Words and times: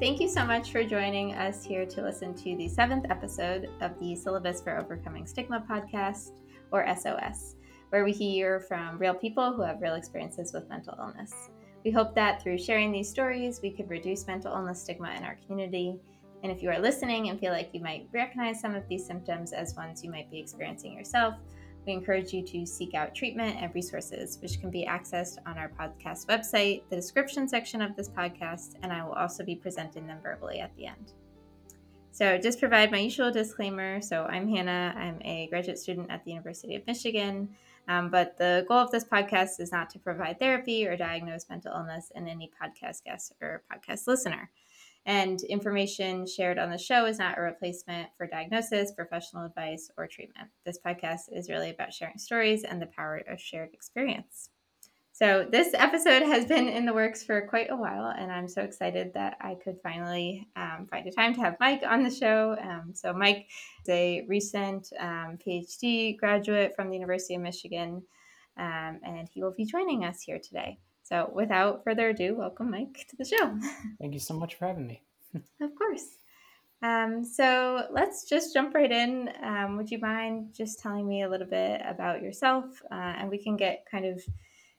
Thank 0.00 0.20
you 0.20 0.28
so 0.28 0.44
much 0.44 0.72
for 0.72 0.82
joining 0.82 1.34
us 1.34 1.64
here 1.64 1.86
to 1.86 2.02
listen 2.02 2.34
to 2.34 2.56
the 2.56 2.68
seventh 2.68 3.06
episode 3.10 3.70
of 3.80 3.92
the 4.00 4.16
Syllabus 4.16 4.60
for 4.60 4.76
Overcoming 4.76 5.24
Stigma 5.24 5.64
podcast, 5.70 6.32
or 6.72 6.84
SOS, 6.96 7.54
where 7.90 8.04
we 8.04 8.10
hear 8.10 8.58
from 8.58 8.98
real 8.98 9.14
people 9.14 9.52
who 9.52 9.62
have 9.62 9.80
real 9.80 9.94
experiences 9.94 10.52
with 10.52 10.68
mental 10.68 10.96
illness. 10.98 11.32
We 11.84 11.92
hope 11.92 12.12
that 12.16 12.42
through 12.42 12.58
sharing 12.58 12.90
these 12.90 13.08
stories, 13.08 13.60
we 13.62 13.70
could 13.70 13.88
reduce 13.88 14.26
mental 14.26 14.52
illness 14.52 14.82
stigma 14.82 15.12
in 15.12 15.22
our 15.22 15.38
community. 15.46 15.96
And 16.42 16.50
if 16.50 16.60
you 16.60 16.70
are 16.70 16.78
listening 16.80 17.28
and 17.28 17.38
feel 17.38 17.52
like 17.52 17.70
you 17.72 17.80
might 17.80 18.08
recognize 18.12 18.60
some 18.60 18.74
of 18.74 18.86
these 18.88 19.06
symptoms 19.06 19.52
as 19.52 19.76
ones 19.76 20.02
you 20.02 20.10
might 20.10 20.28
be 20.28 20.40
experiencing 20.40 20.92
yourself, 20.92 21.36
we 21.86 21.92
encourage 21.92 22.32
you 22.32 22.42
to 22.42 22.66
seek 22.66 22.94
out 22.94 23.14
treatment 23.14 23.56
and 23.60 23.74
resources, 23.74 24.38
which 24.40 24.60
can 24.60 24.70
be 24.70 24.86
accessed 24.86 25.38
on 25.46 25.58
our 25.58 25.68
podcast 25.68 26.26
website, 26.26 26.82
the 26.90 26.96
description 26.96 27.48
section 27.48 27.82
of 27.82 27.96
this 27.96 28.08
podcast, 28.08 28.74
and 28.82 28.92
I 28.92 29.04
will 29.04 29.12
also 29.12 29.44
be 29.44 29.54
presenting 29.54 30.06
them 30.06 30.18
verbally 30.22 30.60
at 30.60 30.74
the 30.76 30.86
end. 30.86 31.12
So, 32.12 32.38
just 32.38 32.60
provide 32.60 32.92
my 32.92 32.98
usual 32.98 33.32
disclaimer. 33.32 34.00
So, 34.00 34.24
I'm 34.24 34.48
Hannah. 34.48 34.94
I'm 34.96 35.20
a 35.22 35.48
graduate 35.48 35.78
student 35.78 36.10
at 36.10 36.24
the 36.24 36.30
University 36.30 36.76
of 36.76 36.86
Michigan. 36.86 37.48
Um, 37.88 38.08
but 38.08 38.38
the 38.38 38.64
goal 38.68 38.78
of 38.78 38.90
this 38.90 39.04
podcast 39.04 39.60
is 39.60 39.70
not 39.70 39.90
to 39.90 39.98
provide 39.98 40.38
therapy 40.38 40.86
or 40.86 40.96
diagnose 40.96 41.48
mental 41.48 41.72
illness 41.74 42.12
in 42.14 42.28
any 42.28 42.50
podcast 42.60 43.04
guest 43.04 43.34
or 43.42 43.62
podcast 43.70 44.06
listener. 44.06 44.50
And 45.06 45.42
information 45.42 46.26
shared 46.26 46.58
on 46.58 46.70
the 46.70 46.78
show 46.78 47.04
is 47.04 47.18
not 47.18 47.36
a 47.36 47.42
replacement 47.42 48.08
for 48.16 48.26
diagnosis, 48.26 48.92
professional 48.92 49.44
advice, 49.44 49.90
or 49.98 50.06
treatment. 50.06 50.48
This 50.64 50.78
podcast 50.84 51.22
is 51.30 51.50
really 51.50 51.70
about 51.70 51.92
sharing 51.92 52.18
stories 52.18 52.64
and 52.64 52.80
the 52.80 52.86
power 52.86 53.20
of 53.28 53.38
shared 53.38 53.74
experience. 53.74 54.48
So, 55.12 55.46
this 55.48 55.74
episode 55.74 56.22
has 56.22 56.46
been 56.46 56.68
in 56.68 56.86
the 56.86 56.92
works 56.92 57.22
for 57.22 57.46
quite 57.46 57.70
a 57.70 57.76
while, 57.76 58.06
and 58.06 58.32
I'm 58.32 58.48
so 58.48 58.62
excited 58.62 59.12
that 59.14 59.36
I 59.40 59.54
could 59.62 59.76
finally 59.80 60.48
um, 60.56 60.88
find 60.90 61.06
a 61.06 61.12
time 61.12 61.34
to 61.34 61.40
have 61.40 61.56
Mike 61.60 61.84
on 61.86 62.02
the 62.02 62.10
show. 62.10 62.56
Um, 62.60 62.90
so, 62.94 63.12
Mike 63.12 63.46
is 63.84 63.90
a 63.90 64.24
recent 64.26 64.88
um, 64.98 65.38
PhD 65.46 66.18
graduate 66.18 66.74
from 66.74 66.88
the 66.88 66.96
University 66.96 67.36
of 67.36 67.42
Michigan, 67.42 68.02
um, 68.56 68.98
and 69.04 69.28
he 69.32 69.40
will 69.40 69.54
be 69.56 69.64
joining 69.64 70.04
us 70.04 70.20
here 70.20 70.40
today. 70.40 70.78
So, 71.04 71.30
without 71.34 71.84
further 71.84 72.08
ado, 72.08 72.34
welcome, 72.34 72.70
Mike, 72.70 73.06
to 73.10 73.16
the 73.16 73.26
show. 73.26 73.58
Thank 74.00 74.14
you 74.14 74.20
so 74.20 74.32
much 74.32 74.54
for 74.54 74.66
having 74.66 74.86
me. 74.86 75.02
of 75.60 75.74
course. 75.76 76.16
Um, 76.82 77.22
so, 77.22 77.86
let's 77.90 78.26
just 78.26 78.54
jump 78.54 78.74
right 78.74 78.90
in. 78.90 79.28
Um, 79.42 79.76
would 79.76 79.90
you 79.90 79.98
mind 79.98 80.54
just 80.56 80.80
telling 80.80 81.06
me 81.06 81.22
a 81.22 81.28
little 81.28 81.46
bit 81.46 81.82
about 81.86 82.22
yourself? 82.22 82.82
Uh, 82.90 82.94
and 83.18 83.28
we 83.28 83.36
can 83.36 83.54
get 83.54 83.84
kind 83.90 84.06
of 84.06 84.24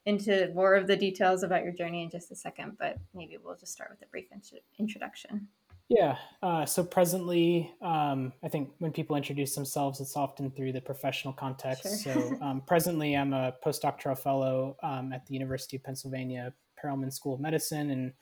into 0.08 0.52
more 0.56 0.74
of 0.74 0.88
the 0.88 0.96
details 0.96 1.44
about 1.44 1.64
your 1.64 1.74
journey 1.74 2.02
in 2.02 2.10
just 2.10 2.32
a 2.32 2.36
second, 2.36 2.76
but 2.80 2.98
maybe 3.14 3.38
we'll 3.44 3.56
just 3.56 3.74
start 3.74 3.92
with 3.92 4.02
a 4.02 4.10
brief 4.10 4.26
int- 4.32 4.64
introduction. 4.80 5.48
Yeah. 5.90 6.18
Uh, 6.42 6.66
so 6.66 6.84
presently, 6.84 7.72
um, 7.82 8.34
I 8.44 8.48
think 8.48 8.72
when 8.80 8.92
people 8.92 9.16
introduce 9.16 9.54
themselves, 9.54 10.00
it's 10.02 10.18
often 10.18 10.50
through 10.50 10.72
the 10.74 10.82
professional 10.82 11.34
context. 11.34 12.04
Sure. 12.04 12.14
so 12.14 12.38
um, 12.42 12.62
presently, 12.66 13.16
I'm 13.16 13.34
a 13.34 13.54
postdoctoral 13.64 14.18
fellow 14.18 14.78
um, 14.82 15.14
at 15.14 15.26
the 15.28 15.34
University 15.34 15.78
of 15.78 15.84
Pennsylvania 15.84 16.54
Perelman 16.84 17.14
School 17.14 17.36
of 17.36 17.40
Medicine. 17.40 17.92
And 17.92 18.14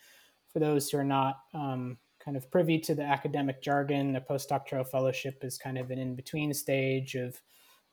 for 0.52 0.60
those 0.60 0.90
who 0.90 0.98
are 0.98 1.06
not 1.06 1.40
um, 1.54 1.98
kind 2.24 2.36
of 2.36 2.52
privy 2.52 2.80
to 2.80 2.96
the 2.96 3.04
academic 3.04 3.62
jargon, 3.62 4.16
a 4.18 4.22
postdoctoral 4.22 4.88
fellowship 4.88 5.44
is 5.44 5.58
kind 5.58 5.78
of 5.78 5.90
an 5.90 6.00
in 6.00 6.16
between 6.16 6.54
stage 6.54 7.16
of 7.16 7.42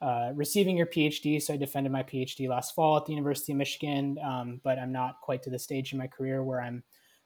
uh, 0.02 0.32
receiving 0.34 0.76
your 0.76 0.86
PhD. 0.86 1.40
So 1.40 1.54
I 1.54 1.56
defended 1.56 1.92
my 1.92 2.02
PhD 2.02 2.48
last 2.48 2.74
fall 2.74 2.96
at 2.96 3.06
the 3.06 3.12
University 3.12 3.52
of 3.52 3.58
Michigan, 3.58 4.16
um, 4.24 4.60
but 4.64 4.78
I'm 4.78 4.92
not 4.92 5.20
quite 5.20 5.42
to 5.44 5.50
the 5.50 5.58
stage 5.58 5.92
in 5.92 5.98
my 5.98 6.06
career 6.08 6.42
where 6.42 6.60
I'm 6.60 6.82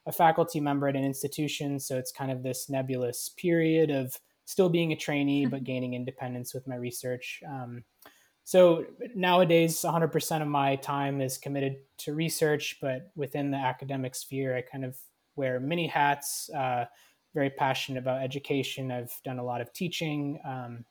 a 0.06 0.12
faculty 0.12 0.60
member 0.60 0.88
at 0.88 0.96
an 0.96 1.04
institution. 1.04 1.80
So 1.80 1.96
it's 1.96 2.12
kind 2.12 2.30
of 2.30 2.42
this 2.42 2.68
nebulous 2.68 3.30
period 3.30 3.90
of 3.90 4.18
still 4.44 4.68
being 4.68 4.92
a 4.92 4.96
trainee, 4.96 5.46
but 5.46 5.64
gaining 5.64 5.94
independence 5.94 6.52
with 6.52 6.66
my 6.66 6.76
research. 6.76 7.42
Um, 7.48 7.84
so 8.44 8.84
nowadays, 9.14 9.80
100% 9.80 10.42
of 10.42 10.48
my 10.48 10.76
time 10.76 11.22
is 11.22 11.38
committed 11.38 11.76
to 11.98 12.14
research, 12.14 12.76
but 12.82 13.10
within 13.16 13.50
the 13.50 13.56
academic 13.56 14.14
sphere, 14.14 14.54
I 14.54 14.60
kind 14.60 14.84
of 14.84 14.98
wear 15.36 15.58
many 15.60 15.86
hats. 15.86 16.50
Uh, 16.50 16.84
very 17.34 17.50
passionate 17.50 17.98
about 17.98 18.22
education. 18.22 18.92
I've 18.92 19.12
done 19.24 19.38
a 19.38 19.44
lot 19.44 19.60
of 19.60 19.72
teaching. 19.72 20.38
Um, 20.44 20.84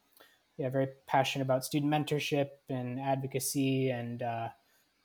yeah, 0.57 0.69
very 0.69 0.89
passionate 1.07 1.43
about 1.45 1.63
student 1.63 1.91
mentorship 1.91 2.47
and 2.69 2.99
advocacy. 2.99 3.89
And 3.89 4.21
uh, 4.21 4.49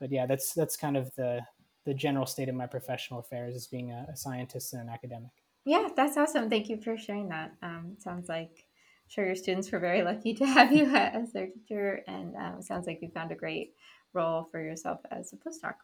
but 0.00 0.10
yeah, 0.10 0.26
that's 0.26 0.52
that's 0.52 0.76
kind 0.76 0.96
of 0.96 1.14
the 1.16 1.40
the 1.88 1.94
general 1.94 2.26
state 2.26 2.50
of 2.50 2.54
my 2.54 2.66
professional 2.66 3.18
affairs 3.18 3.56
as 3.56 3.66
being 3.66 3.92
a, 3.92 4.06
a 4.12 4.16
scientist 4.16 4.74
and 4.74 4.82
an 4.82 4.90
academic. 4.90 5.30
Yeah, 5.64 5.88
that's 5.96 6.18
awesome. 6.18 6.50
Thank 6.50 6.68
you 6.68 6.76
for 6.76 6.98
sharing 6.98 7.30
that. 7.30 7.54
Um, 7.62 7.96
sounds 7.98 8.28
like 8.28 8.50
I'm 8.52 9.08
sure 9.08 9.24
your 9.24 9.34
students 9.34 9.72
were 9.72 9.78
very 9.78 10.02
lucky 10.02 10.34
to 10.34 10.44
have 10.56 10.70
you 10.70 10.84
as 10.94 11.32
their 11.32 11.46
teacher, 11.46 12.02
and 12.06 12.36
um, 12.36 12.56
it 12.58 12.64
sounds 12.64 12.86
like 12.86 13.00
you 13.00 13.08
found 13.08 13.32
a 13.32 13.34
great 13.34 13.72
role 14.12 14.48
for 14.52 14.62
yourself 14.62 15.00
as 15.10 15.32
a 15.32 15.36
postdoc. 15.36 15.76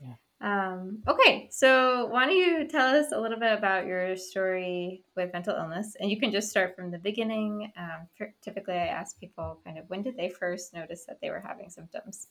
Yeah. 0.00 0.14
Um, 0.40 1.02
okay, 1.06 1.48
so 1.50 2.06
why 2.06 2.24
don't 2.24 2.36
you 2.36 2.66
tell 2.66 2.96
us 2.96 3.12
a 3.12 3.20
little 3.20 3.38
bit 3.38 3.52
about 3.52 3.84
your 3.84 4.16
story 4.16 5.02
with 5.14 5.30
mental 5.34 5.54
illness? 5.54 5.94
And 6.00 6.10
you 6.10 6.18
can 6.18 6.32
just 6.32 6.48
start 6.48 6.74
from 6.74 6.90
the 6.90 6.98
beginning. 6.98 7.70
Um, 7.76 8.08
typically, 8.40 8.76
I 8.76 8.86
ask 8.86 9.20
people 9.20 9.60
kind 9.62 9.76
of 9.76 9.84
when 9.90 10.02
did 10.02 10.16
they 10.16 10.30
first 10.30 10.72
notice 10.72 11.04
that 11.06 11.18
they 11.20 11.28
were 11.28 11.44
having 11.46 11.68
symptoms? 11.68 12.28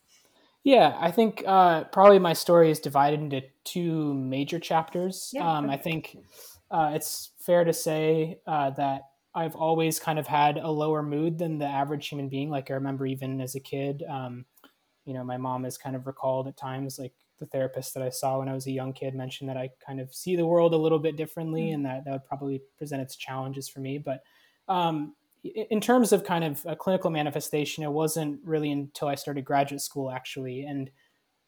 Yeah, 0.63 0.95
I 0.99 1.11
think 1.11 1.43
uh, 1.47 1.85
probably 1.85 2.19
my 2.19 2.33
story 2.33 2.69
is 2.69 2.79
divided 2.79 3.21
into 3.21 3.41
two 3.63 4.13
major 4.13 4.59
chapters. 4.59 5.31
Yeah, 5.33 5.49
um, 5.49 5.69
I 5.69 5.77
think 5.77 6.17
uh, 6.69 6.91
it's 6.93 7.31
fair 7.39 7.63
to 7.63 7.73
say 7.73 8.39
uh, 8.45 8.71
that 8.71 9.03
I've 9.33 9.55
always 9.55 9.99
kind 9.99 10.19
of 10.19 10.27
had 10.27 10.57
a 10.57 10.69
lower 10.69 11.01
mood 11.01 11.37
than 11.37 11.59
the 11.59 11.65
average 11.65 12.07
human 12.09 12.29
being. 12.29 12.49
Like 12.49 12.69
I 12.69 12.73
remember 12.73 13.05
even 13.05 13.39
as 13.41 13.55
a 13.55 13.59
kid, 13.59 14.03
um, 14.09 14.45
you 15.05 15.13
know, 15.13 15.23
my 15.23 15.37
mom 15.37 15.63
has 15.63 15.77
kind 15.77 15.95
of 15.95 16.07
recalled 16.07 16.47
at 16.47 16.57
times, 16.57 16.99
like 16.99 17.13
the 17.39 17.45
therapist 17.45 17.93
that 17.93 18.03
I 18.03 18.09
saw 18.09 18.39
when 18.39 18.49
I 18.49 18.53
was 18.53 18.67
a 18.67 18.71
young 18.71 18.91
kid 18.91 19.15
mentioned 19.15 19.49
that 19.49 19.57
I 19.57 19.69
kind 19.85 20.01
of 20.01 20.13
see 20.13 20.35
the 20.35 20.45
world 20.45 20.73
a 20.73 20.77
little 20.77 20.99
bit 20.99 21.15
differently, 21.15 21.67
mm-hmm. 21.67 21.75
and 21.75 21.85
that 21.85 22.05
that 22.05 22.11
would 22.11 22.25
probably 22.25 22.61
present 22.77 23.01
its 23.01 23.15
challenges 23.15 23.69
for 23.69 23.79
me. 23.79 23.97
But 23.97 24.23
um, 24.67 25.15
in 25.43 25.79
terms 25.79 26.11
of 26.11 26.23
kind 26.23 26.43
of 26.43 26.65
a 26.65 26.75
clinical 26.75 27.09
manifestation, 27.09 27.83
it 27.83 27.91
wasn't 27.91 28.39
really 28.43 28.71
until 28.71 29.07
I 29.07 29.15
started 29.15 29.45
graduate 29.45 29.81
school 29.81 30.11
actually. 30.11 30.63
And 30.63 30.89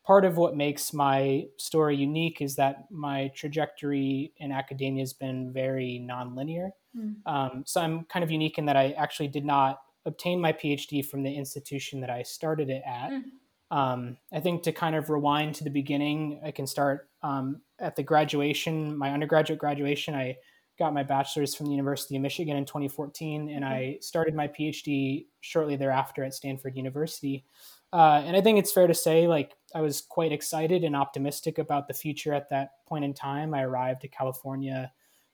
part 0.05 0.25
of 0.25 0.37
what 0.37 0.55
makes 0.55 0.93
my 0.93 1.45
story 1.57 1.95
unique 1.95 2.41
is 2.41 2.55
that 2.55 2.85
my 2.89 3.31
trajectory 3.35 4.33
in 4.37 4.51
academia 4.51 5.01
has 5.01 5.13
been 5.13 5.51
very 5.53 6.05
nonlinear. 6.09 6.69
Mm. 6.97 7.15
Um, 7.25 7.63
so 7.65 7.81
I'm 7.81 8.05
kind 8.05 8.23
of 8.23 8.31
unique 8.31 8.57
in 8.57 8.65
that 8.65 8.77
I 8.77 8.91
actually 8.91 9.27
did 9.27 9.45
not 9.45 9.79
obtain 10.05 10.41
my 10.41 10.51
PhD 10.53 11.05
from 11.05 11.23
the 11.23 11.33
institution 11.33 12.01
that 12.01 12.09
I 12.09 12.23
started 12.23 12.69
it 12.69 12.83
at. 12.85 13.11
Mm. 13.11 13.23
Um, 13.71 14.17
I 14.33 14.39
think 14.39 14.63
to 14.63 14.71
kind 14.71 14.95
of 14.95 15.09
rewind 15.09 15.55
to 15.55 15.63
the 15.63 15.69
beginning, 15.69 16.41
I 16.43 16.51
can 16.51 16.67
start 16.67 17.09
um, 17.23 17.61
at 17.79 17.95
the 17.95 18.03
graduation, 18.03 18.97
my 18.97 19.11
undergraduate 19.11 19.59
graduation. 19.59 20.15
I 20.15 20.37
got 20.81 20.95
my 20.95 21.03
bachelor's 21.03 21.53
from 21.53 21.67
the 21.67 21.73
University 21.73 22.15
of 22.15 22.23
Michigan 22.23 22.57
in 22.57 22.65
2014, 22.65 23.49
and 23.49 23.63
I 23.63 23.99
started 24.01 24.33
my 24.33 24.47
PhD 24.47 25.27
shortly 25.39 25.75
thereafter 25.75 26.23
at 26.23 26.33
Stanford 26.33 26.75
University. 26.75 27.45
Uh, 27.93 28.23
and 28.25 28.35
I 28.35 28.41
think 28.41 28.57
it's 28.57 28.71
fair 28.71 28.87
to 28.87 28.93
say, 28.95 29.27
like, 29.27 29.53
I 29.75 29.81
was 29.81 30.01
quite 30.01 30.31
excited 30.31 30.83
and 30.83 30.95
optimistic 30.95 31.59
about 31.59 31.87
the 31.87 31.93
future 31.93 32.33
at 32.33 32.49
that 32.49 32.83
point 32.87 33.05
in 33.05 33.13
time. 33.13 33.53
I 33.53 33.61
arrived 33.61 34.01
to 34.01 34.07
California 34.07 34.91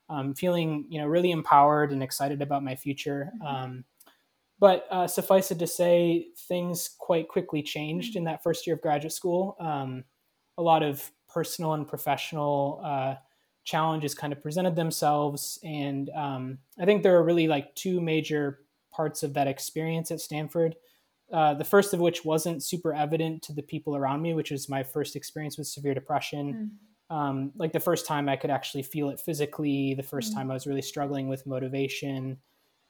um, 0.09 0.33
feeling, 0.33 0.85
you 0.89 0.99
know, 0.99 1.07
really 1.07 1.31
empowered 1.31 1.93
and 1.93 2.03
excited 2.03 2.41
about 2.41 2.61
my 2.61 2.75
future. 2.75 3.31
Mm-hmm. 3.41 3.47
Um, 3.47 3.85
but 4.59 4.85
uh, 4.91 5.07
suffice 5.07 5.49
it 5.49 5.59
to 5.59 5.67
say, 5.67 6.27
things 6.49 6.89
quite 6.99 7.29
quickly 7.29 7.63
changed 7.63 8.11
mm-hmm. 8.11 8.17
in 8.17 8.23
that 8.25 8.43
first 8.43 8.67
year 8.67 8.75
of 8.75 8.81
graduate 8.81 9.13
school. 9.13 9.55
Um, 9.61 10.03
a 10.57 10.61
lot 10.61 10.83
of 10.83 11.09
personal 11.29 11.73
and 11.73 11.87
professional 11.87 12.81
uh, 12.83 13.15
challenges 13.67 14.15
kind 14.15 14.31
of 14.31 14.41
presented 14.41 14.77
themselves. 14.77 15.59
And 15.61 16.09
um, 16.15 16.57
I 16.79 16.85
think 16.85 17.03
there 17.03 17.17
are 17.17 17.23
really 17.23 17.49
like 17.49 17.75
two 17.75 17.99
major 17.99 18.59
parts 18.93 19.23
of 19.23 19.33
that 19.33 19.47
experience 19.47 20.09
at 20.09 20.21
Stanford. 20.21 20.75
Uh, 21.33 21.53
the 21.53 21.65
first 21.65 21.93
of 21.93 21.99
which 21.99 22.23
wasn't 22.23 22.63
super 22.63 22.93
evident 22.93 23.43
to 23.43 23.51
the 23.51 23.61
people 23.61 23.97
around 23.97 24.21
me, 24.21 24.33
which 24.33 24.51
was 24.51 24.69
my 24.69 24.83
first 24.83 25.17
experience 25.17 25.57
with 25.57 25.67
severe 25.67 25.93
depression. 25.93 26.71
Mm. 27.11 27.15
Um, 27.15 27.51
like 27.57 27.73
the 27.73 27.79
first 27.81 28.05
time 28.05 28.29
I 28.29 28.37
could 28.37 28.49
actually 28.49 28.83
feel 28.83 29.09
it 29.09 29.19
physically, 29.19 29.93
the 29.95 30.03
first 30.03 30.31
mm. 30.31 30.35
time 30.35 30.49
I 30.49 30.53
was 30.53 30.65
really 30.65 30.81
struggling 30.81 31.27
with 31.27 31.45
motivation. 31.45 32.37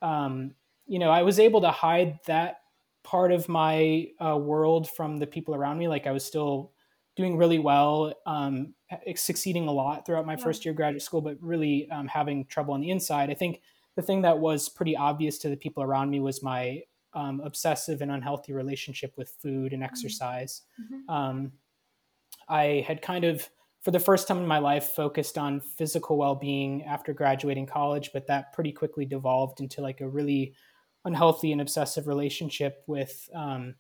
Um, 0.04 0.52
you 0.86 1.00
know, 1.00 1.10
I 1.10 1.24
was 1.24 1.40
able 1.40 1.62
to 1.62 1.72
hide 1.72 2.20
that 2.28 2.60
part 3.04 3.32
of 3.32 3.50
my 3.50 4.10
uh, 4.24 4.38
world 4.38 4.92
from 4.92 5.18
the 5.18 5.26
people 5.26 5.56
around 5.56 5.80
me. 5.80 5.88
Like 5.88 6.06
I 6.06 6.12
was 6.12 6.24
still 6.24 6.74
doing 7.18 7.36
really 7.36 7.60
well, 7.60 8.14
um, 8.26 8.74
succeeding 9.16 9.68
a 9.68 9.72
lot 9.72 10.06
throughout 10.06 10.26
my 10.26 10.36
yeah. 10.36 10.44
first 10.44 10.64
year 10.64 10.72
of 10.72 10.78
graduate 10.78 11.02
school, 11.02 11.20
but 11.20 11.36
really 11.42 11.90
um, 11.92 12.08
having 12.08 12.46
trouble 12.46 12.74
on 12.74 12.82
the 12.82 12.92
inside. 12.92 13.30
I 13.30 13.34
think 13.34 13.62
the 13.96 14.02
thing 14.02 14.22
that 14.22 14.40
was 14.40 14.70
pretty 14.70 14.96
obvious 14.96 15.40
to 15.40 15.50
the 15.50 15.58
people 15.58 15.84
around 15.84 16.12
me 16.12 16.20
was 16.20 16.44
my 16.44 16.84
um, 17.14 17.42
obsessive 17.44 18.02
and 18.02 18.12
unhealthy 18.12 18.54
relationship 18.54 19.14
with 19.18 19.36
food 19.42 19.74
and 19.74 19.82
mm-hmm. 19.82 19.90
exercise. 19.90 20.62
Mm-hmm. 20.80 21.10
Um, 21.14 21.52
I 22.48 22.86
had 22.88 23.02
kind 23.02 23.26
of 23.26 23.50
for 23.82 23.92
the 23.92 24.00
first 24.00 24.28
time 24.28 24.40
in 24.40 24.48
my 24.48 24.60
life, 24.60 24.92
focused 24.96 25.38
on 25.38 25.62
physical 25.62 26.18
well 26.18 26.36
being 26.36 26.84
after 26.84 27.14
graduating 27.14 27.66
college, 27.66 28.12
but 28.14 28.28
that 28.28 28.52
pretty 28.52 28.72
quickly 28.72 29.06
devolved 29.06 29.62
into 29.62 29.82
like 29.82 30.02
a 30.02 30.08
really 30.10 30.54
unhealthy 31.06 31.52
and 31.52 31.62
obsessive 31.62 32.06
relationship 32.06 32.84
with 32.86 33.30
um, 33.34 33.76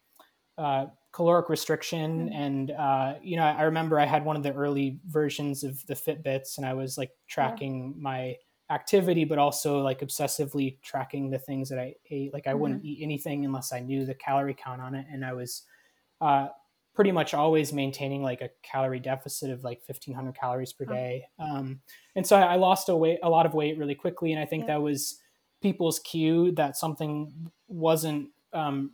uh, 0.58 0.86
caloric 1.18 1.50
restriction. 1.50 2.30
Mm-hmm. 2.30 2.36
And, 2.36 2.72
uh, 2.72 3.16
you 3.24 3.38
know, 3.38 3.44
I 3.44 3.64
remember 3.64 4.00
I 4.00 4.06
had 4.06 4.24
one 4.24 4.36
of 4.36 4.44
the 4.44 4.54
early 4.54 5.00
versions 5.08 5.64
of 5.64 5.84
the 5.88 5.96
Fitbits 5.96 6.58
and 6.58 6.66
I 6.66 6.76
was 6.76 6.96
like 6.96 7.10
tracking 7.28 7.96
yeah. 7.96 8.04
my 8.04 8.36
activity, 8.70 9.26
but 9.26 9.40
also 9.40 9.82
like 9.82 10.02
obsessively 10.02 10.80
tracking 10.84 11.32
the 11.32 11.40
things 11.40 11.70
that 11.70 11.80
I 11.80 11.96
ate. 12.12 12.36
Like 12.36 12.46
I 12.46 12.52
mm-hmm. 12.52 12.60
wouldn't 12.60 12.86
eat 12.86 13.00
anything 13.02 13.46
unless 13.46 13.74
I 13.74 13.80
knew 13.80 14.06
the 14.06 14.14
calorie 14.14 14.56
count 14.64 14.80
on 14.80 14.94
it. 14.94 15.08
And 15.12 15.26
I 15.26 15.34
was, 15.34 15.64
uh, 16.22 16.50
pretty 16.94 17.12
much 17.12 17.34
always 17.34 17.74
maintaining 17.74 18.22
like 18.22 18.42
a 18.42 18.50
calorie 18.62 19.00
deficit 19.00 19.50
of 19.50 19.64
like 19.64 19.82
1500 19.88 20.36
calories 20.36 20.74
per 20.74 20.86
day. 20.86 21.26
Um, 21.40 21.80
and 22.16 22.26
so 22.26 22.36
I, 22.36 22.56
lost 22.58 22.90
a 22.90 22.96
weight, 22.96 23.20
a 23.24 23.30
lot 23.30 23.46
of 23.48 23.56
weight 23.56 23.78
really 23.78 23.96
quickly. 23.96 24.34
And 24.34 24.42
I 24.42 24.46
think 24.46 24.64
yeah. 24.64 24.76
that 24.76 24.82
was 24.82 25.20
people's 25.62 26.00
cue 26.00 26.52
that 26.54 26.78
something 26.78 27.52
wasn't, 27.68 28.30
um, 28.54 28.92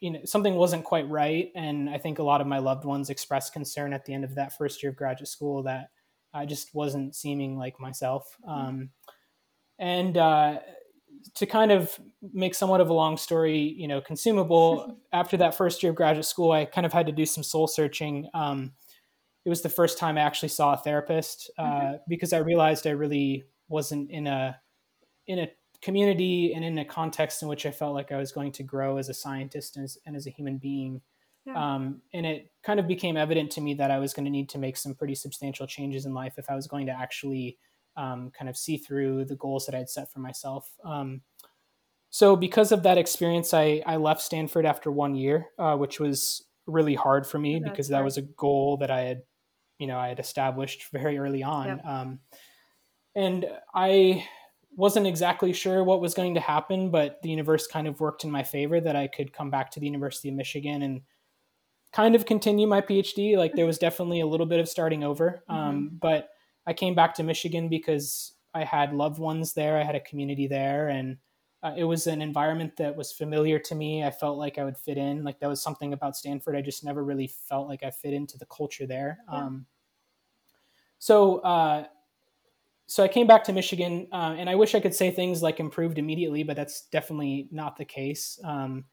you 0.00 0.10
know, 0.10 0.20
something 0.24 0.54
wasn't 0.54 0.84
quite 0.84 1.08
right. 1.08 1.50
And 1.54 1.88
I 1.88 1.98
think 1.98 2.18
a 2.18 2.22
lot 2.22 2.40
of 2.40 2.46
my 2.46 2.58
loved 2.58 2.84
ones 2.84 3.10
expressed 3.10 3.52
concern 3.52 3.92
at 3.92 4.04
the 4.04 4.12
end 4.12 4.24
of 4.24 4.34
that 4.34 4.56
first 4.56 4.82
year 4.82 4.90
of 4.90 4.96
graduate 4.96 5.28
school 5.28 5.62
that 5.64 5.88
I 6.34 6.44
just 6.44 6.74
wasn't 6.74 7.14
seeming 7.14 7.56
like 7.56 7.80
myself. 7.80 8.36
Mm-hmm. 8.46 8.68
Um, 8.68 8.90
and, 9.78 10.16
uh, 10.16 10.58
to 11.34 11.46
kind 11.46 11.72
of 11.72 11.98
make 12.32 12.54
somewhat 12.54 12.80
of 12.80 12.88
a 12.88 12.92
long 12.92 13.16
story, 13.16 13.58
you 13.58 13.88
know, 13.88 14.00
consumable. 14.00 14.98
after 15.12 15.36
that 15.38 15.54
first 15.54 15.82
year 15.82 15.90
of 15.90 15.96
graduate 15.96 16.26
school, 16.26 16.52
I 16.52 16.64
kind 16.64 16.86
of 16.86 16.92
had 16.92 17.06
to 17.06 17.12
do 17.12 17.26
some 17.26 17.42
soul 17.42 17.66
searching. 17.66 18.28
Um, 18.32 18.72
it 19.44 19.48
was 19.48 19.62
the 19.62 19.68
first 19.68 19.98
time 19.98 20.18
I 20.18 20.22
actually 20.22 20.48
saw 20.48 20.74
a 20.74 20.76
therapist 20.76 21.50
uh, 21.58 21.62
mm-hmm. 21.62 21.94
because 22.08 22.32
I 22.32 22.38
realized 22.38 22.86
I 22.86 22.90
really 22.90 23.44
wasn't 23.68 24.10
in 24.10 24.26
a 24.26 24.58
in 25.26 25.38
a 25.38 25.48
community 25.82 26.52
and 26.54 26.64
in 26.64 26.78
a 26.78 26.84
context 26.84 27.42
in 27.42 27.48
which 27.48 27.66
I 27.66 27.70
felt 27.70 27.94
like 27.94 28.12
I 28.12 28.16
was 28.16 28.32
going 28.32 28.52
to 28.52 28.62
grow 28.62 28.96
as 28.98 29.08
a 29.08 29.14
scientist 29.14 29.76
and 29.76 29.84
as, 29.84 29.98
and 30.06 30.16
as 30.16 30.26
a 30.26 30.30
human 30.30 30.58
being. 30.58 31.00
Yeah. 31.44 31.74
Um, 31.74 32.02
and 32.12 32.26
it 32.26 32.50
kind 32.64 32.80
of 32.80 32.88
became 32.88 33.16
evident 33.16 33.52
to 33.52 33.60
me 33.60 33.74
that 33.74 33.90
I 33.90 33.98
was 33.98 34.12
going 34.12 34.24
to 34.24 34.30
need 34.30 34.48
to 34.50 34.58
make 34.58 34.76
some 34.76 34.94
pretty 34.94 35.14
substantial 35.14 35.66
changes 35.66 36.04
in 36.04 36.12
life 36.12 36.34
if 36.38 36.50
I 36.50 36.56
was 36.56 36.66
going 36.66 36.86
to 36.86 36.92
actually 36.92 37.58
um, 37.96 38.32
kind 38.36 38.48
of 38.48 38.56
see 38.56 38.76
through 38.76 39.26
the 39.26 39.36
goals 39.36 39.66
that 39.66 39.74
I'd 39.74 39.88
set 39.88 40.12
for 40.12 40.18
myself. 40.18 40.68
Um, 40.84 41.22
so 42.10 42.34
because 42.34 42.72
of 42.72 42.82
that 42.82 42.98
experience, 42.98 43.54
I, 43.54 43.82
I 43.86 43.96
left 43.96 44.22
Stanford 44.22 44.66
after 44.66 44.90
one 44.90 45.14
year, 45.14 45.48
uh, 45.58 45.76
which 45.76 46.00
was 46.00 46.44
really 46.66 46.94
hard 46.94 47.26
for 47.26 47.38
me 47.38 47.60
because 47.60 47.88
that 47.88 48.02
was 48.02 48.16
a 48.16 48.22
goal 48.22 48.78
that 48.78 48.90
I 48.90 49.02
had, 49.02 49.22
you 49.78 49.86
know, 49.86 49.98
I 49.98 50.08
had 50.08 50.18
established 50.18 50.90
very 50.92 51.18
early 51.18 51.42
on. 51.42 51.68
Yep. 51.68 51.86
Um, 51.86 52.18
and 53.14 53.46
I 53.74 54.26
wasn't 54.76 55.06
exactly 55.06 55.52
sure 55.52 55.82
what 55.82 56.00
was 56.02 56.14
going 56.14 56.34
to 56.34 56.40
happen, 56.40 56.90
but 56.90 57.20
the 57.22 57.30
universe 57.30 57.66
kind 57.66 57.88
of 57.88 57.98
worked 57.98 58.24
in 58.24 58.30
my 58.30 58.42
favor 58.42 58.78
that 58.80 58.94
I 58.94 59.08
could 59.08 59.32
come 59.32 59.50
back 59.50 59.70
to 59.72 59.80
the 59.80 59.86
University 59.86 60.28
of 60.28 60.34
Michigan 60.34 60.82
and 60.82 61.00
kind 61.92 62.14
of 62.14 62.26
continue 62.26 62.66
my 62.66 62.82
PhD. 62.82 63.36
Like 63.38 63.54
there 63.54 63.66
was 63.66 63.78
definitely 63.78 64.20
a 64.20 64.26
little 64.26 64.46
bit 64.46 64.60
of 64.60 64.68
starting 64.68 65.02
over, 65.02 65.42
mm-hmm. 65.50 65.54
um, 65.54 65.90
but 66.00 66.28
I 66.66 66.74
came 66.74 66.94
back 66.94 67.14
to 67.14 67.22
Michigan 67.22 67.68
because 67.68 68.34
I 68.54 68.64
had 68.64 68.92
loved 68.92 69.18
ones 69.18 69.54
there. 69.54 69.78
I 69.78 69.82
had 69.82 69.94
a 69.94 70.00
community 70.00 70.46
there, 70.46 70.88
and 70.88 71.16
uh, 71.62 71.72
it 71.76 71.84
was 71.84 72.06
an 72.06 72.20
environment 72.20 72.76
that 72.76 72.94
was 72.94 73.12
familiar 73.12 73.58
to 73.58 73.74
me. 73.74 74.04
I 74.04 74.10
felt 74.10 74.36
like 74.36 74.58
I 74.58 74.64
would 74.64 74.76
fit 74.76 74.98
in. 74.98 75.24
Like 75.24 75.40
that 75.40 75.48
was 75.48 75.62
something 75.62 75.94
about 75.94 76.16
Stanford. 76.16 76.54
I 76.54 76.60
just 76.60 76.84
never 76.84 77.02
really 77.02 77.28
felt 77.28 77.66
like 77.66 77.82
I 77.82 77.90
fit 77.90 78.12
into 78.12 78.36
the 78.36 78.46
culture 78.46 78.86
there. 78.86 79.18
Yeah. 79.32 79.38
Um, 79.38 79.66
so, 80.98 81.38
uh, 81.38 81.86
so 82.86 83.02
I 83.02 83.08
came 83.08 83.26
back 83.26 83.44
to 83.44 83.52
Michigan, 83.52 84.06
uh, 84.12 84.34
and 84.38 84.48
I 84.48 84.54
wish 84.54 84.74
I 84.74 84.80
could 84.80 84.94
say 84.94 85.10
things 85.10 85.42
like 85.42 85.58
improved 85.58 85.98
immediately, 85.98 86.44
but 86.44 86.56
that's 86.56 86.82
definitely 86.82 87.48
not 87.50 87.76
the 87.76 87.84
case. 87.84 88.38
Um, 88.44 88.84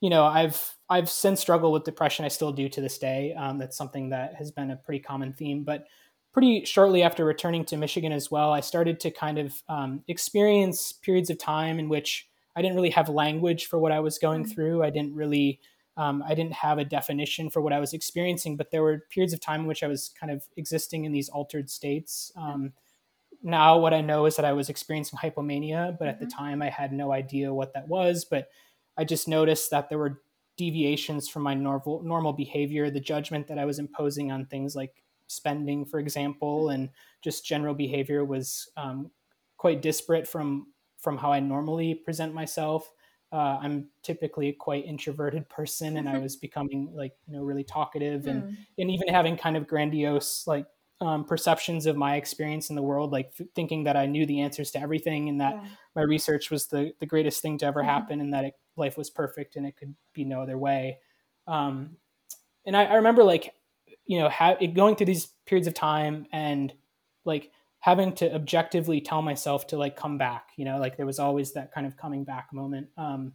you 0.00 0.10
know, 0.10 0.24
I've 0.24 0.76
I've 0.88 1.10
since 1.10 1.40
struggled 1.40 1.72
with 1.72 1.84
depression. 1.84 2.24
I 2.24 2.28
still 2.28 2.52
do 2.52 2.68
to 2.68 2.80
this 2.80 2.98
day. 2.98 3.34
Um, 3.34 3.58
that's 3.58 3.76
something 3.76 4.10
that 4.10 4.34
has 4.36 4.50
been 4.50 4.70
a 4.70 4.76
pretty 4.76 5.00
common 5.00 5.32
theme, 5.32 5.64
but 5.64 5.86
pretty 6.32 6.64
shortly 6.64 7.02
after 7.02 7.24
returning 7.24 7.64
to 7.66 7.76
Michigan 7.76 8.12
as 8.12 8.30
well, 8.30 8.52
I 8.52 8.60
started 8.60 9.00
to 9.00 9.10
kind 9.10 9.38
of 9.38 9.62
um, 9.68 10.02
experience 10.08 10.92
periods 10.92 11.30
of 11.30 11.38
time 11.38 11.78
in 11.78 11.88
which 11.88 12.28
I 12.56 12.62
didn't 12.62 12.76
really 12.76 12.90
have 12.90 13.08
language 13.08 13.66
for 13.66 13.78
what 13.78 13.92
I 13.92 14.00
was 14.00 14.18
going 14.18 14.44
mm-hmm. 14.44 14.52
through. 14.52 14.84
I 14.84 14.90
didn't 14.90 15.14
really, 15.14 15.60
um, 15.96 16.22
I 16.26 16.34
didn't 16.34 16.52
have 16.52 16.78
a 16.78 16.84
definition 16.84 17.50
for 17.50 17.60
what 17.60 17.72
I 17.72 17.80
was 17.80 17.92
experiencing, 17.92 18.56
but 18.56 18.70
there 18.70 18.82
were 18.82 19.06
periods 19.10 19.32
of 19.32 19.40
time 19.40 19.62
in 19.62 19.66
which 19.66 19.82
I 19.82 19.88
was 19.88 20.12
kind 20.18 20.32
of 20.32 20.44
existing 20.56 21.04
in 21.04 21.12
these 21.12 21.28
altered 21.28 21.68
states. 21.68 22.32
Um, 22.36 22.72
now, 23.42 23.78
what 23.78 23.94
I 23.94 24.00
know 24.00 24.26
is 24.26 24.36
that 24.36 24.44
I 24.44 24.52
was 24.52 24.68
experiencing 24.68 25.18
hypomania, 25.18 25.98
but 25.98 26.04
mm-hmm. 26.04 26.08
at 26.08 26.20
the 26.20 26.26
mm-hmm. 26.26 26.38
time 26.38 26.62
I 26.62 26.68
had 26.68 26.92
no 26.92 27.12
idea 27.12 27.52
what 27.52 27.72
that 27.74 27.88
was. 27.88 28.24
But 28.24 28.48
I 28.96 29.04
just 29.04 29.28
noticed 29.28 29.70
that 29.70 29.88
there 29.88 29.98
were 29.98 30.20
deviations 30.56 31.28
from 31.28 31.42
my 31.42 31.54
normal 31.54 32.02
normal 32.02 32.32
behavior, 32.32 32.90
the 32.90 33.00
judgment 33.00 33.46
that 33.48 33.58
I 33.58 33.64
was 33.64 33.78
imposing 33.78 34.30
on 34.30 34.44
things 34.46 34.76
like 34.76 35.02
spending, 35.26 35.86
for 35.86 35.98
example, 35.98 36.68
and 36.68 36.90
just 37.22 37.46
general 37.46 37.74
behavior 37.74 38.24
was 38.24 38.68
um, 38.76 39.10
quite 39.56 39.80
disparate 39.80 40.28
from 40.28 40.66
from 40.98 41.16
how 41.16 41.32
I 41.32 41.40
normally 41.40 41.94
present 41.94 42.34
myself. 42.34 42.92
Uh, 43.32 43.58
I'm 43.62 43.88
typically 44.02 44.48
a 44.48 44.52
quite 44.52 44.84
introverted 44.84 45.48
person, 45.48 45.96
and 45.96 46.08
I 46.08 46.18
was 46.18 46.36
becoming 46.36 46.90
like 46.94 47.14
you 47.26 47.36
know 47.36 47.42
really 47.42 47.64
talkative, 47.64 48.26
and 48.26 48.42
mm. 48.42 48.56
and 48.76 48.90
even 48.90 49.08
having 49.08 49.36
kind 49.36 49.56
of 49.56 49.66
grandiose 49.66 50.46
like 50.46 50.66
um, 51.00 51.24
perceptions 51.24 51.86
of 51.86 51.96
my 51.96 52.16
experience 52.16 52.68
in 52.70 52.76
the 52.76 52.82
world, 52.82 53.10
like 53.10 53.32
f- 53.38 53.46
thinking 53.54 53.84
that 53.84 53.96
I 53.96 54.06
knew 54.06 54.26
the 54.26 54.40
answers 54.40 54.70
to 54.72 54.80
everything, 54.80 55.28
and 55.28 55.40
that 55.40 55.54
yeah. 55.54 55.68
my 55.96 56.02
research 56.02 56.50
was 56.50 56.66
the 56.66 56.92
the 57.00 57.06
greatest 57.06 57.40
thing 57.42 57.58
to 57.58 57.66
ever 57.66 57.80
mm-hmm. 57.80 57.88
happen, 57.88 58.20
and 58.20 58.34
that 58.34 58.44
it, 58.44 58.54
life 58.76 58.98
was 58.98 59.10
perfect 59.10 59.56
and 59.56 59.66
it 59.66 59.76
could 59.76 59.94
be 60.12 60.24
no 60.24 60.42
other 60.42 60.58
way. 60.58 60.98
Um, 61.46 61.96
and 62.66 62.76
I, 62.76 62.84
I 62.84 62.94
remember 62.94 63.24
like 63.24 63.54
you 64.10 64.18
know, 64.18 64.28
ha- 64.28 64.56
going 64.74 64.96
through 64.96 65.06
these 65.06 65.28
periods 65.46 65.68
of 65.68 65.74
time 65.74 66.26
and 66.32 66.72
like 67.24 67.52
having 67.78 68.12
to 68.12 68.34
objectively 68.34 69.00
tell 69.00 69.22
myself 69.22 69.68
to 69.68 69.76
like 69.76 69.94
come 69.94 70.18
back, 70.18 70.48
you 70.56 70.64
know, 70.64 70.78
like 70.78 70.96
there 70.96 71.06
was 71.06 71.20
always 71.20 71.52
that 71.52 71.72
kind 71.72 71.86
of 71.86 71.96
coming 71.96 72.24
back 72.24 72.48
moment. 72.52 72.88
Um, 72.96 73.34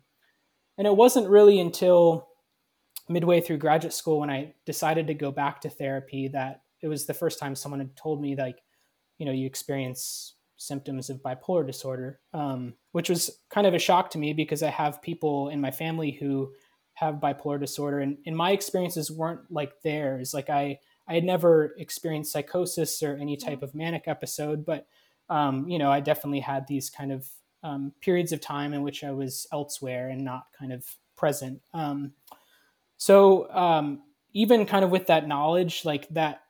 and 0.77 0.85
it 0.85 0.93
wasn't 0.93 1.29
really 1.29 1.61
until 1.61 2.27
midway 3.07 3.39
through 3.39 3.59
graduate 3.59 3.93
school 3.93 4.19
when 4.19 4.29
I 4.29 4.53
decided 4.65 5.07
to 5.07 5.13
go 5.13 5.31
back 5.31 5.61
to 5.61 5.69
therapy 5.69 6.27
that 6.33 6.63
it 6.81 6.87
was 6.87 7.05
the 7.05 7.13
first 7.13 7.39
time 7.39 7.55
someone 7.55 7.79
had 7.79 7.95
told 7.95 8.21
me 8.21 8.35
like, 8.35 8.61
you 9.17 9.25
know, 9.25 9.31
you 9.31 9.45
experience 9.45 10.35
symptoms 10.57 11.09
of 11.09 11.21
bipolar 11.21 11.65
disorder, 11.65 12.19
um, 12.33 12.73
which 12.91 13.09
was 13.09 13.39
kind 13.49 13.67
of 13.67 13.73
a 13.73 13.79
shock 13.79 14.09
to 14.11 14.17
me 14.17 14.33
because 14.33 14.63
I 14.63 14.69
have 14.69 15.01
people 15.01 15.49
in 15.49 15.61
my 15.61 15.71
family 15.71 16.11
who 16.11 16.51
have 16.93 17.15
bipolar 17.15 17.59
disorder 17.59 17.99
and, 17.99 18.17
and 18.25 18.37
my 18.37 18.51
experiences 18.51 19.11
weren't 19.11 19.51
like 19.51 19.81
theirs. 19.81 20.33
Like 20.33 20.49
i 20.49 20.79
i 21.07 21.13
had 21.13 21.23
never 21.23 21.75
experienced 21.77 22.31
psychosis 22.31 23.03
or 23.03 23.15
any 23.15 23.37
type 23.37 23.61
of 23.61 23.75
manic 23.75 24.07
episode 24.07 24.65
but 24.65 24.87
um, 25.29 25.67
you 25.69 25.77
know 25.77 25.91
i 25.91 25.99
definitely 25.99 26.39
had 26.39 26.65
these 26.67 26.89
kind 26.89 27.11
of 27.11 27.27
um, 27.61 27.91
periods 28.01 28.31
of 28.31 28.41
time 28.41 28.73
in 28.73 28.81
which 28.81 29.03
i 29.03 29.11
was 29.11 29.45
elsewhere 29.51 30.09
and 30.09 30.23
not 30.23 30.47
kind 30.57 30.73
of 30.73 30.83
present. 31.15 31.61
Um, 31.73 32.13
so 32.97 33.51
um, 33.51 34.01
even 34.33 34.65
kind 34.65 34.85
of 34.85 34.91
with 34.91 35.07
that 35.07 35.27
knowledge 35.27 35.85
like 35.85 36.07
that 36.09 36.41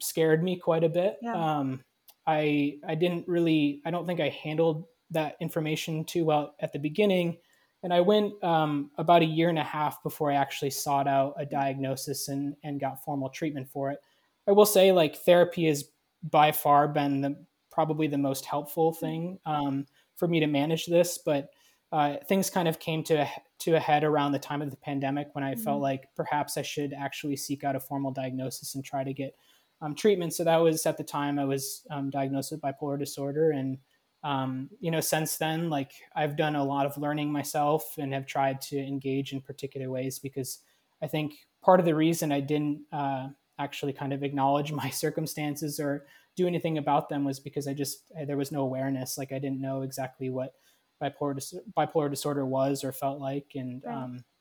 scared 0.00 0.42
me 0.42 0.56
quite 0.56 0.84
a 0.84 0.88
bit 0.88 1.16
yeah. 1.22 1.34
Um, 1.34 1.82
i 2.26 2.74
i 2.86 2.94
didn't 2.94 3.26
really 3.28 3.82
i 3.84 3.90
don't 3.90 4.06
think 4.06 4.20
i 4.20 4.28
handled 4.28 4.84
that 5.10 5.36
information 5.40 6.04
too 6.04 6.24
well 6.24 6.54
at 6.60 6.72
the 6.72 6.78
beginning 6.78 7.38
and 7.82 7.92
I 7.92 8.00
went 8.00 8.42
um, 8.42 8.90
about 8.98 9.22
a 9.22 9.26
year 9.26 9.48
and 9.48 9.58
a 9.58 9.64
half 9.64 10.02
before 10.02 10.32
I 10.32 10.34
actually 10.34 10.70
sought 10.70 11.06
out 11.06 11.34
a 11.38 11.46
diagnosis 11.46 12.28
and, 12.28 12.56
and 12.64 12.80
got 12.80 13.04
formal 13.04 13.28
treatment 13.28 13.68
for 13.70 13.90
it. 13.90 14.00
I 14.48 14.52
will 14.52 14.66
say, 14.66 14.90
like, 14.90 15.16
therapy 15.16 15.66
has 15.66 15.84
by 16.22 16.50
far 16.50 16.88
been 16.88 17.20
the, 17.20 17.36
probably 17.70 18.08
the 18.08 18.18
most 18.18 18.44
helpful 18.46 18.92
thing 18.92 19.38
um, 19.46 19.86
for 20.16 20.26
me 20.26 20.40
to 20.40 20.48
manage 20.48 20.86
this. 20.86 21.18
But 21.24 21.50
uh, 21.92 22.16
things 22.28 22.50
kind 22.50 22.66
of 22.66 22.80
came 22.80 23.04
to 23.04 23.22
a, 23.22 23.30
to 23.60 23.74
a 23.74 23.80
head 23.80 24.02
around 24.02 24.32
the 24.32 24.38
time 24.40 24.60
of 24.60 24.70
the 24.70 24.76
pandemic 24.76 25.28
when 25.32 25.44
I 25.44 25.54
mm-hmm. 25.54 25.62
felt 25.62 25.80
like 25.80 26.08
perhaps 26.16 26.56
I 26.56 26.62
should 26.62 26.92
actually 26.92 27.36
seek 27.36 27.62
out 27.62 27.76
a 27.76 27.80
formal 27.80 28.10
diagnosis 28.10 28.74
and 28.74 28.84
try 28.84 29.04
to 29.04 29.12
get 29.12 29.36
um, 29.80 29.94
treatment. 29.94 30.34
So 30.34 30.44
that 30.44 30.56
was 30.56 30.86
at 30.86 30.96
the 30.96 31.04
time 31.04 31.38
I 31.38 31.44
was 31.44 31.86
um, 31.90 32.10
diagnosed 32.10 32.52
with 32.52 32.60
bipolar 32.60 32.98
disorder 32.98 33.50
and 33.50 33.78
um, 34.24 34.68
you 34.80 34.90
know, 34.90 35.00
since 35.00 35.36
then, 35.36 35.70
like 35.70 35.92
I've 36.14 36.36
done 36.36 36.56
a 36.56 36.64
lot 36.64 36.86
of 36.86 36.98
learning 36.98 37.30
myself 37.30 37.94
and 37.98 38.12
have 38.12 38.26
tried 38.26 38.60
to 38.62 38.76
engage 38.76 39.32
in 39.32 39.40
particular 39.40 39.90
ways 39.90 40.18
because 40.18 40.60
I 41.00 41.06
think 41.06 41.34
part 41.62 41.78
of 41.78 41.86
the 41.86 41.94
reason 41.94 42.32
I 42.32 42.40
didn't 42.40 42.82
uh, 42.92 43.28
actually 43.58 43.92
kind 43.92 44.12
of 44.12 44.22
acknowledge 44.22 44.72
my 44.84 44.90
circumstances 44.90 45.78
or 45.78 46.06
do 46.36 46.46
anything 46.46 46.78
about 46.78 47.08
them 47.08 47.24
was 47.24 47.40
because 47.40 47.66
I 47.68 47.74
just 47.74 48.12
there 48.26 48.36
was 48.36 48.52
no 48.52 48.62
awareness. 48.62 49.18
Like 49.18 49.32
I 49.32 49.38
didn't 49.38 49.60
know 49.60 49.82
exactly 49.82 50.30
what 50.30 50.54
bipolar 51.02 51.34
dis- 51.34 51.54
bipolar 51.76 52.10
disorder 52.10 52.44
was 52.44 52.82
or 52.82 52.92
felt 52.92 53.20
like, 53.20 53.52
and 53.54 53.82
right. 53.86 53.94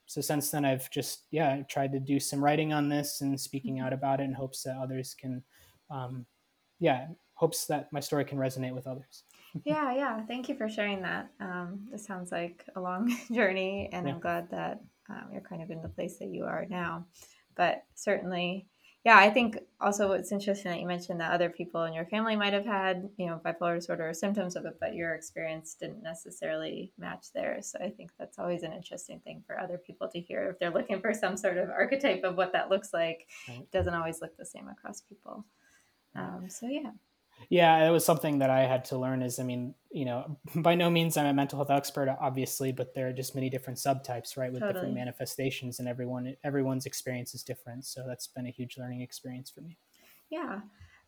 So 0.08 0.22
since 0.22 0.50
then 0.50 0.66
I've 0.66 0.90
just 0.90 1.26
yeah 1.32 1.62
tried 1.70 1.92
to 1.92 2.00
do 2.00 2.20
some 2.20 2.44
writing 2.44 2.74
on 2.74 2.90
this 2.90 3.22
and 3.22 3.40
speaking 3.40 3.76
mm-hmm. 3.76 3.86
out 3.86 3.94
about 3.94 4.20
it 4.20 4.24
in 4.24 4.34
hopes 4.34 4.64
that 4.64 4.78
others 4.78 5.14
can 5.14 5.44
um, 5.90 6.26
yeah, 6.80 7.08
hopes 7.34 7.66
that 7.66 7.92
my 7.92 8.00
story 8.00 8.26
can 8.26 8.38
resonate 8.38 8.74
with 8.74 8.88
others. 8.88 9.24
yeah, 9.66 9.94
yeah. 9.94 10.26
Thank 10.26 10.50
you 10.50 10.56
for 10.56 10.70
sharing 10.70 11.02
that. 11.02 11.30
Um, 11.40 11.88
this 11.92 12.06
sounds 12.06 12.32
like 12.32 12.66
a 12.76 12.82
long 12.82 13.16
journey, 13.32 13.90
and 13.92 14.08
yeah. 14.08 14.14
I'm 14.14 14.20
glad 14.20 14.50
that 14.52 14.82
um, 15.10 15.30
you're 15.32 15.42
kind 15.42 15.62
of 15.62 15.72
in 15.72 15.82
the 15.82 15.90
place 15.90 16.18
that 16.20 16.30
you 16.30 16.46
are 16.46 16.66
now. 16.70 17.06
But 17.56 17.84
certainly, 17.96 18.68
yeah, 19.08 19.20
I 19.20 19.30
think 19.30 19.58
also 19.80 20.10
what's 20.10 20.34
interesting 20.34 20.70
that 20.70 20.82
you 20.82 20.86
mentioned 20.86 21.22
that 21.22 21.32
other 21.32 21.48
people 21.48 21.86
in 21.86 21.94
your 21.94 22.04
family 22.08 22.36
might 22.36 22.52
have 22.52 22.66
had, 22.66 23.08
you 23.16 23.28
know, 23.28 23.40
bipolar 23.46 23.76
disorder 23.76 24.10
or 24.10 24.14
symptoms 24.14 24.58
of 24.58 24.66
it, 24.66 24.74
but 24.82 24.96
your 24.96 25.14
experience 25.14 25.78
didn't 25.80 26.04
necessarily 26.04 26.92
match 26.98 27.28
theirs. 27.34 27.72
So 27.72 27.80
I 27.82 27.90
think 27.90 28.12
that's 28.20 28.38
always 28.38 28.64
an 28.64 28.74
interesting 28.74 29.22
thing 29.22 29.46
for 29.48 29.58
other 29.58 29.78
people 29.78 30.10
to 30.10 30.20
hear 30.20 30.50
if 30.50 30.60
they're 30.60 30.74
looking 30.74 31.00
for 31.00 31.14
some 31.14 31.38
sort 31.38 31.58
of 31.58 31.70
archetype 31.70 32.26
of 32.26 32.36
what 32.36 32.52
that 32.52 32.70
looks 32.70 32.94
like. 32.94 33.30
Right. 33.48 33.60
It 33.60 33.72
doesn't 33.72 33.94
always 33.94 34.20
look 34.22 34.36
the 34.36 34.46
same 34.46 34.68
across 34.68 35.00
people. 35.00 35.46
Um, 36.14 36.48
so 36.50 36.68
yeah. 36.68 36.92
Yeah, 37.50 37.88
it 37.88 37.92
was 37.92 38.04
something 38.04 38.40
that 38.40 38.50
I 38.50 38.62
had 38.62 38.86
to 38.86 38.98
learn. 38.98 39.22
Is 39.22 39.40
I 39.40 39.44
mean, 39.44 39.74
you 39.92 40.06
know, 40.06 40.38
by 40.56 40.76
no 40.76 40.90
means 40.90 41.18
I'm 41.18 41.26
a 41.26 41.34
mental 41.34 41.58
health 41.58 41.70
expert, 41.72 42.10
obviously, 42.20 42.72
but 42.72 42.94
there 42.94 43.08
are 43.08 43.14
just 43.14 43.36
many 43.36 43.50
different 43.50 43.80
subtypes, 43.80 44.38
right, 44.38 44.52
with 44.52 44.62
totally. 44.62 44.74
different 44.74 44.96
manifestations, 44.96 45.80
and 45.80 45.88
everyone 45.88 46.36
everyone's 46.44 46.86
experience 46.86 47.34
is 47.34 47.44
different. 47.44 47.86
So 47.86 48.06
that's 48.08 48.28
been 48.28 48.48
a 48.48 48.52
huge 48.52 48.78
learning 48.78 49.02
experience 49.02 49.50
for 49.50 49.62
me. 49.62 49.78
Yeah, 50.30 50.60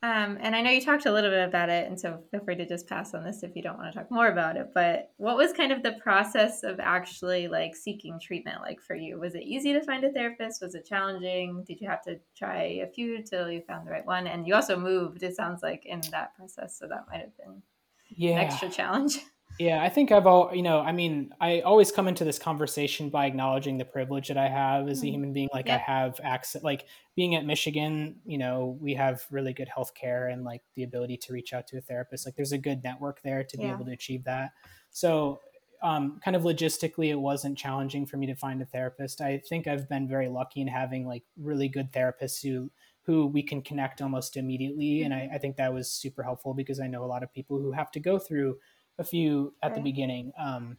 um, 0.01 0.38
and 0.39 0.56
I 0.56 0.62
know 0.62 0.72
you 0.72 0.79
talked 0.79 1.06
a 1.06 1.12
little 1.12 1.29
bit 1.29 1.46
about 1.46 1.68
it, 1.70 1.88
and 1.88 2.00
so 2.00 2.24
feel 2.32 2.39
free 2.39 2.56
to 2.56 2.65
just 2.65 2.88
pass 2.88 3.13
on 3.13 3.25
this 3.25 3.44
if 3.44 3.53
you 3.53 3.62
don't 3.62 3.77
want 3.77 3.91
to 3.91 4.00
talk 4.00 4.10
more 4.10 4.27
about 4.27 4.56
it. 4.56 4.70
But 4.74 5.12
what 5.18 5.36
was 5.36 5.51
kind 5.51 5.74
of 5.74 5.84
the 5.84 5.98
process 6.01 6.63
of 6.63 6.79
actually 6.79 7.50
like 7.50 7.75
seeking 7.75 8.18
treatment 8.18 8.62
like 8.62 8.79
for 8.82 8.96
you? 8.96 9.20
Was 9.20 9.36
it 9.36 9.44
easy 9.44 9.74
to 9.74 9.82
find 9.82 10.06
a 10.06 10.12
therapist? 10.12 10.62
Was 10.62 10.74
it 10.74 10.86
challenging? 10.86 11.65
Did 11.68 11.82
you 11.82 11.89
have 11.89 12.01
to 12.03 12.18
try 12.38 12.79
a 12.82 12.88
few 12.88 13.22
till 13.24 13.51
you 13.51 13.62
found 13.68 13.86
the 13.86 13.91
right 13.91 14.06
one? 14.06 14.27
And 14.27 14.48
you 14.48 14.56
also 14.56 14.79
moved, 14.79 15.22
it 15.22 15.36
sounds 15.36 15.62
like, 15.62 15.86
in 15.86 16.00
that 16.12 16.34
process, 16.36 16.79
so 16.79 16.88
that 16.88 17.06
might 17.12 17.20
have 17.20 17.36
been 17.36 17.62
yeah. 18.10 18.32
an 18.32 18.38
extra 18.38 18.70
challenge. 18.70 19.20
Yeah, 19.60 19.84
I 19.84 19.89
think 19.89 20.13
I've 20.13 20.25
all, 20.25 20.56
you 20.56 20.63
know, 20.63 20.80
I 20.80 20.94
mean, 20.94 21.34
I 21.42 21.60
always 21.60 21.92
come 21.92 22.08
into 22.08 22.24
this 22.24 22.39
conversation 22.39 23.10
by 23.10 23.25
acknowledging 23.25 23.78
the 23.78 23.84
privilege 23.84 24.30
that 24.30 24.38
I 24.38 24.48
have 24.48 24.88
as 24.88 25.00
a 25.00 25.01
mm-hmm. 25.01 25.13
human 25.13 25.34
being. 25.34 25.50
Like, 25.51 25.68
yep. 25.68 25.82
I 25.82 25.92
have 25.92 26.22
access, 26.24 26.63
like, 26.63 26.86
being 27.18 27.36
at 27.36 27.46
Michigan, 27.46 28.22
you 28.25 28.38
know, 28.38 28.78
we 28.80 28.94
have 28.94 29.25
really 29.30 29.51
good 29.51 29.68
health 29.68 29.94
care 29.94 30.30
and 30.30 30.46
like 30.46 30.62
the 30.75 30.84
ability 30.84 31.18
to 31.18 31.34
reach 31.34 31.51
out 31.51 31.68
to 31.68 31.78
a 31.78 31.82
therapist. 31.82 32.25
Like, 32.25 32.38
there's 32.38 32.54
a 32.54 32.58
good 32.58 32.82
network 32.86 33.22
there 33.22 33.44
to 33.44 33.58
be 33.58 33.63
yeah. 33.63 33.74
able 33.74 33.84
to 33.84 33.92
achieve 33.92 34.24
that. 34.24 34.51
So, 34.92 35.42
um, 35.84 36.22
kind 36.24 36.38
of 36.38 36.44
logistically, 36.44 37.10
it 37.10 37.20
wasn't 37.20 37.58
challenging 37.58 38.06
for 38.06 38.16
me 38.16 38.28
to 38.28 38.36
find 38.36 38.62
a 38.62 38.66
therapist. 38.66 39.20
I 39.20 39.42
think 39.50 39.68
I've 39.68 39.89
been 39.89 40.08
very 40.08 40.30
lucky 40.30 40.62
in 40.62 40.68
having 40.68 41.06
like 41.06 41.24
really 41.38 41.68
good 41.68 41.92
therapists 41.92 42.42
who 42.42 42.72
who 43.04 43.25
we 43.25 43.42
can 43.42 43.62
connect 43.62 44.01
almost 44.01 44.38
immediately, 44.38 45.01
and 45.01 45.13
I, 45.13 45.22
mm-hmm. 45.22 45.36
I 45.36 45.38
think 45.39 45.58
that 45.58 45.74
was 45.74 45.92
super 45.92 46.22
helpful 46.22 46.54
because 46.54 46.80
I 46.80 46.88
know 46.88 47.04
a 47.04 47.08
lot 47.08 47.24
of 47.24 47.34
people 47.34 47.58
who 47.58 47.72
have 47.72 47.92
to 47.92 48.00
go 48.00 48.20
through 48.20 48.58
a 49.00 49.03
few 49.03 49.53
at 49.63 49.70
right. 49.70 49.75
the 49.75 49.82
beginning. 49.82 50.32
Um, 50.38 50.77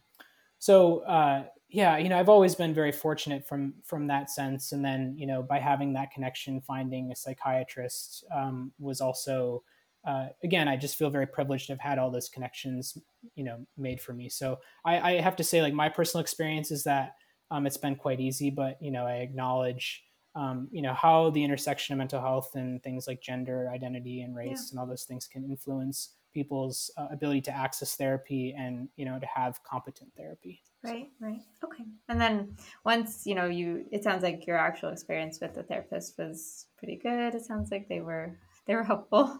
so 0.59 0.99
uh, 0.99 1.45
yeah, 1.69 1.97
you 1.97 2.09
know, 2.09 2.19
I've 2.19 2.29
always 2.29 2.53
been 2.53 2.73
very 2.73 2.91
fortunate 2.91 3.47
from 3.47 3.73
from 3.83 4.07
that 4.07 4.29
sense, 4.29 4.73
and 4.73 4.83
then 4.83 5.15
you 5.17 5.25
know, 5.25 5.41
by 5.41 5.59
having 5.59 5.93
that 5.93 6.11
connection, 6.11 6.61
finding 6.61 7.11
a 7.11 7.15
psychiatrist 7.15 8.23
um, 8.33 8.71
was 8.79 9.01
also. 9.01 9.63
Uh, 10.03 10.29
again, 10.43 10.67
I 10.67 10.77
just 10.77 10.95
feel 10.97 11.11
very 11.11 11.27
privileged 11.27 11.67
to 11.67 11.73
have 11.73 11.79
had 11.79 11.99
all 11.99 12.09
those 12.09 12.27
connections, 12.27 12.97
you 13.35 13.43
know, 13.43 13.67
made 13.77 14.01
for 14.01 14.13
me. 14.13 14.29
So 14.29 14.57
I, 14.83 14.99
I 14.99 15.21
have 15.21 15.35
to 15.35 15.43
say, 15.43 15.61
like 15.61 15.75
my 15.75 15.89
personal 15.89 16.23
experience 16.23 16.71
is 16.71 16.85
that 16.85 17.11
um, 17.51 17.67
it's 17.67 17.77
been 17.77 17.95
quite 17.95 18.19
easy, 18.19 18.49
but 18.49 18.77
you 18.81 18.89
know, 18.89 19.05
I 19.05 19.17
acknowledge, 19.17 20.03
um, 20.35 20.69
you 20.71 20.81
know, 20.81 20.95
how 20.95 21.29
the 21.29 21.43
intersection 21.43 21.93
of 21.93 21.99
mental 21.99 22.19
health 22.19 22.55
and 22.55 22.81
things 22.81 23.07
like 23.07 23.21
gender, 23.21 23.69
identity, 23.71 24.21
and 24.21 24.35
race, 24.35 24.49
yeah. 24.49 24.71
and 24.71 24.79
all 24.79 24.87
those 24.87 25.03
things 25.03 25.27
can 25.27 25.43
influence 25.43 26.15
people's 26.33 26.91
uh, 26.97 27.07
ability 27.11 27.41
to 27.41 27.55
access 27.55 27.95
therapy 27.95 28.55
and 28.57 28.89
you 28.95 29.05
know 29.05 29.19
to 29.19 29.25
have 29.25 29.61
competent 29.63 30.11
therapy. 30.15 30.61
Right 30.83 31.09
right. 31.19 31.41
Okay. 31.63 31.83
And 32.09 32.19
then 32.19 32.55
once 32.83 33.25
you 33.25 33.35
know 33.35 33.45
you 33.45 33.85
it 33.91 34.03
sounds 34.03 34.23
like 34.23 34.47
your 34.47 34.57
actual 34.57 34.89
experience 34.89 35.39
with 35.41 35.53
the 35.53 35.63
therapist 35.63 36.17
was 36.17 36.67
pretty 36.77 36.97
good. 36.97 37.35
It 37.35 37.45
sounds 37.45 37.71
like 37.71 37.87
they 37.87 38.01
were 38.01 38.37
they 38.65 38.75
were 38.75 38.83
helpful. 38.83 39.39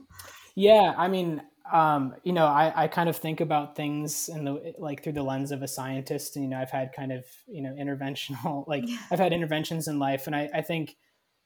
Yeah 0.55 0.93
i 0.98 1.07
mean 1.07 1.41
um, 1.71 2.15
you 2.24 2.33
know 2.33 2.45
I, 2.45 2.74
I 2.75 2.88
kind 2.88 3.07
of 3.07 3.15
think 3.15 3.39
about 3.39 3.77
things 3.77 4.27
in 4.27 4.43
the 4.43 4.74
like 4.77 5.03
through 5.03 5.13
the 5.13 5.24
lens 5.24 5.51
of 5.51 5.62
a 5.62 5.67
scientist. 5.67 6.36
And 6.36 6.43
you 6.43 6.51
know 6.51 6.60
i've 6.60 6.71
had 6.71 6.91
kind 6.93 7.12
of 7.13 7.24
you 7.48 7.62
know 7.62 7.74
interventional 7.79 8.67
like 8.74 8.83
yeah. 8.86 8.98
i've 9.12 9.19
had 9.19 9.31
interventions 9.31 9.88
in 9.88 10.00
life. 10.00 10.27
And 10.27 10.36
i, 10.36 10.50
I 10.53 10.62
think. 10.62 10.98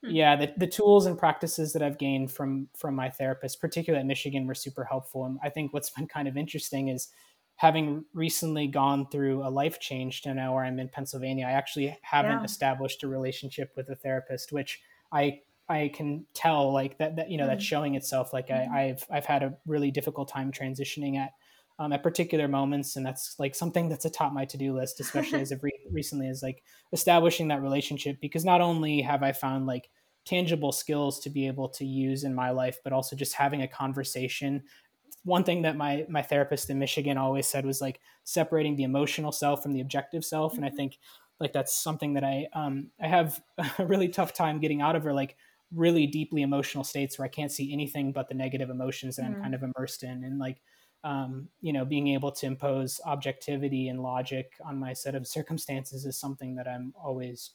Yeah 0.07 0.35
the, 0.35 0.51
the 0.57 0.67
tools 0.67 1.05
and 1.05 1.17
practices 1.17 1.73
that 1.73 1.81
i've 1.81 1.97
gained 1.97 2.31
from 2.31 2.67
from 2.75 2.95
my 2.95 3.09
therapist 3.09 3.59
particularly 3.59 4.01
at 4.01 4.05
michigan 4.05 4.45
were 4.47 4.55
super 4.55 4.83
helpful 4.83 5.25
and 5.25 5.39
i 5.43 5.49
think 5.49 5.73
what's 5.73 5.89
been 5.89 6.07
kind 6.07 6.27
of 6.27 6.37
interesting 6.37 6.89
is 6.89 7.09
having 7.57 8.03
recently 8.13 8.67
gone 8.67 9.07
through 9.09 9.45
a 9.45 9.49
life 9.49 9.79
change 9.79 10.21
to 10.21 10.33
now 10.33 10.53
where 10.53 10.63
i'm 10.63 10.79
in 10.79 10.89
pennsylvania 10.89 11.45
i 11.45 11.51
actually 11.51 11.97
haven't 12.01 12.39
yeah. 12.39 12.43
established 12.43 13.03
a 13.03 13.07
relationship 13.07 13.71
with 13.75 13.89
a 13.89 13.95
therapist 13.95 14.51
which 14.51 14.81
i 15.11 15.39
i 15.69 15.89
can 15.93 16.25
tell 16.33 16.71
like 16.71 16.97
that, 16.97 17.15
that 17.15 17.29
you 17.29 17.37
know 17.37 17.45
mm. 17.45 17.47
that's 17.47 17.63
hmm. 17.63 17.67
showing 17.67 17.95
itself 17.95 18.33
like 18.33 18.49
mm. 18.49 18.69
I, 18.69 18.89
i've 18.89 19.05
i've 19.09 19.25
had 19.25 19.43
a 19.43 19.55
really 19.65 19.91
difficult 19.91 20.29
time 20.29 20.51
transitioning 20.51 21.17
at 21.17 21.31
um, 21.77 21.91
at 21.91 22.03
particular 22.03 22.47
moments 22.47 22.95
and 22.95 23.05
that's 23.05 23.35
like 23.39 23.53
something 23.53 23.89
that's 23.89 24.05
atop 24.05 24.33
my 24.33 24.45
to-do 24.45 24.73
list 24.73 24.99
especially 24.99 25.41
as 25.41 25.51
of 25.51 25.63
re- 25.63 25.71
recently 25.91 26.27
is 26.27 26.41
like 26.41 26.63
establishing 26.93 27.47
that 27.49 27.61
relationship 27.61 28.17
because 28.21 28.45
not 28.45 28.61
only 28.61 29.01
have 29.01 29.23
i 29.23 29.31
found 29.31 29.65
like 29.65 29.89
tangible 30.25 30.71
skills 30.71 31.19
to 31.19 31.29
be 31.29 31.47
able 31.47 31.69
to 31.69 31.85
use 31.85 32.23
in 32.23 32.33
my 32.33 32.49
life 32.49 32.79
but 32.83 32.93
also 32.93 33.15
just 33.15 33.33
having 33.33 33.61
a 33.61 33.67
conversation 33.67 34.63
one 35.23 35.43
thing 35.43 35.63
that 35.63 35.75
my 35.75 36.05
my 36.09 36.21
therapist 36.21 36.69
in 36.69 36.79
michigan 36.79 37.17
always 37.17 37.47
said 37.47 37.65
was 37.65 37.81
like 37.81 37.99
separating 38.23 38.75
the 38.75 38.83
emotional 38.83 39.31
self 39.31 39.61
from 39.61 39.73
the 39.73 39.81
objective 39.81 40.23
self 40.23 40.53
mm-hmm. 40.53 40.63
and 40.63 40.65
i 40.65 40.69
mm-hmm. 40.69 40.77
think 40.77 40.97
like 41.39 41.51
that's 41.51 41.75
something 41.75 42.13
that 42.13 42.23
i 42.23 42.47
um 42.53 42.89
i 43.01 43.07
have 43.07 43.41
a 43.79 43.85
really 43.85 44.07
tough 44.07 44.33
time 44.33 44.59
getting 44.59 44.81
out 44.81 44.95
of 44.95 45.05
or 45.05 45.13
like 45.13 45.35
really 45.73 46.07
deeply 46.07 46.41
emotional 46.41 46.83
states 46.83 47.19
where 47.19 47.25
i 47.25 47.29
can't 47.29 47.51
see 47.51 47.73
anything 47.73 48.13
but 48.13 48.29
the 48.29 48.35
negative 48.35 48.69
emotions 48.69 49.17
that 49.17 49.25
mm-hmm. 49.25 49.35
i'm 49.35 49.41
kind 49.41 49.55
of 49.55 49.63
immersed 49.63 50.03
in 50.03 50.23
and 50.23 50.39
like 50.39 50.61
um, 51.05 51.47
you 51.61 51.71
know, 51.71 51.85
being 51.85 52.07
able 52.09 52.31
to 52.31 52.45
impose 52.47 52.99
objectivity 53.05 53.87
and 53.89 54.01
logic 54.01 54.53
on 54.65 54.79
my 54.79 54.91
set 54.91 55.13
of 55.13 55.27
circumstances 55.27 56.05
is 56.05 56.19
something 56.19 56.55
that 56.55 56.67
I'm 56.67 56.93
always, 57.01 57.51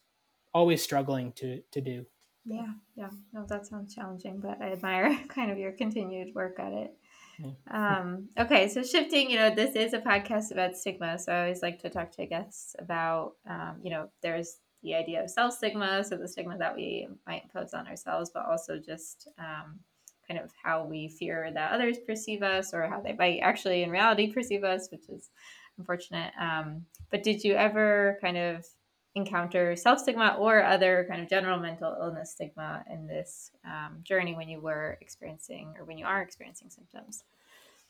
always 0.54 0.82
struggling 0.82 1.32
to 1.32 1.60
to 1.72 1.80
do. 1.80 2.06
Yeah, 2.44 2.72
yeah. 2.94 3.10
No, 3.32 3.44
that 3.48 3.66
sounds 3.66 3.94
challenging, 3.94 4.40
but 4.40 4.62
I 4.62 4.72
admire 4.72 5.18
kind 5.28 5.50
of 5.50 5.58
your 5.58 5.72
continued 5.72 6.34
work 6.34 6.58
at 6.58 6.72
it. 6.72 6.96
Um, 7.70 8.28
okay, 8.38 8.68
so 8.68 8.82
shifting, 8.82 9.30
you 9.30 9.38
know, 9.38 9.54
this 9.54 9.74
is 9.74 9.94
a 9.94 9.98
podcast 9.98 10.52
about 10.52 10.76
stigma, 10.76 11.18
so 11.18 11.32
I 11.32 11.40
always 11.42 11.62
like 11.62 11.80
to 11.80 11.90
talk 11.90 12.10
to 12.12 12.26
guests 12.26 12.76
about, 12.78 13.32
um, 13.48 13.78
you 13.82 13.90
know, 13.90 14.10
there's 14.22 14.58
the 14.82 14.94
idea 14.94 15.22
of 15.22 15.30
self 15.30 15.54
stigma, 15.54 16.04
so 16.04 16.16
the 16.16 16.28
stigma 16.28 16.58
that 16.58 16.76
we 16.76 17.08
might 17.26 17.44
impose 17.44 17.72
on 17.72 17.86
ourselves, 17.86 18.30
but 18.32 18.46
also 18.46 18.78
just 18.78 19.28
um, 19.38 19.80
kind 20.30 20.42
of 20.42 20.52
how 20.62 20.84
we 20.84 21.08
fear 21.08 21.50
that 21.52 21.72
others 21.72 21.98
perceive 22.06 22.42
us 22.42 22.72
or 22.72 22.86
how 22.86 23.00
they 23.00 23.14
might 23.14 23.40
actually 23.42 23.82
in 23.82 23.90
reality 23.90 24.32
perceive 24.32 24.62
us, 24.62 24.88
which 24.92 25.08
is 25.08 25.30
unfortunate. 25.76 26.32
Um, 26.40 26.86
but 27.10 27.24
did 27.24 27.42
you 27.42 27.54
ever 27.54 28.18
kind 28.20 28.36
of 28.36 28.64
encounter 29.16 29.74
self 29.74 29.98
stigma 29.98 30.36
or 30.38 30.62
other 30.62 31.04
kind 31.08 31.20
of 31.20 31.28
general 31.28 31.58
mental 31.58 31.96
illness 32.00 32.30
stigma 32.32 32.84
in 32.88 33.08
this 33.08 33.50
um, 33.64 33.98
journey 34.04 34.34
when 34.34 34.48
you 34.48 34.60
were 34.60 34.98
experiencing 35.00 35.74
or 35.76 35.84
when 35.84 35.98
you 35.98 36.06
are 36.06 36.22
experiencing 36.22 36.70
symptoms? 36.70 37.24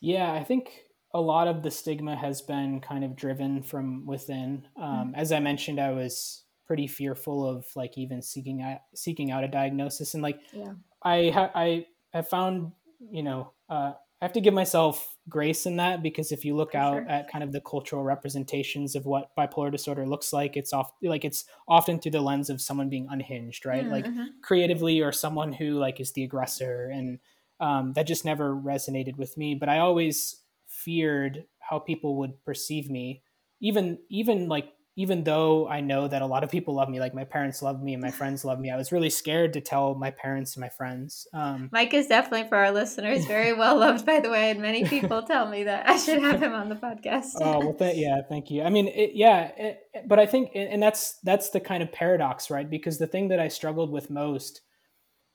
Yeah, 0.01 0.33
I 0.33 0.43
think 0.43 0.71
a 1.13 1.21
lot 1.21 1.47
of 1.47 1.63
the 1.63 1.71
stigma 1.71 2.17
has 2.17 2.41
been 2.41 2.81
kind 2.81 3.05
of 3.05 3.17
driven 3.17 3.63
from 3.63 4.07
within. 4.07 4.67
Um, 4.77 4.85
mm-hmm. 4.85 5.15
As 5.15 5.31
I 5.31 5.41
mentioned, 5.41 5.79
I 5.79 5.91
was 5.91 6.45
pretty 6.67 6.87
fearful 6.87 7.45
of 7.45 7.67
like 7.75 7.99
even 7.99 8.23
seeking 8.23 8.63
out 8.63 8.79
seeking 8.95 9.31
out 9.31 9.45
a 9.45 9.49
diagnosis 9.49 10.15
and 10.15 10.23
like 10.23 10.39
yeah. 10.53 10.73
I 11.03 11.31
ha- 11.31 11.51
I 11.55 11.87
have 12.13 12.29
found, 12.29 12.73
you 13.11 13.23
know, 13.23 13.53
uh, 13.69 13.93
I 14.21 14.27
have 14.27 14.33
to 14.35 14.41
give 14.41 14.53
myself 14.53 15.17
grace 15.31 15.65
in 15.65 15.77
that 15.77 16.03
because 16.03 16.31
if 16.31 16.45
you 16.45 16.55
look 16.55 16.73
For 16.73 16.79
out 16.79 16.95
sure. 16.95 17.09
at 17.09 17.31
kind 17.31 17.43
of 17.43 17.53
the 17.53 17.61
cultural 17.63 18.03
representations 18.03 18.95
of 18.95 19.07
what 19.07 19.35
bipolar 19.37 19.73
disorder 19.73 20.07
looks 20.07 20.31
like, 20.31 20.59
it's 20.59 20.75
off 20.75 20.93
like 21.03 21.25
it's 21.25 21.47
often 21.67 21.99
through 21.99 22.13
the 22.13 22.21
lens 22.21 22.51
of 22.51 22.61
someone 22.61 22.91
being 22.91 23.09
unhinged, 23.11 23.65
right? 23.65 23.85
Mm-hmm. 23.85 23.93
Like 23.93 24.07
creatively, 24.43 25.01
or 25.01 25.11
someone 25.11 25.55
who 25.55 25.79
like 25.79 26.01
is 26.01 26.13
the 26.13 26.25
aggressor, 26.25 26.91
and 26.93 27.19
um, 27.61 27.95
that 27.95 28.07
just 28.07 28.27
never 28.27 28.55
resonated 28.55 29.17
with 29.17 29.39
me. 29.39 29.55
But 29.55 29.71
I 29.71 29.79
always 29.79 30.43
feared 30.67 31.45
how 31.59 31.79
people 31.79 32.17
would 32.19 32.45
perceive 32.45 32.91
me, 32.91 33.23
even 33.63 34.01
even 34.11 34.49
like 34.49 34.71
even 35.01 35.25
though 35.25 35.67
I 35.67 35.81
know 35.81 36.09
that 36.09 36.21
a 36.21 36.27
lot 36.27 36.45
of 36.45 36.51
people 36.51 36.75
love 36.75 36.91
me, 36.91 37.01
like 37.01 37.15
my 37.15 37.25
parents 37.25 37.63
love 37.63 37.83
me 37.83 37.95
and 37.95 38.03
my 38.03 38.11
friends 38.19 38.45
love 38.45 38.61
me, 38.61 38.71
I 38.71 38.77
was 38.77 38.93
really 38.93 39.09
scared 39.09 39.55
to 39.55 39.61
tell 39.63 39.95
my 39.95 40.11
parents 40.11 40.57
and 40.57 40.61
my 40.61 40.69
friends. 40.69 41.27
Um, 41.33 41.71
Mike 41.73 41.95
is 41.95 42.07
definitely 42.07 42.51
for 42.51 42.57
our 42.57 42.71
listeners 42.71 43.25
very 43.25 43.53
well 43.63 43.79
loved, 43.79 44.05
by 44.05 44.21
the 44.21 44.29
way, 44.29 44.51
and 44.51 44.61
many 44.61 44.85
people 44.85 45.23
tell 45.23 45.49
me 45.49 45.65
that 45.65 45.89
I 45.89 45.97
should 45.97 46.21
have 46.21 46.43
him 46.43 46.53
on 46.53 46.69
the 46.69 46.75
podcast. 46.75 47.37
oh 47.41 47.61
well, 47.61 47.73
th- 47.73 47.97
yeah, 47.97 48.21
thank 48.29 48.51
you. 48.51 48.63
I 48.63 48.69
mean, 48.69 48.89
it, 48.89 49.13
yeah, 49.15 49.51
it, 49.57 49.81
but 50.07 50.19
I 50.19 50.27
think, 50.27 50.51
and 50.55 50.83
that's 50.83 51.19
that's 51.25 51.49
the 51.49 51.61
kind 51.61 51.83
of 51.83 51.91
paradox, 51.91 52.51
right? 52.51 52.69
Because 52.69 52.99
the 52.99 53.07
thing 53.07 53.29
that 53.29 53.41
I 53.41 53.49
struggled 53.49 53.91
with 53.91 54.11
most 54.11 54.61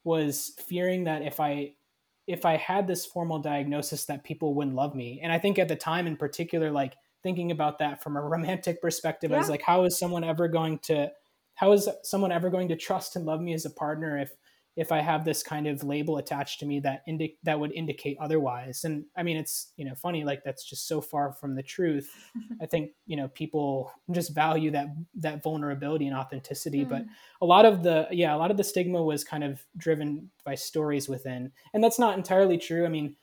was 0.04 0.52
fearing 0.68 1.06
that 1.06 1.24
if 1.24 1.40
I 1.40 1.72
if 2.28 2.46
I 2.46 2.58
had 2.58 2.88
this 2.88 3.06
formal 3.06 3.40
diagnosis 3.40 4.06
that 4.06 4.24
people 4.24 4.56
wouldn't 4.56 4.76
love 4.76 4.96
me. 4.96 5.20
And 5.22 5.32
I 5.32 5.38
think 5.38 5.60
at 5.60 5.68
the 5.68 5.76
time 5.76 6.08
in 6.08 6.18
particular, 6.18 6.72
like 6.72 6.96
thinking 7.26 7.50
about 7.50 7.80
that 7.80 8.04
from 8.04 8.16
a 8.16 8.22
romantic 8.36 8.80
perspective, 8.82 9.32
yeah. 9.32 9.42
Like, 9.42 9.64
how 9.64 9.84
is 9.84 9.98
someone 9.98 10.24
ever 10.24 10.48
going 10.48 10.80
to 10.84 11.12
how 11.56 11.72
is 11.72 11.90
someone 12.04 12.32
ever 12.32 12.50
going 12.50 12.68
to 12.68 12.76
trust 12.76 13.16
and 13.16 13.26
love 13.26 13.42
me 13.42 13.54
as 13.54 13.66
a 13.66 13.70
partner 13.70 14.20
if 14.20 14.32
if 14.76 14.92
I 14.92 15.00
have 15.00 15.24
this 15.24 15.42
kind 15.42 15.68
of 15.68 15.86
label 15.86 16.18
attached 16.18 16.60
to 16.60 16.66
me 16.66 16.82
that 16.82 17.02
indi- 17.08 17.38
that 17.44 17.58
would 17.58 17.72
indicate 17.72 18.18
otherwise. 18.20 18.84
And 18.84 19.06
I 19.16 19.24
mean, 19.24 19.38
it's 19.38 19.72
you 19.78 19.86
know 19.86 19.96
funny 19.96 20.24
like 20.24 20.44
that's 20.44 20.64
just 20.64 20.88
so 20.88 21.02
far 21.02 21.32
from 21.32 21.56
the 21.56 21.64
truth. 21.64 22.14
I 22.62 22.68
think 22.68 22.92
you 23.08 23.18
know 23.18 23.30
people 23.30 23.92
just 24.12 24.36
value 24.36 24.72
that 24.72 24.88
that 25.16 25.42
vulnerability 25.42 26.06
and 26.06 26.16
authenticity. 26.16 26.86
Mm. 26.86 26.90
But 26.90 27.04
a 27.42 27.46
lot 27.46 27.66
of 27.66 27.82
the 27.82 28.08
yeah, 28.12 28.36
a 28.36 28.38
lot 28.38 28.52
of 28.52 28.58
the 28.58 28.64
stigma 28.64 29.02
was 29.02 29.24
kind 29.24 29.44
of 29.44 29.66
driven 29.78 30.30
by 30.44 30.56
stories 30.56 31.10
within, 31.10 31.52
and 31.74 31.84
that's 31.84 31.98
not 31.98 32.18
entirely 32.18 32.58
true. 32.58 32.86
I 32.86 32.90
mean, 32.90 33.16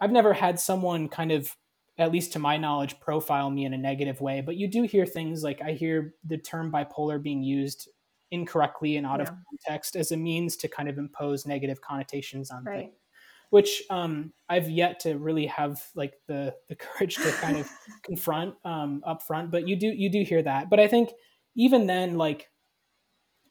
I've 0.00 0.12
never 0.12 0.34
had 0.34 0.60
someone 0.60 1.08
kind 1.08 1.32
of 1.32 1.56
at 1.98 2.12
least 2.12 2.32
to 2.32 2.38
my 2.38 2.56
knowledge, 2.56 2.98
profile 3.00 3.50
me 3.50 3.64
in 3.64 3.74
a 3.74 3.78
negative 3.78 4.20
way. 4.20 4.40
But 4.40 4.56
you 4.56 4.68
do 4.68 4.82
hear 4.84 5.06
things 5.06 5.42
like 5.42 5.60
I 5.62 5.72
hear 5.72 6.14
the 6.24 6.38
term 6.38 6.72
bipolar 6.72 7.22
being 7.22 7.42
used 7.42 7.88
incorrectly 8.30 8.96
and 8.96 9.06
out 9.06 9.18
yeah. 9.18 9.24
of 9.24 9.34
context 9.48 9.96
as 9.96 10.12
a 10.12 10.16
means 10.16 10.56
to 10.56 10.68
kind 10.68 10.88
of 10.88 10.98
impose 10.98 11.46
negative 11.46 11.80
connotations 11.80 12.50
on 12.50 12.64
right. 12.64 12.78
things 12.78 12.94
which 13.50 13.82
um, 13.90 14.32
I've 14.48 14.70
yet 14.70 15.00
to 15.00 15.18
really 15.18 15.46
have 15.46 15.84
like 15.94 16.14
the 16.26 16.54
the 16.68 16.76
courage 16.76 17.16
to 17.16 17.30
kind 17.32 17.56
of 17.58 17.68
confront 18.02 18.54
um, 18.64 19.02
up 19.04 19.22
front. 19.22 19.50
But 19.50 19.68
you 19.68 19.76
do 19.76 19.88
you 19.88 20.08
do 20.08 20.22
hear 20.22 20.42
that. 20.42 20.70
But 20.70 20.80
I 20.80 20.88
think 20.88 21.10
even 21.56 21.86
then, 21.86 22.16
like 22.16 22.48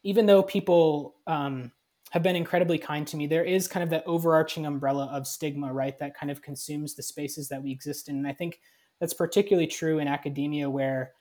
even 0.03 0.25
though 0.25 0.41
people 0.41 1.15
um, 1.27 1.71
have 2.11 2.23
been 2.23 2.35
incredibly 2.35 2.77
kind 2.77 3.05
to 3.07 3.17
me, 3.17 3.27
there 3.27 3.43
is 3.45 3.67
kind 3.67 3.83
of 3.83 3.89
that 3.91 4.03
overarching 4.07 4.65
umbrella 4.65 5.05
of 5.11 5.27
stigma, 5.27 5.71
right? 5.71 5.97
That 5.99 6.17
kind 6.17 6.31
of 6.31 6.41
consumes 6.41 6.95
the 6.95 7.03
spaces 7.03 7.49
that 7.49 7.61
we 7.61 7.71
exist 7.71 8.09
in. 8.09 8.15
And 8.17 8.27
I 8.27 8.33
think 8.33 8.59
that's 8.99 9.13
particularly 9.13 9.67
true 9.67 9.99
in 9.99 10.07
academia, 10.07 10.69
where 10.69 11.13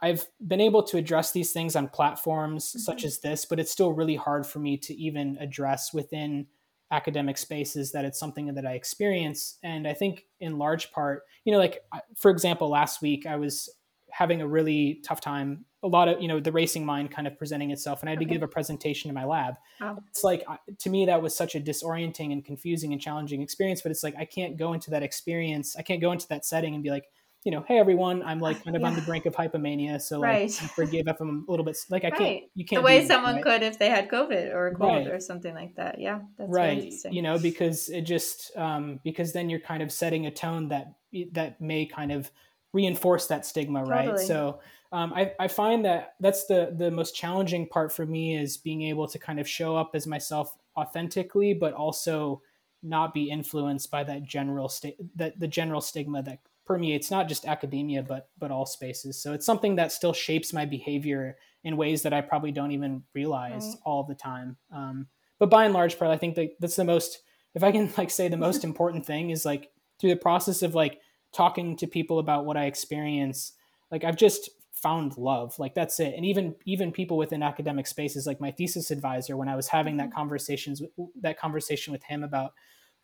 I've 0.00 0.26
been 0.44 0.60
able 0.60 0.82
to 0.84 0.96
address 0.96 1.30
these 1.30 1.52
things 1.52 1.76
on 1.76 1.88
platforms 1.88 2.70
mm-hmm. 2.70 2.78
such 2.80 3.04
as 3.04 3.20
this, 3.20 3.44
but 3.44 3.60
it's 3.60 3.70
still 3.70 3.92
really 3.92 4.16
hard 4.16 4.46
for 4.46 4.58
me 4.58 4.76
to 4.78 4.94
even 4.94 5.36
address 5.40 5.92
within 5.92 6.46
academic 6.90 7.38
spaces 7.38 7.92
that 7.92 8.04
it's 8.04 8.18
something 8.18 8.52
that 8.54 8.66
I 8.66 8.72
experience. 8.72 9.58
And 9.62 9.86
I 9.86 9.94
think 9.94 10.26
in 10.40 10.58
large 10.58 10.92
part, 10.92 11.22
you 11.44 11.52
know, 11.52 11.58
like 11.58 11.80
for 12.16 12.30
example, 12.30 12.68
last 12.68 13.00
week 13.00 13.26
I 13.26 13.36
was 13.36 13.70
having 14.10 14.42
a 14.42 14.46
really 14.46 15.00
tough 15.04 15.20
time. 15.20 15.64
A 15.84 15.88
lot 15.88 16.08
of, 16.08 16.22
you 16.22 16.28
know, 16.28 16.38
the 16.38 16.52
racing 16.52 16.86
mind 16.86 17.10
kind 17.10 17.26
of 17.26 17.36
presenting 17.36 17.70
itself, 17.70 18.00
and 18.00 18.08
I 18.08 18.12
had 18.12 18.18
okay. 18.18 18.26
to 18.26 18.32
give 18.32 18.42
a 18.42 18.48
presentation 18.48 19.08
in 19.10 19.14
my 19.14 19.24
lab. 19.24 19.54
Wow. 19.80 19.98
It's 20.08 20.22
like, 20.22 20.44
to 20.78 20.90
me, 20.90 21.06
that 21.06 21.20
was 21.20 21.36
such 21.36 21.54
a 21.54 21.60
disorienting 21.60 22.32
and 22.32 22.44
confusing 22.44 22.92
and 22.92 23.00
challenging 23.00 23.42
experience. 23.42 23.82
But 23.82 23.90
it's 23.90 24.04
like, 24.04 24.14
I 24.16 24.24
can't 24.24 24.56
go 24.56 24.74
into 24.74 24.90
that 24.90 25.02
experience, 25.02 25.74
I 25.76 25.82
can't 25.82 26.00
go 26.00 26.12
into 26.12 26.28
that 26.28 26.44
setting 26.44 26.74
and 26.74 26.82
be 26.84 26.90
like, 26.90 27.06
you 27.44 27.50
know, 27.50 27.64
hey 27.66 27.78
everyone, 27.78 28.22
I'm 28.22 28.38
like 28.38 28.62
kind 28.62 28.76
of 28.76 28.82
yeah. 28.82 28.88
on 28.88 28.94
the 28.94 29.00
brink 29.00 29.26
of 29.26 29.34
hypomania, 29.34 30.00
so 30.00 30.20
like 30.20 30.52
forgive 30.52 31.08
if 31.08 31.20
I'm 31.20 31.44
a 31.48 31.50
little 31.50 31.64
bit 31.64 31.76
like 31.90 32.04
I 32.04 32.10
right. 32.10 32.18
can't 32.18 32.44
you 32.54 32.64
can't 32.64 32.80
the 32.80 32.86
way 32.86 33.04
someone 33.04 33.34
right? 33.34 33.42
could 33.42 33.62
if 33.64 33.80
they 33.80 33.88
had 33.88 34.08
COVID 34.08 34.54
or 34.54 34.68
a 34.68 34.74
cold 34.76 35.08
or 35.08 35.18
something 35.18 35.52
like 35.52 35.74
that. 35.74 36.00
Yeah, 36.00 36.20
that's 36.38 36.48
right. 36.48 36.92
You 37.10 37.20
know, 37.20 37.38
because 37.38 37.88
it 37.88 38.02
just 38.02 38.56
um, 38.56 39.00
because 39.02 39.32
then 39.32 39.50
you're 39.50 39.58
kind 39.58 39.82
of 39.82 39.90
setting 39.90 40.26
a 40.26 40.30
tone 40.30 40.68
that 40.68 40.94
that 41.32 41.60
may 41.60 41.84
kind 41.84 42.12
of 42.12 42.30
reinforce 42.72 43.26
that 43.26 43.44
stigma, 43.44 43.80
totally. 43.80 44.08
right? 44.08 44.18
So 44.20 44.60
um, 44.92 45.12
I, 45.14 45.32
I 45.40 45.48
find 45.48 45.84
that 45.86 46.14
that's 46.20 46.46
the 46.46 46.74
the 46.76 46.90
most 46.90 47.16
challenging 47.16 47.66
part 47.66 47.92
for 47.92 48.04
me 48.06 48.36
is 48.36 48.58
being 48.58 48.82
able 48.82 49.08
to 49.08 49.18
kind 49.18 49.40
of 49.40 49.48
show 49.48 49.74
up 49.74 49.92
as 49.94 50.06
myself 50.06 50.54
authentically, 50.76 51.54
but 51.54 51.72
also 51.72 52.42
not 52.82 53.14
be 53.14 53.30
influenced 53.30 53.90
by 53.90 54.04
that 54.04 54.24
general 54.24 54.68
state 54.68 54.96
that 55.16 55.38
the 55.38 55.48
general 55.48 55.80
stigma 55.80 56.22
that 56.22 56.40
permeates 56.66 57.10
not 57.10 57.28
just 57.28 57.44
academia 57.44 58.02
but 58.02 58.28
but 58.38 58.50
all 58.50 58.66
spaces 58.66 59.20
so 59.20 59.32
it's 59.32 59.46
something 59.46 59.76
that 59.76 59.92
still 59.92 60.12
shapes 60.12 60.52
my 60.52 60.64
behavior 60.64 61.36
in 61.64 61.76
ways 61.76 62.02
that 62.02 62.12
i 62.12 62.20
probably 62.20 62.50
don't 62.50 62.72
even 62.72 63.02
realize 63.14 63.66
right. 63.66 63.76
all 63.84 64.02
the 64.02 64.14
time 64.14 64.56
um, 64.72 65.06
but 65.38 65.50
by 65.50 65.64
and 65.64 65.74
large 65.74 65.98
part 65.98 66.10
i 66.10 66.16
think 66.16 66.34
that 66.34 66.50
that's 66.60 66.76
the 66.76 66.84
most 66.84 67.22
if 67.54 67.62
i 67.62 67.70
can 67.70 67.92
like 67.96 68.10
say 68.10 68.28
the 68.28 68.36
most 68.36 68.64
important 68.70 69.06
thing 69.06 69.30
is 69.30 69.44
like 69.44 69.70
through 70.00 70.10
the 70.10 70.16
process 70.16 70.62
of 70.62 70.74
like 70.74 71.00
talking 71.32 71.76
to 71.76 71.86
people 71.86 72.18
about 72.18 72.44
what 72.44 72.56
i 72.56 72.64
experience 72.64 73.52
like 73.90 74.02
i've 74.02 74.16
just 74.16 74.50
found 74.82 75.16
love 75.16 75.56
like 75.58 75.74
that's 75.74 76.00
it 76.00 76.14
and 76.16 76.26
even 76.26 76.54
even 76.66 76.90
people 76.90 77.16
within 77.16 77.42
academic 77.42 77.86
spaces 77.86 78.26
like 78.26 78.40
my 78.40 78.50
thesis 78.50 78.90
advisor 78.90 79.36
when 79.36 79.48
i 79.48 79.56
was 79.56 79.68
having 79.68 79.96
that 79.96 80.08
mm-hmm. 80.08 80.16
conversations 80.16 80.82
that 81.20 81.38
conversation 81.38 81.92
with 81.92 82.02
him 82.02 82.22
about 82.22 82.52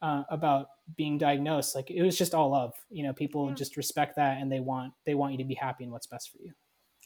uh, 0.00 0.22
about 0.30 0.66
being 0.96 1.18
diagnosed 1.18 1.74
like 1.74 1.90
it 1.90 2.02
was 2.02 2.16
just 2.16 2.34
all 2.34 2.50
love 2.50 2.72
you 2.88 3.02
know 3.02 3.12
people 3.12 3.48
yeah. 3.48 3.54
just 3.54 3.76
respect 3.76 4.16
that 4.16 4.40
and 4.40 4.50
they 4.50 4.60
want 4.60 4.92
they 5.06 5.14
want 5.14 5.32
you 5.32 5.38
to 5.38 5.44
be 5.44 5.54
happy 5.54 5.84
and 5.84 5.92
what's 5.92 6.06
best 6.06 6.30
for 6.30 6.38
you 6.40 6.52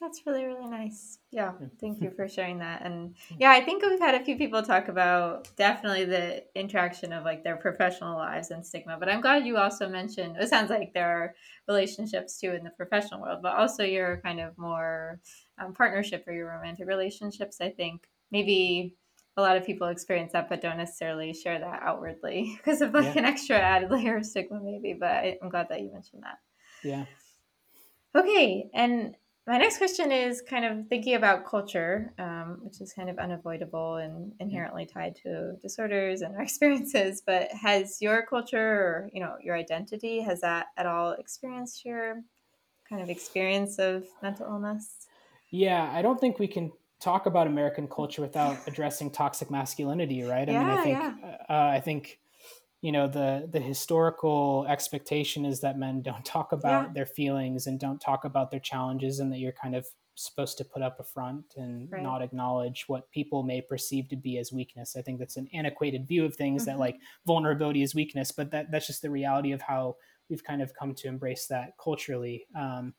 that's 0.03 0.27
really 0.27 0.45
really 0.45 0.69
nice. 0.69 1.19
Yeah 1.31 1.53
thank 1.81 2.03
you 2.03 2.11
for 2.11 2.29
sharing 2.29 2.59
that. 2.59 2.83
And 2.85 3.15
yeah 3.39 3.53
i 3.53 3.61
think 3.65 3.83
we've 3.83 4.01
had 4.01 4.17
a 4.21 4.25
few 4.25 4.37
people 4.37 4.63
talk 4.63 4.89
about 4.89 5.49
definitely 5.57 6.05
the 6.05 6.45
interaction 6.55 7.13
of 7.13 7.25
like 7.25 7.45
their 7.45 7.57
professional 7.57 8.17
lives 8.17 8.51
and 8.51 8.67
stigma 8.67 8.97
but 8.99 9.09
i'm 9.09 9.21
glad 9.21 9.47
you 9.47 9.57
also 9.57 9.89
mentioned 9.89 10.37
it 10.39 10.49
sounds 10.49 10.71
like 10.71 10.93
there 10.93 11.09
are 11.09 11.35
relationships 11.69 12.39
too 12.39 12.51
in 12.51 12.65
the 12.65 12.71
professional 12.71 13.23
world 13.23 13.39
but 13.43 13.57
also 13.57 13.85
your 13.85 14.19
kind 14.19 14.41
of 14.41 14.59
more 14.59 15.21
um, 15.59 15.73
partnership 15.73 16.25
or 16.27 16.33
your 16.33 16.49
romantic 16.49 16.87
relationships 16.87 17.59
i 17.61 17.71
think. 17.71 18.09
Maybe 18.31 18.97
a 19.37 19.43
lot 19.43 19.59
of 19.59 19.65
people 19.67 19.89
experience 19.89 20.33
that 20.33 20.49
but 20.49 20.63
don't 20.63 20.79
necessarily 20.79 21.33
share 21.35 21.59
that 21.59 21.83
outwardly 21.83 22.55
because 22.57 22.81
of 22.81 22.93
like 22.95 23.15
yeah. 23.15 23.19
an 23.19 23.25
extra 23.25 23.59
added 23.59 23.91
layer 23.91 24.17
of 24.17 24.27
stigma 24.27 24.59
maybe 24.63 24.97
but 24.99 25.39
i'm 25.43 25.49
glad 25.49 25.69
that 25.69 25.81
you 25.81 25.93
mentioned 25.93 26.23
that. 26.23 26.39
Yeah. 26.83 27.05
Okay 28.15 28.71
and 28.75 29.15
my 29.47 29.59
next 29.59 29.79
question 29.79 30.13
is 30.13 30.41
kind 30.41 30.65
of 30.65 30.87
thinking 30.89 31.15
about 31.15 31.45
culture 31.45 32.13
um, 32.19 32.59
which 32.63 32.81
is 32.81 32.93
kind 32.93 33.11
of 33.11 33.19
unavoidable 33.19 33.97
and 33.97 34.33
inherently 34.41 34.87
tied 34.87 35.17
to 35.17 35.55
disorders 35.61 36.23
and 36.23 36.35
our 36.37 36.43
experiences 36.49 37.23
but 37.27 37.51
has 37.53 38.01
your 38.01 38.25
culture 38.27 38.59
or 38.59 39.11
you 39.13 39.21
know 39.21 39.35
your 39.43 39.57
identity 39.57 40.21
has 40.21 40.41
that 40.41 40.67
at 40.77 40.87
all 40.87 41.13
experienced 41.13 41.85
your 41.85 42.23
kind 42.89 43.03
of 43.03 43.09
experience 43.09 43.79
of 43.79 44.05
mental 44.23 44.47
illness 44.47 45.07
yeah 45.51 45.91
i 45.93 46.03
don't 46.03 46.21
think 46.21 46.39
we 46.39 46.47
can 46.47 46.71
talk 47.03 47.27
about 47.27 47.49
American 47.49 47.89
culture 47.89 48.23
without 48.23 48.57
addressing 48.67 49.11
toxic 49.11 49.51
masculinity, 49.51 50.23
right? 50.23 50.49
I 50.49 50.53
yeah, 50.53 50.61
mean, 50.61 50.79
I 50.79 50.83
think 50.83 50.99
yeah. 50.99 51.37
uh, 51.51 51.71
I 51.75 51.81
think 51.81 52.21
you 52.83 52.93
know 52.93 53.09
the 53.09 53.49
the 53.51 53.61
historical 53.61 54.67
expectation 54.69 55.47
is 55.47 55.61
that 55.61 55.79
men 55.79 56.03
don't 56.11 56.25
talk 56.25 56.53
about 56.53 56.89
yeah. 56.89 56.93
their 56.93 57.07
feelings 57.07 57.67
and 57.67 57.81
don't 57.81 58.01
talk 58.01 58.25
about 58.25 58.51
their 58.51 58.61
challenges, 58.61 59.19
and 59.19 59.33
that 59.33 59.39
you're 59.39 59.53
kind 59.53 59.75
of 59.75 59.87
supposed 60.15 60.59
to 60.59 60.65
put 60.65 60.83
up 60.83 61.01
a 61.01 61.05
front 61.05 61.55
and 61.57 61.91
right. 61.91 62.03
not 62.03 62.21
acknowledge 62.21 62.85
what 62.87 63.11
people 63.11 63.43
may 63.43 63.63
perceive 63.63 64.09
to 64.11 64.17
be 64.17 64.37
as 64.37 64.53
weakness. 64.53 64.95
I 64.95 65.01
think 65.01 65.19
that's 65.19 65.39
an 65.39 65.49
antiquated 65.55 66.07
view 66.07 66.27
of 66.27 66.37
things 66.37 66.63
mm-hmm. 66.63 66.73
that 66.73 66.79
like 66.79 66.97
vulnerability 67.27 67.83
is 67.83 67.95
weakness, 67.95 68.31
but 68.31 68.51
that 68.51 68.71
that's 68.71 68.87
just 68.87 69.01
the 69.01 69.11
reality 69.11 69.53
of 69.53 69.63
how 69.63 69.97
we've 70.29 70.45
kind 70.45 70.61
of 70.61 70.75
come 70.75 70.95
to 70.95 71.09
embrace 71.09 71.47
that 71.47 71.73
culturally. 71.83 72.47
Um, 72.59 72.95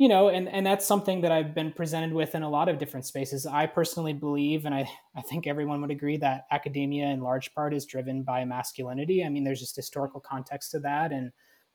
you 0.00 0.08
know, 0.08 0.30
and, 0.30 0.48
and 0.48 0.64
that's 0.64 0.86
something 0.86 1.20
that 1.20 1.30
I've 1.30 1.54
been 1.54 1.72
presented 1.72 2.14
with 2.14 2.34
in 2.34 2.42
a 2.42 2.48
lot 2.48 2.70
of 2.70 2.78
different 2.78 3.04
spaces. 3.04 3.44
I 3.44 3.66
personally 3.66 4.14
believe, 4.14 4.64
and 4.64 4.74
I, 4.74 4.90
I 5.14 5.20
think 5.20 5.46
everyone 5.46 5.82
would 5.82 5.90
agree, 5.90 6.16
that 6.16 6.46
academia 6.50 7.08
in 7.08 7.20
large 7.20 7.54
part 7.54 7.74
is 7.74 7.84
driven 7.84 8.22
by 8.22 8.46
masculinity. 8.46 9.22
I 9.22 9.28
mean, 9.28 9.44
there's 9.44 9.60
just 9.60 9.76
historical 9.76 10.18
context 10.18 10.70
to 10.70 10.78
that. 10.78 11.12
And 11.12 11.32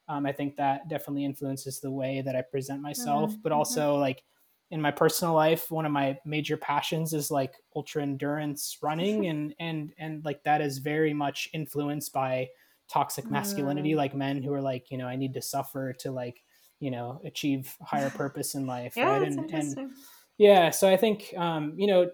um, 0.07 0.25
I 0.25 0.31
think 0.31 0.55
that 0.55 0.89
definitely 0.89 1.23
influences 1.23 1.79
the 1.79 1.91
way 1.91 2.23
that 2.25 2.35
I 2.35 2.41
present 2.41 2.81
myself. 2.81 3.29
Mm-hmm. 3.29 3.41
But 3.43 3.51
mm-hmm. 3.51 3.59
also, 3.59 3.91
mm-hmm. 3.91 4.01
like 4.01 4.23
in 4.71 4.81
my 4.81 4.89
personal 4.89 5.35
life, 5.35 5.69
one 5.69 5.85
of 5.85 5.91
my 5.91 6.17
major 6.25 6.57
passions 6.57 7.13
is 7.13 7.29
like 7.29 7.53
ultra 7.75 8.01
endurance 8.01 8.79
running. 8.81 9.25
and, 9.27 9.53
and, 9.59 9.93
and 9.99 10.25
like 10.25 10.41
that 10.45 10.61
is 10.61 10.79
very 10.79 11.13
much 11.13 11.47
influenced 11.53 12.11
by 12.11 12.47
toxic 12.91 13.29
masculinity, 13.29 13.91
mm. 13.91 13.97
like 13.97 14.15
men 14.15 14.41
who 14.41 14.51
are 14.51 14.63
like, 14.63 14.89
you 14.89 14.97
know, 14.97 15.05
I 15.05 15.15
need 15.15 15.35
to 15.35 15.43
suffer 15.43 15.93
to 15.99 16.11
like, 16.11 16.41
you 16.79 16.91
know 16.91 17.21
achieve 17.25 17.75
higher 17.81 18.09
purpose 18.15 18.55
in 18.55 18.65
life 18.65 18.93
yeah, 18.95 19.17
right? 19.17 19.27
and, 19.27 19.51
and 19.51 19.91
yeah 20.37 20.69
so 20.69 20.89
i 20.89 20.97
think 20.97 21.33
um, 21.37 21.73
you 21.77 21.87
know 21.87 22.09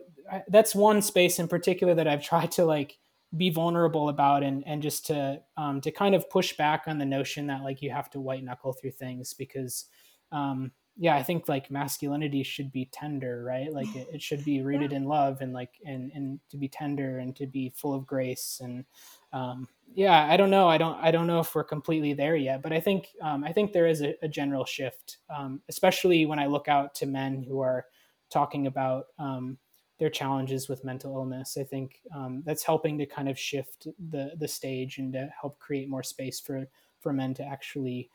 that's 0.49 0.73
one 0.73 1.01
space 1.01 1.39
in 1.39 1.47
particular 1.47 1.93
that 1.93 2.07
i've 2.07 2.23
tried 2.23 2.51
to 2.51 2.65
like 2.65 2.97
be 3.37 3.49
vulnerable 3.49 4.09
about 4.09 4.43
and 4.43 4.63
and 4.67 4.81
just 4.81 5.05
to 5.05 5.41
um, 5.57 5.79
to 5.81 5.91
kind 5.91 6.15
of 6.15 6.29
push 6.29 6.55
back 6.57 6.83
on 6.87 6.97
the 6.97 7.05
notion 7.05 7.47
that 7.47 7.63
like 7.63 7.81
you 7.81 7.89
have 7.89 8.09
to 8.09 8.19
white 8.19 8.43
knuckle 8.43 8.73
through 8.73 8.91
things 8.91 9.33
because 9.33 9.85
um, 10.31 10.71
yeah 10.97 11.15
i 11.15 11.23
think 11.23 11.47
like 11.47 11.71
masculinity 11.71 12.43
should 12.43 12.71
be 12.71 12.89
tender 12.91 13.43
right 13.43 13.71
like 13.73 13.93
it, 13.95 14.07
it 14.13 14.21
should 14.21 14.43
be 14.43 14.61
rooted 14.63 14.91
yeah. 14.91 14.97
in 14.97 15.05
love 15.05 15.41
and 15.41 15.53
like 15.53 15.73
and 15.85 16.11
and 16.13 16.39
to 16.49 16.57
be 16.57 16.67
tender 16.67 17.19
and 17.19 17.35
to 17.35 17.47
be 17.47 17.73
full 17.75 17.93
of 17.93 18.05
grace 18.05 18.59
and 18.63 18.85
um, 19.33 19.67
yeah, 19.93 20.27
I 20.29 20.37
don't 20.37 20.49
know. 20.49 20.67
I 20.67 20.77
don't. 20.77 20.97
I 21.01 21.11
don't 21.11 21.27
know 21.27 21.39
if 21.39 21.53
we're 21.53 21.63
completely 21.63 22.13
there 22.13 22.35
yet, 22.35 22.61
but 22.61 22.71
I 22.71 22.79
think 22.79 23.09
um, 23.21 23.43
I 23.43 23.51
think 23.51 23.73
there 23.73 23.87
is 23.87 24.01
a, 24.01 24.15
a 24.21 24.27
general 24.27 24.65
shift, 24.65 25.17
um, 25.29 25.61
especially 25.69 26.25
when 26.25 26.39
I 26.39 26.45
look 26.45 26.67
out 26.67 26.95
to 26.95 27.05
men 27.05 27.43
who 27.43 27.59
are 27.59 27.85
talking 28.29 28.67
about 28.67 29.07
um, 29.19 29.57
their 29.99 30.09
challenges 30.09 30.69
with 30.69 30.85
mental 30.85 31.13
illness. 31.15 31.57
I 31.59 31.63
think 31.63 32.01
um, 32.15 32.41
that's 32.45 32.63
helping 32.63 32.97
to 32.99 33.05
kind 33.05 33.27
of 33.27 33.37
shift 33.37 33.87
the 34.09 34.31
the 34.37 34.47
stage 34.47 34.97
and 34.97 35.11
to 35.13 35.29
help 35.39 35.59
create 35.59 35.89
more 35.89 36.03
space 36.03 36.39
for 36.39 36.65
for 36.99 37.11
men 37.11 37.33
to 37.33 37.43
actually 37.43 38.09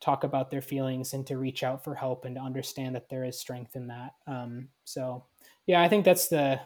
talk 0.00 0.24
about 0.24 0.50
their 0.50 0.62
feelings 0.62 1.12
and 1.12 1.26
to 1.26 1.36
reach 1.36 1.62
out 1.62 1.84
for 1.84 1.94
help 1.94 2.24
and 2.24 2.36
to 2.36 2.40
understand 2.40 2.94
that 2.94 3.08
there 3.08 3.24
is 3.24 3.38
strength 3.38 3.74
in 3.76 3.88
that. 3.88 4.14
Um, 4.26 4.68
so 4.84 5.24
yeah, 5.66 5.82
I 5.82 5.88
think 5.88 6.04
that's 6.04 6.28
the 6.28 6.60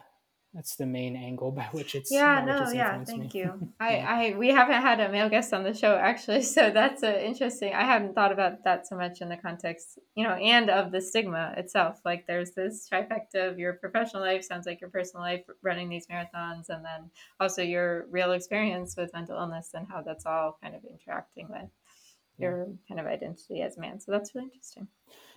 that's 0.55 0.77
the 0.77 0.85
main 0.85 1.17
angle 1.17 1.51
by 1.51 1.65
which 1.73 1.95
it's 1.95 2.11
yeah 2.11 2.45
no 2.45 2.71
yeah 2.73 3.03
thank 3.05 3.33
me. 3.35 3.41
you 3.41 3.69
i 3.81 3.97
i 3.97 4.35
we 4.37 4.49
haven't 4.49 4.83
had 4.83 5.01
a 5.01 5.09
male 5.09 5.29
guest 5.29 5.53
on 5.55 5.63
the 5.63 5.73
show 5.73 5.97
actually 5.97 6.43
so 6.57 6.71
that's 6.71 7.03
a 7.03 7.27
interesting 7.27 7.73
i 7.73 7.85
haven't 7.85 8.15
thought 8.15 8.33
about 8.33 8.63
that 8.65 8.87
so 8.87 8.97
much 8.97 9.21
in 9.21 9.29
the 9.29 9.37
context 9.37 9.99
you 10.15 10.25
know 10.27 10.35
and 10.35 10.69
of 10.69 10.93
the 10.93 11.01
stigma 11.01 11.55
itself 11.57 12.01
like 12.05 12.27
there's 12.27 12.51
this 12.53 12.87
trifecta 12.93 13.51
of 13.51 13.59
your 13.59 13.75
professional 13.75 14.23
life 14.23 14.45
sounds 14.45 14.67
like 14.67 14.81
your 14.81 14.91
personal 14.91 15.25
life 15.25 15.45
running 15.63 15.89
these 15.89 16.07
marathons 16.07 16.69
and 16.69 16.85
then 16.85 17.11
also 17.41 17.63
your 17.63 18.07
real 18.11 18.33
experience 18.33 18.97
with 18.97 19.13
mental 19.15 19.39
illness 19.39 19.71
and 19.75 19.87
how 19.89 20.03
that's 20.03 20.27
all 20.27 20.59
kind 20.63 20.75
of 20.75 20.83
interacting 20.85 21.49
with 21.49 21.71
your 22.43 22.67
kind 22.89 23.01
of 23.01 23.07
identity 23.07 23.63
as 23.63 23.77
a 23.77 23.81
man. 23.81 24.01
So 24.01 24.13
that's 24.13 24.35
really 24.35 24.49
interesting. 24.53 24.89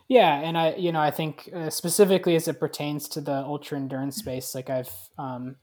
Yeah, 0.07 0.39
and 0.39 0.57
I, 0.57 0.75
you 0.75 0.91
know, 0.91 0.99
I 0.99 1.11
think 1.11 1.49
uh, 1.55 1.69
specifically 1.69 2.35
as 2.35 2.47
it 2.47 2.59
pertains 2.59 3.07
to 3.09 3.21
the 3.21 3.33
ultra 3.33 3.77
endurance 3.77 4.17
space, 4.17 4.53
like 4.53 4.69
I've, 4.69 4.91
um, 5.17 5.55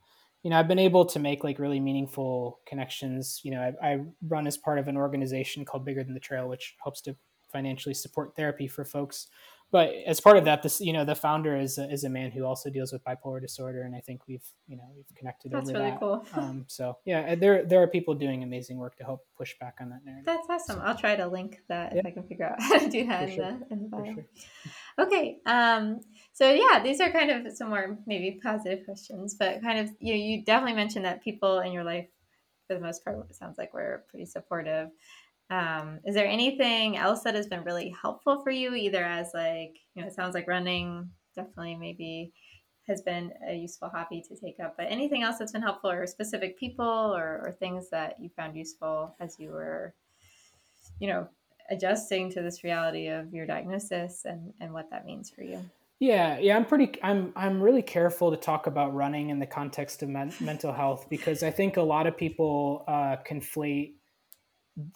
you 0.42 0.50
know, 0.50 0.58
I've 0.58 0.66
been 0.66 0.80
able 0.80 1.04
to 1.06 1.18
make 1.20 1.44
like 1.44 1.60
really 1.60 1.78
meaningful 1.78 2.58
connections. 2.66 3.40
You 3.44 3.52
know, 3.52 3.72
I, 3.80 3.92
I 3.92 4.00
run 4.26 4.48
as 4.48 4.56
part 4.56 4.80
of 4.80 4.88
an 4.88 4.96
organization 4.96 5.64
called 5.64 5.84
Bigger 5.84 6.02
Than 6.02 6.14
the 6.14 6.20
Trail, 6.20 6.48
which 6.48 6.74
helps 6.82 7.00
to 7.02 7.14
financially 7.52 7.94
support 7.94 8.34
therapy 8.34 8.66
for 8.66 8.84
folks 8.84 9.28
but 9.72 9.90
as 10.06 10.20
part 10.20 10.36
of 10.36 10.44
that, 10.44 10.62
this 10.62 10.82
you 10.82 10.92
know 10.92 11.06
the 11.06 11.14
founder 11.14 11.56
is 11.56 11.78
a, 11.78 11.90
is 11.90 12.04
a 12.04 12.10
man 12.10 12.30
who 12.30 12.44
also 12.44 12.68
deals 12.68 12.92
with 12.92 13.02
bipolar 13.04 13.40
disorder, 13.40 13.82
and 13.82 13.96
I 13.96 14.00
think 14.00 14.28
we've 14.28 14.44
you 14.68 14.76
know 14.76 14.84
we've 14.94 15.10
connected 15.16 15.50
That's 15.50 15.70
over 15.70 15.78
really 15.78 15.90
that. 15.92 15.98
cool. 15.98 16.26
um, 16.34 16.66
so 16.68 16.98
yeah, 17.06 17.34
there 17.34 17.64
there 17.64 17.82
are 17.82 17.86
people 17.86 18.14
doing 18.14 18.42
amazing 18.42 18.76
work 18.76 18.96
to 18.98 19.04
help 19.04 19.22
push 19.34 19.54
back 19.58 19.78
on 19.80 19.88
that 19.88 20.04
narrative. 20.04 20.26
That's 20.26 20.46
awesome. 20.50 20.76
So, 20.76 20.82
I'll 20.84 20.96
try 20.96 21.16
to 21.16 21.26
link 21.26 21.56
that 21.70 21.96
if 21.96 22.04
I 22.04 22.10
can 22.10 22.22
figure 22.24 22.44
out 22.44 22.56
how 22.60 22.78
to 22.78 22.88
do 22.90 23.06
that 23.06 23.30
in, 23.30 23.34
sure. 23.34 23.44
the, 23.46 23.74
in 23.74 23.82
the 23.84 23.88
bio. 23.88 24.04
Sure. 24.14 25.06
Okay. 25.06 25.38
Um, 25.46 26.00
so 26.34 26.50
yeah, 26.52 26.82
these 26.82 27.00
are 27.00 27.10
kind 27.10 27.30
of 27.30 27.50
some 27.56 27.70
more 27.70 27.96
maybe 28.06 28.38
positive 28.42 28.84
questions, 28.84 29.36
but 29.38 29.62
kind 29.62 29.78
of 29.78 29.90
you 30.00 30.12
know, 30.12 30.20
you 30.20 30.44
definitely 30.44 30.76
mentioned 30.76 31.06
that 31.06 31.24
people 31.24 31.60
in 31.60 31.72
your 31.72 31.84
life, 31.84 32.08
for 32.66 32.74
the 32.74 32.80
most 32.80 33.02
part, 33.04 33.18
it 33.30 33.34
sounds 33.34 33.56
like 33.56 33.72
we're 33.72 34.04
pretty 34.10 34.26
supportive. 34.26 34.90
Um, 35.52 36.00
is 36.06 36.14
there 36.14 36.26
anything 36.26 36.96
else 36.96 37.24
that 37.24 37.34
has 37.34 37.46
been 37.46 37.62
really 37.62 37.94
helpful 38.00 38.42
for 38.42 38.50
you, 38.50 38.74
either 38.74 39.04
as 39.04 39.32
like, 39.34 39.76
you 39.94 40.00
know, 40.00 40.08
it 40.08 40.14
sounds 40.14 40.34
like 40.34 40.48
running 40.48 41.10
definitely 41.36 41.76
maybe 41.76 42.32
has 42.88 43.02
been 43.02 43.30
a 43.46 43.54
useful 43.54 43.90
hobby 43.90 44.22
to 44.28 44.34
take 44.34 44.56
up, 44.64 44.76
but 44.78 44.86
anything 44.88 45.22
else 45.22 45.36
that's 45.38 45.52
been 45.52 45.60
helpful 45.60 45.90
or 45.90 46.06
specific 46.06 46.58
people 46.58 46.86
or, 46.86 47.42
or 47.44 47.52
things 47.52 47.90
that 47.90 48.16
you 48.18 48.30
found 48.34 48.56
useful 48.56 49.14
as 49.20 49.36
you 49.38 49.50
were, 49.50 49.94
you 50.98 51.08
know, 51.08 51.28
adjusting 51.70 52.30
to 52.30 52.40
this 52.40 52.64
reality 52.64 53.08
of 53.08 53.32
your 53.34 53.44
diagnosis 53.44 54.22
and, 54.24 54.54
and 54.58 54.72
what 54.72 54.88
that 54.90 55.04
means 55.04 55.28
for 55.28 55.42
you? 55.42 55.62
Yeah, 55.98 56.38
yeah, 56.38 56.56
I'm 56.56 56.64
pretty. 56.64 57.00
I'm 57.04 57.32
I'm 57.36 57.62
really 57.62 57.82
careful 57.82 58.32
to 58.32 58.36
talk 58.36 58.66
about 58.66 58.92
running 58.92 59.30
in 59.30 59.38
the 59.38 59.46
context 59.46 60.02
of 60.02 60.08
men, 60.08 60.32
mental 60.40 60.72
health 60.72 61.06
because 61.08 61.44
I 61.44 61.52
think 61.52 61.76
a 61.76 61.82
lot 61.82 62.08
of 62.08 62.16
people 62.16 62.82
uh, 62.88 63.18
conflate 63.24 63.92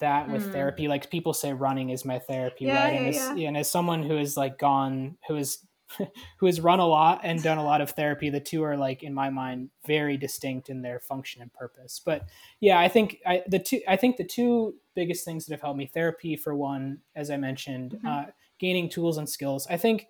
that 0.01 0.31
with 0.31 0.47
mm. 0.47 0.53
therapy 0.53 0.89
like 0.89 1.11
people 1.11 1.35
say 1.35 1.53
running 1.53 1.91
is 1.91 2.05
my 2.05 2.19
therapy 2.19 2.65
yeah, 2.65 2.85
right 2.85 2.95
yeah, 2.95 2.99
and, 2.99 3.09
as, 3.09 3.39
yeah. 3.39 3.49
and 3.49 3.57
as 3.57 3.71
someone 3.71 4.03
who 4.03 4.17
has 4.17 4.37
like 4.37 4.59
gone 4.59 5.17
who 5.29 5.37
is 5.37 5.59
who 6.39 6.47
has 6.47 6.61
run 6.61 6.81
a 6.81 6.87
lot 6.87 7.21
and 7.23 7.43
done 7.43 7.59
a 7.59 7.65
lot 7.65 7.81
of 7.81 7.91
therapy 7.91 8.31
the 8.31 8.41
two 8.41 8.63
are 8.63 8.77
like 8.77 9.03
in 9.03 9.13
my 9.13 9.31
mind 9.31 9.71
very 9.87 10.17
distinct 10.17 10.69
in 10.69 10.83
their 10.83 10.99
function 10.99 11.43
and 11.43 11.53
purpose 11.53 12.01
but 12.05 12.29
yeah 12.61 12.79
i 12.79 12.89
think 12.89 13.19
i 13.27 13.43
the 13.47 13.59
two 13.59 13.81
i 13.87 13.97
think 13.97 14.17
the 14.17 14.25
two 14.25 14.75
biggest 14.95 15.25
things 15.25 15.45
that 15.45 15.53
have 15.53 15.61
helped 15.61 15.79
me 15.79 15.87
therapy 15.87 16.37
for 16.37 16.55
one 16.55 16.99
as 17.15 17.31
i 17.31 17.37
mentioned 17.37 17.93
mm-hmm. 17.93 18.07
uh, 18.07 18.25
gaining 18.59 18.89
tools 18.89 19.19
and 19.19 19.29
skills 19.29 19.67
i 19.69 19.77
think 19.77 20.09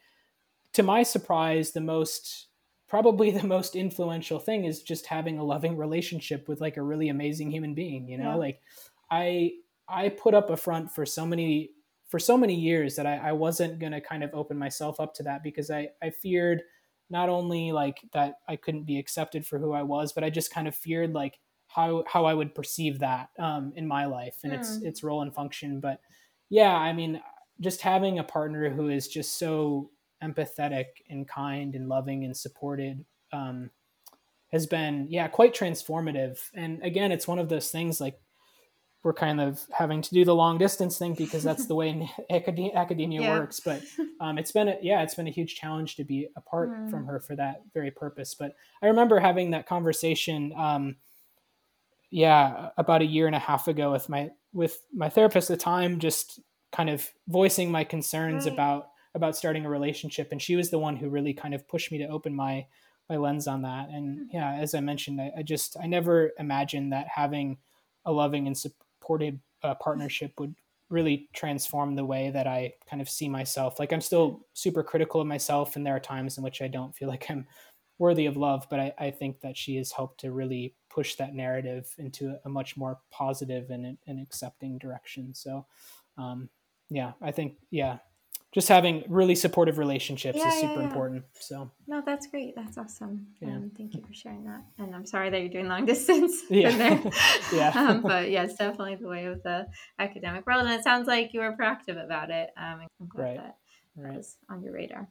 to 0.72 0.82
my 0.82 1.02
surprise 1.02 1.72
the 1.72 1.80
most 1.80 2.46
probably 2.88 3.30
the 3.32 3.46
most 3.46 3.76
influential 3.76 4.38
thing 4.38 4.64
is 4.64 4.82
just 4.82 5.06
having 5.06 5.38
a 5.38 5.44
loving 5.44 5.76
relationship 5.76 6.48
with 6.48 6.60
like 6.60 6.76
a 6.76 6.82
really 6.82 7.08
amazing 7.08 7.50
human 7.50 7.74
being 7.74 8.08
you 8.08 8.16
know 8.16 8.30
yeah. 8.30 8.34
like 8.36 8.60
I 9.10 9.52
I 9.88 10.08
put 10.08 10.34
up 10.34 10.50
a 10.50 10.56
front 10.56 10.90
for 10.90 11.06
so 11.06 11.26
many 11.26 11.70
for 12.08 12.18
so 12.18 12.36
many 12.36 12.54
years 12.54 12.96
that 12.96 13.06
I, 13.06 13.16
I 13.16 13.32
wasn't 13.32 13.78
gonna 13.78 14.00
kind 14.00 14.22
of 14.22 14.30
open 14.34 14.58
myself 14.58 15.00
up 15.00 15.14
to 15.14 15.22
that 15.24 15.42
because 15.42 15.70
I, 15.70 15.88
I 16.02 16.10
feared 16.10 16.62
not 17.10 17.28
only 17.28 17.72
like 17.72 17.98
that 18.12 18.36
I 18.48 18.56
couldn't 18.56 18.84
be 18.84 18.98
accepted 18.98 19.46
for 19.46 19.58
who 19.58 19.72
I 19.72 19.82
was, 19.82 20.12
but 20.12 20.24
I 20.24 20.30
just 20.30 20.52
kind 20.52 20.68
of 20.68 20.74
feared 20.74 21.12
like 21.12 21.38
how 21.68 22.04
how 22.06 22.24
I 22.24 22.34
would 22.34 22.54
perceive 22.54 23.00
that 23.00 23.28
um, 23.38 23.72
in 23.76 23.86
my 23.86 24.06
life 24.06 24.38
and 24.42 24.52
mm. 24.52 24.58
its 24.58 24.78
hmm. 24.78 24.86
its 24.86 25.02
role 25.02 25.22
and 25.22 25.34
function. 25.34 25.80
But 25.80 26.00
yeah, 26.48 26.74
I 26.74 26.92
mean, 26.92 27.20
just 27.60 27.80
having 27.80 28.18
a 28.18 28.24
partner 28.24 28.70
who 28.70 28.88
is 28.88 29.08
just 29.08 29.38
so 29.38 29.90
empathetic 30.22 30.86
and 31.10 31.28
kind 31.28 31.74
and 31.74 31.88
loving 31.88 32.24
and 32.24 32.36
supported 32.36 33.04
um, 33.32 33.70
has 34.52 34.66
been 34.66 35.06
yeah 35.10 35.28
quite 35.28 35.54
transformative. 35.54 36.38
And 36.54 36.82
again, 36.82 37.12
it's 37.12 37.28
one 37.28 37.38
of 37.38 37.48
those 37.48 37.70
things 37.70 38.00
like 38.00 38.18
we're 39.06 39.12
kind 39.12 39.40
of 39.40 39.64
having 39.70 40.02
to 40.02 40.12
do 40.12 40.24
the 40.24 40.34
long 40.34 40.58
distance 40.58 40.98
thing 40.98 41.14
because 41.14 41.44
that's 41.44 41.66
the 41.66 41.76
way 41.76 42.10
academia 42.30 43.20
yeah. 43.20 43.38
works. 43.38 43.60
But 43.60 43.80
um, 44.20 44.36
it's 44.36 44.50
been 44.50 44.66
a, 44.66 44.76
yeah, 44.82 45.02
it's 45.02 45.14
been 45.14 45.28
a 45.28 45.30
huge 45.30 45.54
challenge 45.54 45.94
to 45.94 46.02
be 46.04 46.26
apart 46.34 46.70
mm. 46.70 46.90
from 46.90 47.06
her 47.06 47.20
for 47.20 47.36
that 47.36 47.62
very 47.72 47.92
purpose. 47.92 48.34
But 48.34 48.56
I 48.82 48.88
remember 48.88 49.20
having 49.20 49.52
that 49.52 49.68
conversation, 49.68 50.52
um, 50.56 50.96
yeah, 52.10 52.70
about 52.76 53.00
a 53.00 53.06
year 53.06 53.28
and 53.28 53.36
a 53.36 53.38
half 53.38 53.68
ago 53.68 53.92
with 53.92 54.08
my 54.08 54.30
with 54.52 54.76
my 54.92 55.08
therapist 55.08 55.52
at 55.52 55.58
the 55.58 55.62
time, 55.62 56.00
just 56.00 56.40
kind 56.72 56.90
of 56.90 57.08
voicing 57.28 57.70
my 57.70 57.84
concerns 57.84 58.44
right. 58.44 58.54
about 58.54 58.88
about 59.14 59.36
starting 59.36 59.64
a 59.64 59.70
relationship, 59.70 60.32
and 60.32 60.42
she 60.42 60.56
was 60.56 60.70
the 60.70 60.80
one 60.80 60.96
who 60.96 61.08
really 61.08 61.32
kind 61.32 61.54
of 61.54 61.68
pushed 61.68 61.92
me 61.92 61.98
to 61.98 62.08
open 62.08 62.34
my 62.34 62.66
my 63.08 63.18
lens 63.18 63.46
on 63.46 63.62
that. 63.62 63.88
And 63.88 64.18
mm. 64.18 64.26
yeah, 64.32 64.54
as 64.54 64.74
I 64.74 64.80
mentioned, 64.80 65.20
I, 65.20 65.30
I 65.38 65.42
just 65.44 65.76
I 65.80 65.86
never 65.86 66.32
imagined 66.40 66.92
that 66.92 67.06
having 67.14 67.58
a 68.04 68.10
loving 68.10 68.48
and 68.48 68.56
supported 69.06 69.38
uh, 69.62 69.74
partnership 69.76 70.32
would 70.38 70.54
really 70.90 71.28
transform 71.32 71.94
the 71.94 72.04
way 72.04 72.30
that 72.30 72.46
I 72.46 72.72
kind 72.88 73.00
of 73.00 73.08
see 73.08 73.28
myself. 73.28 73.78
Like 73.78 73.92
I'm 73.92 74.00
still 74.00 74.46
super 74.52 74.82
critical 74.82 75.20
of 75.20 75.26
myself, 75.26 75.76
and 75.76 75.86
there 75.86 75.94
are 75.96 76.00
times 76.00 76.38
in 76.38 76.44
which 76.44 76.60
I 76.62 76.68
don't 76.68 76.94
feel 76.94 77.08
like 77.08 77.26
I'm 77.30 77.46
worthy 77.98 78.26
of 78.26 78.36
love. 78.36 78.66
But 78.68 78.80
I, 78.80 78.92
I 78.98 79.10
think 79.10 79.40
that 79.40 79.56
she 79.56 79.76
has 79.76 79.92
helped 79.92 80.20
to 80.20 80.32
really 80.32 80.74
push 80.90 81.14
that 81.16 81.34
narrative 81.34 81.92
into 81.98 82.36
a 82.44 82.48
much 82.48 82.76
more 82.76 82.98
positive 83.10 83.70
and, 83.70 83.96
and 84.06 84.20
accepting 84.20 84.78
direction. 84.78 85.34
So, 85.34 85.66
um, 86.18 86.48
yeah, 86.90 87.12
I 87.22 87.30
think 87.30 87.56
yeah, 87.70 87.98
just 88.52 88.68
having 88.68 89.04
really 89.08 89.34
supportive 89.34 89.78
relationships 89.78 90.38
yeah, 90.38 90.48
is 90.48 90.54
super 90.54 90.72
yeah, 90.72 90.78
yeah. 90.78 90.86
important. 90.86 91.24
So 91.40 91.70
no, 91.86 92.02
that's 92.04 92.26
great. 92.28 92.54
That's 92.56 92.78
awesome. 92.78 93.26
Um, 93.44 93.70
thank 93.76 93.94
you 93.94 94.02
for 94.02 94.14
sharing 94.14 94.44
that. 94.44 94.62
And 94.78 94.94
I'm 94.94 95.04
sorry 95.04 95.30
that 95.30 95.40
you're 95.40 95.50
doing 95.50 95.68
long 95.68 95.84
distance. 95.86 96.42
Yeah, 96.48 97.10
yeah. 97.52 97.72
Um, 97.74 98.02
but 98.02 98.30
yeah, 98.30 98.44
it's 98.44 98.54
definitely 98.54 98.96
the 98.96 99.08
way 99.08 99.26
of 99.26 99.42
the 99.42 99.66
academic 99.98 100.46
world, 100.46 100.62
and 100.62 100.70
it 100.70 100.84
sounds 100.84 101.06
like 101.06 101.34
you 101.34 101.40
were 101.40 101.54
proactive 101.56 102.02
about 102.02 102.30
it. 102.30 102.50
Um, 102.56 102.80
I'm 103.00 103.08
glad 103.08 103.24
right. 103.24 103.36
that 103.36 103.56
right. 103.96 104.16
was 104.16 104.36
on 104.48 104.62
your 104.62 104.72
radar. 104.72 105.08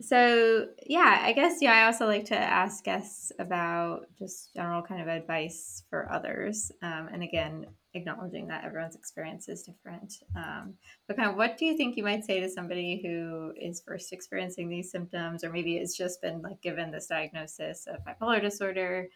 So 0.00 0.66
yeah, 0.86 1.20
I 1.22 1.32
guess 1.32 1.58
yeah. 1.60 1.72
I 1.72 1.86
also 1.86 2.06
like 2.06 2.26
to 2.26 2.36
ask 2.36 2.84
guests 2.84 3.32
about 3.38 4.02
just 4.18 4.54
general 4.54 4.82
kind 4.82 5.00
of 5.00 5.08
advice 5.08 5.82
for 5.90 6.10
others, 6.12 6.70
um, 6.82 7.08
and 7.12 7.22
again, 7.22 7.66
acknowledging 7.98 8.48
that 8.48 8.64
everyone's 8.64 8.96
experience 8.96 9.48
is 9.48 9.62
different. 9.62 10.14
Um, 10.34 10.74
but 11.06 11.16
kind 11.16 11.28
of, 11.28 11.36
what 11.36 11.58
do 11.58 11.66
you 11.66 11.76
think 11.76 11.96
you 11.96 12.02
might 12.02 12.24
say 12.24 12.40
to 12.40 12.48
somebody 12.48 13.00
who 13.02 13.52
is 13.60 13.82
first 13.86 14.12
experiencing 14.12 14.68
these 14.68 14.90
symptoms, 14.90 15.44
or 15.44 15.50
maybe 15.50 15.76
it's 15.76 15.96
just 15.96 16.22
been 16.22 16.40
like 16.40 16.60
given 16.62 16.90
this 16.90 17.06
diagnosis 17.06 17.86
of 17.86 17.98
bipolar 18.04 18.40
disorder? 18.40 19.08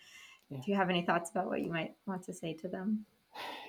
Yeah. 0.51 0.59
Do 0.64 0.71
you 0.71 0.77
have 0.77 0.90
any 0.90 1.03
thoughts 1.03 1.31
about 1.31 1.47
what 1.47 1.62
you 1.62 1.71
might 1.71 1.95
want 2.07 2.23
to 2.25 2.33
say 2.33 2.53
to 2.55 2.68
them? 2.68 3.07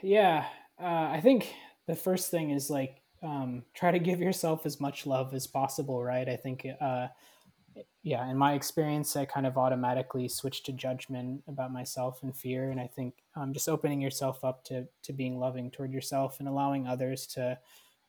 Yeah, 0.02 0.46
uh, 0.80 1.10
I 1.12 1.22
think 1.22 1.54
the 1.88 1.96
first 1.96 2.30
thing 2.30 2.50
is 2.50 2.70
like 2.70 3.02
um, 3.22 3.64
try 3.74 3.92
to 3.92 4.00
give 4.00 4.20
yourself 4.20 4.66
as 4.66 4.82
much 4.82 5.06
love 5.06 5.34
as 5.34 5.48
possible, 5.48 6.04
right? 6.04 6.28
I 6.28 6.36
think, 6.36 6.68
uh, 6.82 7.08
yeah, 8.04 8.30
in 8.30 8.38
my 8.38 8.54
experience, 8.54 9.16
I 9.16 9.26
kind 9.26 9.46
of 9.46 9.58
automatically 9.58 10.28
switch 10.28 10.64
to 10.64 10.74
judgment 10.74 11.44
about 11.48 11.72
myself 11.72 12.22
and 12.22 12.36
fear. 12.36 12.70
And 12.70 12.80
I 12.80 12.88
think 12.88 13.16
um, 13.36 13.54
just 13.54 13.70
opening 13.70 14.02
yourself 14.02 14.44
up 14.44 14.64
to, 14.66 14.88
to 15.04 15.14
being 15.14 15.40
loving 15.40 15.72
toward 15.72 15.94
yourself 15.94 16.40
and 16.40 16.48
allowing 16.48 16.88
others 16.88 17.26
to 17.28 17.58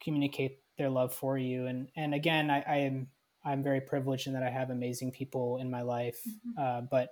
communicate 0.03 0.59
their 0.79 0.91
love 0.91 1.15
for 1.15 1.39
you. 1.39 1.67
And, 1.67 1.89
and 1.97 2.15
again, 2.15 2.51
I, 2.51 2.65
I 2.67 2.77
am, 2.79 3.07
I'm 3.45 3.63
very 3.63 3.81
privileged 3.81 4.27
in 4.27 4.33
that 4.33 4.43
I 4.43 4.51
have 4.51 4.71
amazing 4.71 5.13
people 5.13 5.59
in 5.59 5.71
my 5.71 5.83
life. 5.83 6.21
Mm-hmm. 6.27 6.63
Uh, 6.63 6.81
but, 6.83 7.11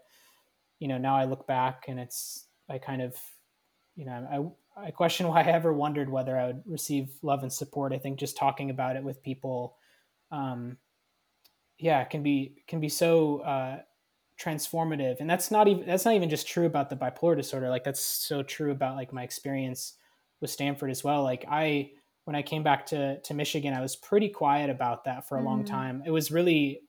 you 0.81 0.89
know, 0.89 0.99
now 0.99 1.17
I 1.17 1.25
look 1.25 1.47
back 1.47 1.85
and 1.89 2.01
it's, 2.01 2.47
I 2.69 2.79
kind 2.79 3.03
of, 3.03 3.15
you 3.95 4.07
know, 4.07 4.57
I 4.77 4.91
question 4.91 5.29
why 5.29 5.43
I 5.43 5.47
ever 5.47 5.73
wondered 5.73 6.11
whether 6.11 6.39
I 6.39 6.49
would 6.49 6.63
receive 6.67 7.13
love 7.23 7.43
and 7.43 7.53
support. 7.53 7.93
I 7.93 7.99
think 7.99 8.19
just 8.19 8.37
talking 8.37 8.71
about 8.71 8.97
it 8.97 9.05
with 9.05 9.23
people, 9.23 9.77
um, 10.31 10.79
yeah, 11.83 12.01
it 12.01 12.11
can 12.11 12.23
be 12.23 12.63
can 12.69 12.81
be 12.81 12.89
so 12.89 13.41
uh, 13.41 13.81
transformative. 14.41 15.17
And 15.19 15.29
that's 15.29 15.51
not 15.51 15.67
even 15.67 15.85
that's 15.85 16.05
not 16.05 16.15
even 16.15 16.31
just 16.31 16.47
true 16.47 16.67
about 16.67 16.89
the 16.89 16.97
bipolar 16.97 17.37
disorder. 17.37 17.69
Like 17.69 17.85
that's 17.85 18.01
so 18.01 18.43
true 18.43 18.71
about 18.71 18.95
like 18.95 19.13
my 19.13 19.25
experience 19.25 19.95
with 20.41 20.51
stanford 20.51 20.91
as 20.91 21.03
well. 21.03 21.23
Like 21.25 21.45
i 21.51 21.91
when 22.25 22.37
i 22.37 22.43
came 22.43 22.63
back 22.63 22.87
to 22.87 23.21
to 23.23 23.35
michigan 23.35 23.75
i 23.75 23.81
was 23.81 23.97
pretty 23.97 24.29
quiet 24.29 24.71
about 24.71 25.03
that 25.05 25.29
for 25.29 25.39
a 25.39 25.41
mm. 25.41 25.47
long 25.47 25.65
time. 25.65 26.03
It 26.07 26.13
was 26.13 26.31
really 26.31 26.81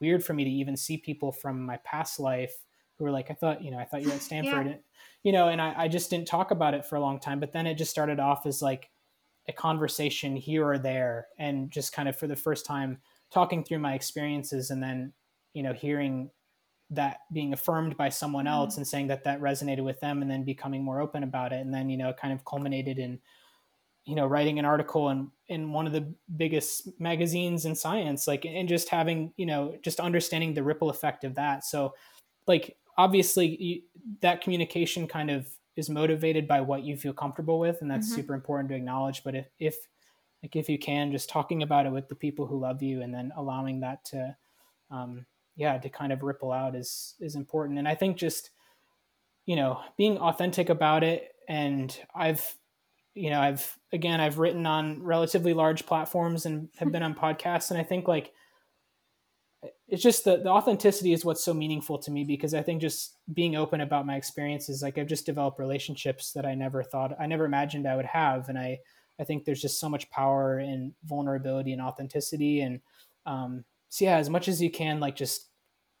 weird 0.00 0.24
for 0.24 0.34
me 0.34 0.44
to 0.44 0.50
even 0.50 0.76
see 0.76 0.96
people 0.96 1.32
from 1.32 1.66
my 1.66 1.78
past 1.78 2.20
life 2.20 2.54
who 2.96 3.04
were 3.04 3.10
like 3.10 3.32
i 3.32 3.34
thought 3.34 3.62
you 3.62 3.72
know 3.72 3.78
i 3.78 3.84
thought 3.84 4.02
you 4.02 4.08
were 4.08 4.14
at 4.14 4.22
stanford 4.30 4.66
yeah. 4.68 4.76
you 5.24 5.32
know 5.32 5.48
and 5.48 5.60
I, 5.60 5.74
I 5.76 5.88
just 5.88 6.10
didn't 6.10 6.28
talk 6.28 6.52
about 6.52 6.74
it 6.74 6.86
for 6.86 6.94
a 6.94 7.00
long 7.00 7.18
time. 7.18 7.40
But 7.40 7.52
then 7.52 7.66
it 7.66 7.74
just 7.74 7.90
started 7.90 8.20
off 8.20 8.46
as 8.46 8.62
like 8.62 8.88
a 9.48 9.52
conversation 9.52 10.36
here 10.36 10.64
or 10.64 10.78
there 10.78 11.26
and 11.38 11.72
just 11.72 11.92
kind 11.92 12.08
of 12.08 12.16
for 12.16 12.28
the 12.28 12.36
first 12.36 12.66
time 12.66 12.98
talking 13.32 13.64
through 13.64 13.78
my 13.78 13.94
experiences 13.94 14.70
and 14.70 14.82
then 14.82 15.12
you 15.52 15.62
know 15.62 15.72
hearing 15.72 16.30
that 16.90 17.18
being 17.32 17.52
affirmed 17.52 17.96
by 17.96 18.08
someone 18.08 18.46
mm-hmm. 18.46 18.54
else 18.54 18.76
and 18.76 18.86
saying 18.86 19.08
that 19.08 19.24
that 19.24 19.40
resonated 19.40 19.84
with 19.84 20.00
them 20.00 20.22
and 20.22 20.30
then 20.30 20.44
becoming 20.44 20.82
more 20.82 21.00
open 21.00 21.22
about 21.22 21.52
it 21.52 21.60
and 21.60 21.72
then 21.72 21.90
you 21.90 21.96
know 21.96 22.12
kind 22.12 22.32
of 22.32 22.44
culminated 22.44 22.98
in 22.98 23.18
you 24.06 24.14
know 24.14 24.26
writing 24.26 24.58
an 24.58 24.64
article 24.64 25.10
in 25.10 25.30
in 25.48 25.72
one 25.72 25.86
of 25.86 25.92
the 25.92 26.12
biggest 26.36 26.88
magazines 26.98 27.66
in 27.66 27.74
science 27.74 28.26
like 28.26 28.46
and 28.46 28.68
just 28.68 28.88
having 28.88 29.32
you 29.36 29.44
know 29.44 29.76
just 29.82 30.00
understanding 30.00 30.54
the 30.54 30.62
ripple 30.62 30.88
effect 30.88 31.24
of 31.24 31.34
that 31.34 31.64
so 31.64 31.94
like 32.46 32.76
obviously 32.96 33.62
you, 33.62 33.82
that 34.22 34.40
communication 34.40 35.06
kind 35.06 35.30
of 35.30 35.46
is 35.76 35.90
motivated 35.90 36.48
by 36.48 36.60
what 36.60 36.82
you 36.82 36.96
feel 36.96 37.12
comfortable 37.12 37.58
with 37.58 37.82
and 37.82 37.90
that's 37.90 38.08
mm-hmm. 38.08 38.16
super 38.16 38.34
important 38.34 38.70
to 38.70 38.74
acknowledge 38.74 39.22
but 39.22 39.34
if 39.34 39.46
if 39.58 39.76
like 40.42 40.56
if 40.56 40.68
you 40.68 40.78
can 40.78 41.10
just 41.10 41.28
talking 41.28 41.62
about 41.62 41.86
it 41.86 41.92
with 41.92 42.08
the 42.08 42.14
people 42.14 42.46
who 42.46 42.60
love 42.60 42.82
you 42.82 43.02
and 43.02 43.12
then 43.12 43.32
allowing 43.36 43.80
that 43.80 44.04
to 44.06 44.36
um, 44.90 45.26
yeah 45.56 45.78
to 45.78 45.88
kind 45.88 46.12
of 46.12 46.22
ripple 46.22 46.52
out 46.52 46.74
is 46.74 47.14
is 47.20 47.34
important. 47.34 47.78
And 47.78 47.88
i 47.88 47.94
think 47.94 48.16
just 48.16 48.50
you 49.46 49.56
know 49.56 49.80
being 49.96 50.18
authentic 50.18 50.68
about 50.68 51.04
it. 51.04 51.34
And 51.48 51.96
i've 52.14 52.56
you 53.14 53.30
know 53.30 53.40
i've 53.40 53.76
again 53.92 54.20
i've 54.20 54.38
written 54.38 54.66
on 54.66 55.02
relatively 55.02 55.54
large 55.54 55.86
platforms 55.86 56.46
and 56.46 56.68
have 56.76 56.92
been 56.92 57.02
on 57.02 57.14
podcasts. 57.22 57.70
And 57.70 57.80
i 57.80 57.82
think 57.82 58.06
like 58.06 58.32
it's 59.88 60.02
just 60.02 60.24
the, 60.24 60.36
the 60.36 60.50
authenticity 60.50 61.12
is 61.12 61.24
what's 61.24 61.42
so 61.42 61.52
meaningful 61.52 61.98
to 61.98 62.12
me 62.12 62.22
because 62.22 62.54
i 62.54 62.62
think 62.62 62.80
just 62.80 63.16
being 63.34 63.56
open 63.56 63.80
about 63.80 64.06
my 64.06 64.14
experiences 64.14 64.82
like 64.82 64.98
i've 64.98 65.08
just 65.08 65.26
developed 65.26 65.58
relationships 65.58 66.32
that 66.32 66.46
i 66.46 66.54
never 66.54 66.80
thought 66.84 67.16
i 67.18 67.26
never 67.26 67.44
imagined 67.44 67.88
i 67.88 67.96
would 67.96 68.06
have. 68.06 68.48
And 68.48 68.56
i 68.56 68.78
i 69.20 69.24
think 69.24 69.44
there's 69.44 69.62
just 69.62 69.80
so 69.80 69.88
much 69.88 70.10
power 70.10 70.58
in 70.60 70.94
vulnerability 71.04 71.72
and 71.72 71.82
authenticity. 71.82 72.60
And 72.60 72.80
um, 73.26 73.64
so 73.88 74.04
yeah 74.04 74.16
as 74.16 74.30
much 74.30 74.48
as 74.48 74.60
you 74.62 74.70
can 74.70 75.00
like 75.00 75.16
just 75.16 75.48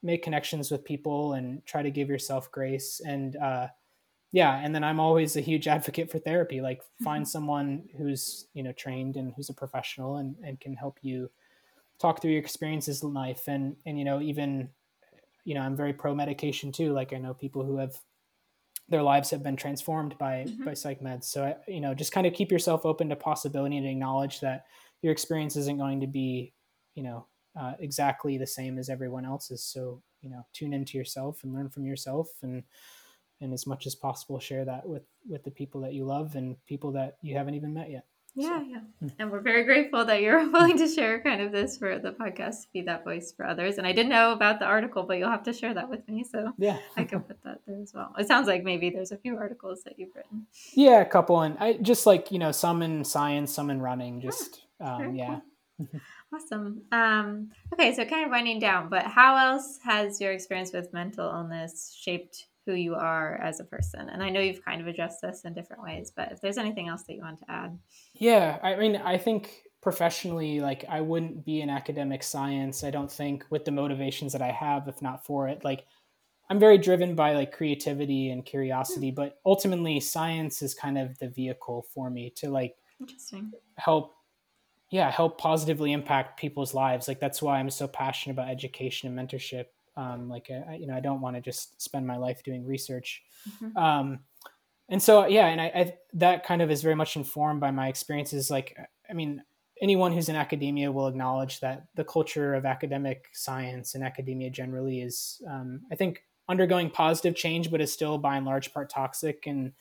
make 0.02 0.22
connections 0.22 0.70
with 0.70 0.84
people 0.84 1.32
and 1.32 1.64
try 1.66 1.82
to 1.82 1.90
give 1.90 2.08
yourself 2.08 2.50
grace. 2.52 3.00
And 3.04 3.36
uh, 3.36 3.68
yeah 4.30 4.60
and 4.62 4.74
then 4.74 4.84
i'm 4.84 5.00
always 5.00 5.36
a 5.36 5.40
huge 5.40 5.66
advocate 5.76 6.10
for 6.10 6.18
therapy 6.18 6.60
like 6.60 6.82
find 7.02 7.22
mm-hmm. 7.22 7.30
someone 7.30 7.82
who's 7.96 8.46
you 8.52 8.62
know 8.62 8.72
trained 8.72 9.16
and 9.16 9.32
who's 9.34 9.48
a 9.48 9.54
professional 9.54 10.18
and, 10.18 10.36
and 10.44 10.60
can 10.60 10.74
help 10.74 10.98
you 11.00 11.30
talk 11.98 12.20
through 12.20 12.30
your 12.30 12.40
experiences 12.40 13.02
in 13.02 13.12
life. 13.12 13.48
And 13.48 13.76
and 13.86 13.98
you 13.98 14.04
know 14.04 14.20
even 14.20 14.70
you 15.44 15.54
know 15.54 15.60
i'm 15.60 15.76
very 15.76 15.92
pro 15.92 16.14
medication 16.14 16.72
too. 16.72 16.92
Like 16.92 17.12
i 17.12 17.18
know 17.18 17.34
people 17.34 17.64
who 17.64 17.78
have 17.78 17.96
their 18.88 19.02
lives 19.02 19.30
have 19.30 19.42
been 19.42 19.56
transformed 19.56 20.16
by 20.18 20.44
mm-hmm. 20.46 20.64
by 20.64 20.74
psych 20.74 21.00
meds 21.00 21.24
so 21.24 21.54
you 21.66 21.80
know 21.80 21.94
just 21.94 22.12
kind 22.12 22.26
of 22.26 22.32
keep 22.32 22.50
yourself 22.50 22.86
open 22.86 23.08
to 23.08 23.16
possibility 23.16 23.76
and 23.76 23.86
acknowledge 23.86 24.40
that 24.40 24.64
your 25.02 25.12
experience 25.12 25.56
isn't 25.56 25.78
going 25.78 26.00
to 26.00 26.06
be 26.06 26.52
you 26.94 27.02
know 27.02 27.26
uh, 27.58 27.72
exactly 27.80 28.38
the 28.38 28.46
same 28.46 28.78
as 28.78 28.88
everyone 28.88 29.24
else's. 29.24 29.64
So 29.64 30.02
you 30.22 30.30
know, 30.30 30.44
tune 30.52 30.72
into 30.72 30.98
yourself 30.98 31.44
and 31.44 31.52
learn 31.52 31.68
from 31.68 31.84
yourself, 31.84 32.28
and 32.42 32.62
and 33.40 33.52
as 33.52 33.66
much 33.66 33.86
as 33.86 33.94
possible, 33.94 34.38
share 34.38 34.64
that 34.64 34.88
with 34.88 35.02
with 35.28 35.44
the 35.44 35.50
people 35.50 35.80
that 35.82 35.92
you 35.92 36.04
love 36.04 36.36
and 36.36 36.56
people 36.66 36.92
that 36.92 37.16
you 37.22 37.36
haven't 37.36 37.54
even 37.54 37.74
met 37.74 37.90
yet. 37.90 38.04
Yeah, 38.34 38.58
so. 38.58 38.66
yeah. 38.68 38.80
Hmm. 39.00 39.08
And 39.18 39.30
we're 39.30 39.40
very 39.40 39.64
grateful 39.64 40.04
that 40.04 40.22
you're 40.22 40.48
willing 40.52 40.78
to 40.78 40.88
share 40.88 41.20
kind 41.20 41.40
of 41.42 41.52
this 41.52 41.76
for 41.76 41.98
the 41.98 42.12
podcast 42.12 42.62
to 42.62 42.68
be 42.72 42.82
that 42.82 43.04
voice 43.04 43.32
for 43.32 43.46
others. 43.46 43.78
And 43.78 43.86
I 43.86 43.92
didn't 43.92 44.10
know 44.10 44.32
about 44.32 44.58
the 44.58 44.66
article, 44.66 45.02
but 45.02 45.18
you'll 45.18 45.30
have 45.30 45.42
to 45.44 45.52
share 45.52 45.74
that 45.74 45.88
with 45.88 46.06
me. 46.08 46.24
So 46.24 46.52
yeah, 46.58 46.78
I 46.96 47.04
can 47.04 47.20
put 47.20 47.42
that 47.44 47.60
there 47.66 47.80
as 47.80 47.92
well. 47.94 48.14
It 48.18 48.28
sounds 48.28 48.46
like 48.46 48.64
maybe 48.64 48.90
there's 48.90 49.12
a 49.12 49.18
few 49.18 49.36
articles 49.36 49.82
that 49.84 49.98
you've 49.98 50.14
written. 50.14 50.46
Yeah, 50.74 51.00
a 51.00 51.06
couple. 51.06 51.40
And 51.40 51.56
I 51.58 51.74
just 51.74 52.06
like, 52.06 52.30
you 52.30 52.38
know, 52.38 52.52
some 52.52 52.82
in 52.82 53.04
science, 53.04 53.52
some 53.52 53.70
in 53.70 53.80
running, 53.80 54.20
just, 54.20 54.62
oh, 54.80 54.86
um, 54.86 55.14
yeah. 55.14 55.40
Cool. 55.78 56.00
Awesome. 56.34 56.82
Um, 56.92 57.50
okay, 57.72 57.94
so 57.94 58.04
kind 58.04 58.24
of 58.24 58.30
winding 58.30 58.58
down, 58.58 58.90
but 58.90 59.04
how 59.04 59.36
else 59.36 59.78
has 59.82 60.20
your 60.20 60.32
experience 60.32 60.74
with 60.74 60.92
mental 60.92 61.30
illness 61.30 61.96
shaped 61.98 62.48
who 62.68 62.74
you 62.74 62.94
are 62.94 63.36
as 63.36 63.60
a 63.60 63.64
person? 63.64 64.10
And 64.10 64.22
I 64.22 64.28
know 64.28 64.40
you've 64.40 64.62
kind 64.62 64.82
of 64.82 64.86
addressed 64.86 65.22
this 65.22 65.42
in 65.46 65.54
different 65.54 65.82
ways, 65.82 66.12
but 66.14 66.30
if 66.30 66.42
there's 66.42 66.58
anything 66.58 66.86
else 66.86 67.04
that 67.04 67.14
you 67.14 67.22
want 67.22 67.38
to 67.38 67.50
add. 67.50 67.78
Yeah, 68.12 68.58
I 68.62 68.76
mean, 68.76 68.96
I 68.96 69.16
think 69.16 69.62
professionally, 69.80 70.60
like 70.60 70.84
I 70.86 71.00
wouldn't 71.00 71.46
be 71.46 71.62
in 71.62 71.70
academic 71.70 72.22
science, 72.22 72.84
I 72.84 72.90
don't 72.90 73.10
think, 73.10 73.46
with 73.48 73.64
the 73.64 73.70
motivations 73.70 74.34
that 74.34 74.42
I 74.42 74.52
have, 74.52 74.86
if 74.86 75.00
not 75.00 75.24
for 75.24 75.48
it. 75.48 75.64
Like, 75.64 75.86
I'm 76.50 76.58
very 76.58 76.76
driven 76.76 77.14
by 77.14 77.32
like 77.32 77.52
creativity 77.52 78.30
and 78.30 78.44
curiosity, 78.44 79.08
hmm. 79.08 79.14
but 79.14 79.40
ultimately, 79.46 79.98
science 80.00 80.60
is 80.60 80.74
kind 80.74 80.98
of 80.98 81.18
the 81.20 81.28
vehicle 81.30 81.86
for 81.94 82.10
me 82.10 82.28
to 82.36 82.50
like 82.50 82.76
Interesting. 83.00 83.52
help 83.76 84.14
yeah 84.90 85.10
help 85.10 85.38
positively 85.38 85.92
impact 85.92 86.40
people's 86.40 86.72
lives 86.72 87.08
like 87.08 87.20
that's 87.20 87.42
why 87.42 87.58
i'm 87.58 87.68
so 87.68 87.86
passionate 87.86 88.32
about 88.32 88.48
education 88.48 89.06
and 89.06 89.28
mentorship 89.28 89.66
um, 89.98 90.28
like 90.28 90.50
I, 90.50 90.76
you 90.76 90.86
know 90.86 90.94
i 90.94 91.00
don't 91.00 91.20
want 91.20 91.36
to 91.36 91.42
just 91.42 91.80
spend 91.80 92.06
my 92.06 92.16
life 92.16 92.42
doing 92.42 92.64
research. 92.64 93.22
Mm-hmm. 93.62 93.76
um, 93.76 94.20
and 94.88 95.02
so 95.02 95.26
yeah 95.26 95.46
and 95.46 95.60
I, 95.60 95.66
I, 95.66 95.94
that 96.14 96.44
kind 96.44 96.62
of 96.62 96.70
is 96.70 96.82
very 96.82 96.94
much 96.94 97.16
informed 97.16 97.60
by 97.60 97.70
my 97.70 97.88
experiences. 97.88 98.50
Like 98.50 98.76
i 99.10 99.12
mean 99.12 99.42
anyone 99.82 100.12
who's 100.12 100.28
in 100.28 100.36
academia 100.36 100.90
will 100.90 101.06
acknowledge 101.06 101.60
that 101.60 101.86
the 101.94 102.04
culture 102.04 102.54
of 102.54 102.64
academic 102.64 103.26
science 103.32 103.94
and 103.94 104.02
academia 104.02 104.50
generally 104.50 105.02
is 105.02 105.42
um, 105.48 105.82
i 105.92 105.94
think 105.94 106.22
undergoing 106.48 106.90
positive 106.90 107.36
change 107.36 107.70
but 107.70 107.80
is 107.80 107.92
still 107.92 108.18
by 108.18 108.36
and 108.36 108.46
large 108.46 108.72
part 108.72 108.90
toxic. 108.90 109.46
And 109.46 109.72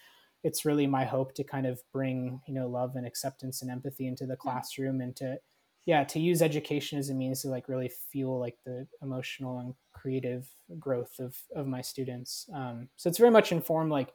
it's 0.44 0.66
really 0.66 0.86
my 0.86 1.06
hope 1.06 1.34
to 1.36 1.44
kind 1.44 1.66
of 1.66 1.82
bring 1.92 2.42
you 2.48 2.54
know 2.54 2.68
love 2.68 2.96
and 2.96 3.08
acceptance 3.08 3.62
and 3.62 3.72
empathy 3.72 4.08
into 4.08 4.26
the 4.26 4.36
classroom 4.36 5.02
and 5.02 5.16
to 5.16 5.40
yeah 5.88 6.04
to 6.04 6.20
use 6.20 6.44
education 6.44 7.00
as 7.00 7.10
a 7.10 7.16
means 7.16 7.42
to 7.42 7.48
like 7.48 7.68
really 7.68 7.90
fuel 8.12 8.40
like 8.40 8.58
the 8.66 8.86
emotional 9.02 9.58
and 9.58 9.74
creative 9.94 10.48
growth 10.78 11.18
of 11.18 11.36
of 11.56 11.66
my 11.66 11.82
students 11.82 12.48
um, 12.54 12.88
so 12.98 13.10
it's 13.10 13.18
very 13.18 13.32
much 13.32 13.52
informed 13.52 13.92
like 13.92 14.14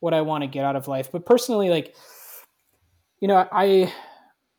what 0.00 0.12
i 0.12 0.20
want 0.20 0.42
to 0.42 0.48
get 0.48 0.64
out 0.64 0.74
of 0.74 0.88
life 0.88 1.12
but 1.12 1.24
personally 1.24 1.70
like 1.70 1.94
you 3.20 3.28
know 3.28 3.46
i 3.52 3.92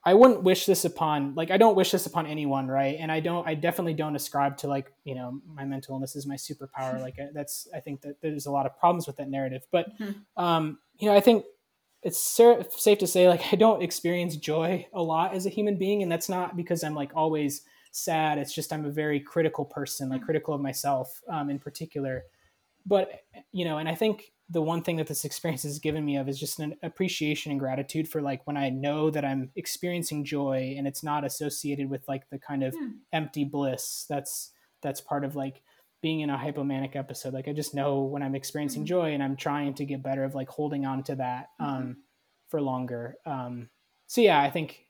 I 0.07 0.13
wouldn't 0.13 0.43
wish 0.43 0.65
this 0.65 0.85
upon 0.85 1.35
like 1.35 1.51
I 1.51 1.57
don't 1.57 1.75
wish 1.75 1.91
this 1.91 2.05
upon 2.05 2.27
anyone, 2.27 2.69
right? 2.69 2.95
And 2.97 3.11
I 3.11 3.19
don't 3.19 3.45
I 3.45 3.55
definitely 3.55 3.93
don't 3.93 4.15
ascribe 4.15 4.55
to 4.59 4.67
like, 4.67 4.93
you 5.03 5.15
know, 5.15 5.41
my 5.53 5.65
mental 5.65 5.95
illness 5.95 6.15
is 6.15 6.25
my 6.25 6.35
superpower. 6.35 7.01
Like 7.07 7.17
that's 7.33 7.67
I 7.75 7.81
think 7.81 7.99
that 8.03 8.21
there's 8.21 8.45
a 8.45 8.51
lot 8.51 8.65
of 8.65 8.79
problems 8.79 9.05
with 9.05 9.17
that 9.17 9.29
narrative. 9.29 9.63
But 9.69 9.87
mm-hmm. 9.99 10.41
um, 10.41 10.79
you 10.97 11.09
know, 11.09 11.13
I 11.13 11.19
think 11.19 11.43
it's 12.03 12.19
safe 12.19 12.99
to 12.99 13.07
say 13.07 13.27
like 13.27 13.41
I 13.51 13.55
don't 13.55 13.81
experience 13.81 14.35
joy 14.35 14.87
a 14.93 15.01
lot 15.01 15.33
as 15.33 15.45
a 15.45 15.49
human 15.49 15.77
being 15.77 16.03
and 16.03 16.11
that's 16.11 16.29
not 16.29 16.55
because 16.55 16.83
I'm 16.83 16.95
like 16.95 17.11
always 17.15 17.63
sad. 17.91 18.37
It's 18.37 18.53
just 18.53 18.71
I'm 18.71 18.85
a 18.85 18.91
very 18.91 19.19
critical 19.19 19.65
person, 19.65 20.09
like 20.09 20.19
mm-hmm. 20.19 20.25
critical 20.25 20.53
of 20.53 20.61
myself 20.61 21.21
um, 21.29 21.49
in 21.49 21.59
particular. 21.59 22.23
But 22.85 23.21
you 23.51 23.65
know, 23.65 23.77
and 23.77 23.89
I 23.89 23.95
think 23.95 24.31
the 24.49 24.61
one 24.61 24.81
thing 24.81 24.95
that 24.97 25.07
this 25.07 25.25
experience 25.25 25.63
has 25.63 25.79
given 25.79 26.05
me 26.05 26.15
of 26.15 26.29
is 26.29 26.39
just 26.39 26.59
an 26.59 26.75
appreciation 26.81 27.51
and 27.51 27.59
gratitude 27.59 28.07
for 28.07 28.21
like 28.21 28.45
when 28.47 28.55
I 28.55 28.69
know 28.69 29.09
that 29.09 29.25
I'm 29.25 29.51
experiencing 29.55 30.23
joy 30.23 30.75
and 30.77 30.87
it's 30.87 31.03
not 31.03 31.25
associated 31.25 31.89
with 31.89 32.07
like 32.07 32.29
the 32.29 32.39
kind 32.39 32.63
of 32.63 32.73
hmm. 32.73 32.91
empty 33.11 33.43
bliss 33.43 34.05
that's 34.07 34.51
that's 34.81 35.01
part 35.01 35.25
of 35.25 35.35
like 35.35 35.61
being 36.01 36.19
in 36.21 36.29
a 36.29 36.37
hypomanic 36.37 36.95
episode. 36.95 37.33
Like 37.33 37.47
I 37.47 37.53
just 37.53 37.73
know 37.73 38.01
when 38.01 38.23
I'm 38.23 38.35
experiencing 38.35 38.81
mm-hmm. 38.81 38.87
joy 38.87 39.13
and 39.13 39.23
I'm 39.23 39.35
trying 39.35 39.73
to 39.75 39.85
get 39.85 40.03
better 40.03 40.23
of 40.23 40.35
like 40.35 40.49
holding 40.49 40.85
on 40.85 41.03
to 41.03 41.15
that 41.15 41.49
mm-hmm. 41.59 41.65
um, 41.65 41.81
mm-hmm. 41.81 41.91
for 42.49 42.61
longer. 42.61 43.15
Um, 43.25 43.69
so 44.07 44.21
yeah, 44.21 44.41
I 44.41 44.49
think 44.49 44.87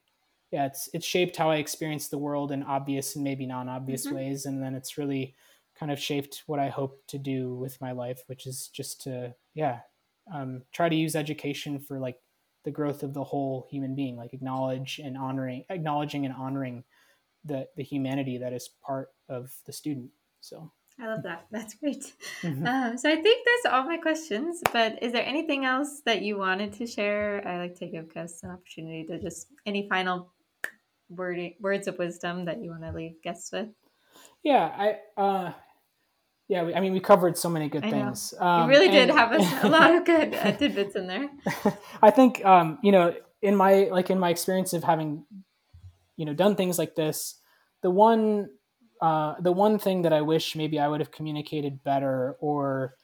yeah, 0.52 0.66
it's 0.66 0.90
it's 0.94 1.06
shaped 1.06 1.36
how 1.36 1.50
I 1.52 1.58
experience 1.58 2.08
the 2.08 2.18
world 2.18 2.52
in 2.52 2.64
obvious 2.64 3.16
and 3.16 3.24
maybe 3.24 3.46
non-obvious 3.46 4.06
mm-hmm. 4.06 4.16
ways, 4.16 4.46
and 4.46 4.62
then 4.64 4.76
it's 4.76 4.98
really 4.98 5.36
kind 5.78 5.92
of 5.92 6.00
shaped 6.00 6.44
what 6.48 6.60
I 6.60 6.70
hope 6.70 7.06
to 7.08 7.18
do 7.18 7.54
with 7.56 7.80
my 7.82 7.92
life, 7.92 8.24
which 8.28 8.48
is 8.48 8.68
just 8.68 9.02
to, 9.02 9.36
yeah, 9.54 9.82
um, 10.34 10.64
try 10.74 10.90
to 10.90 10.96
use 10.96 11.16
education 11.16 11.80
for 11.80 12.00
like 12.00 12.18
the 12.64 12.72
growth 12.72 13.04
of 13.04 13.14
the 13.14 13.24
whole 13.24 13.68
human 13.70 13.94
being, 13.94 14.16
like 14.16 14.34
acknowledge 14.34 15.00
and 15.04 15.18
honoring, 15.18 15.66
acknowledging 15.70 16.26
and 16.26 16.34
honoring 16.34 16.84
the 17.44 17.68
the 17.76 17.84
humanity 17.84 18.38
that 18.38 18.54
is 18.54 18.70
part 18.86 19.10
of 19.30 19.52
the 19.66 19.74
student. 19.74 20.12
So 20.40 20.72
I 21.00 21.08
love 21.08 21.24
that. 21.24 21.46
That's 21.52 21.76
great. 21.76 22.12
Mm-hmm. 22.42 22.66
Uh, 22.66 22.98
so 22.98 23.10
I 23.10 23.16
think 23.16 23.46
that's 23.46 23.74
all 23.74 23.84
my 23.84 23.98
questions. 23.98 24.62
But 24.74 25.02
is 25.04 25.12
there 25.12 25.26
anything 25.26 25.66
else 25.66 26.02
that 26.06 26.24
you 26.24 26.38
wanted 26.38 26.74
to 26.74 26.88
share? 26.88 27.48
I 27.48 27.60
like 27.60 27.76
to 27.76 27.88
give 27.88 28.14
guests 28.14 28.44
an 28.44 28.50
opportunity 28.50 29.06
to 29.06 29.20
just 29.20 29.48
any 29.66 29.88
final 29.88 30.34
word, 31.10 31.40
words 31.60 31.88
of 31.88 32.00
wisdom 32.00 32.46
that 32.46 32.64
you 32.64 32.72
want 32.72 32.84
to 32.84 32.92
leave 32.92 33.22
guests 33.24 33.52
with. 33.52 33.68
Yeah, 34.44 34.96
I 35.18 35.22
uh, 35.22 35.54
yeah, 36.48 36.72
I 36.76 36.80
mean, 36.80 36.94
we 36.94 37.00
covered 37.00 37.38
so 37.38 37.50
many 37.50 37.68
good 37.68 37.84
I 37.84 37.92
things. 37.92 38.34
Um, 38.40 38.64
you 38.64 38.70
really 38.70 38.90
did 38.90 39.10
have 39.10 39.34
a, 39.34 39.68
a, 39.68 39.70
lot 39.70 39.94
of 39.94 40.06
good 40.06 40.34
uh, 40.34 40.52
tidbits 40.58 40.96
in 40.96 41.08
there. 41.08 41.30
I 42.02 42.10
think, 42.10 42.44
um, 42.46 42.80
you 42.82 42.94
know, 42.94 43.14
in 43.42 43.56
my 43.56 43.90
like 43.92 44.10
in 44.10 44.18
my 44.18 44.30
experience 44.30 44.74
of 44.74 44.84
having, 44.84 45.26
you 46.16 46.26
know, 46.26 46.34
done 46.34 46.56
things 46.56 46.80
like 46.80 46.96
this, 46.96 47.36
the 47.84 47.92
one 47.92 48.50
uh, 49.02 49.36
the 49.40 49.52
one 49.52 49.80
thing 49.80 50.04
that 50.04 50.14
I 50.14 50.22
wish 50.22 50.56
maybe 50.56 50.80
I 50.80 50.88
would 50.88 51.00
have 51.00 51.12
communicated 51.12 51.84
better, 51.84 52.36
or 52.40 52.96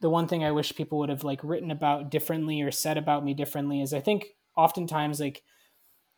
the 0.00 0.10
one 0.10 0.28
thing 0.28 0.44
I 0.44 0.52
wish 0.52 0.74
people 0.74 0.98
would 0.98 1.08
have 1.08 1.24
like 1.24 1.40
written 1.42 1.70
about 1.70 2.10
differently 2.10 2.62
or 2.62 2.70
said 2.70 2.98
about 2.98 3.24
me 3.24 3.34
differently, 3.34 3.80
is 3.80 3.92
I 3.92 4.00
think 4.00 4.26
oftentimes 4.56 5.20
like 5.20 5.42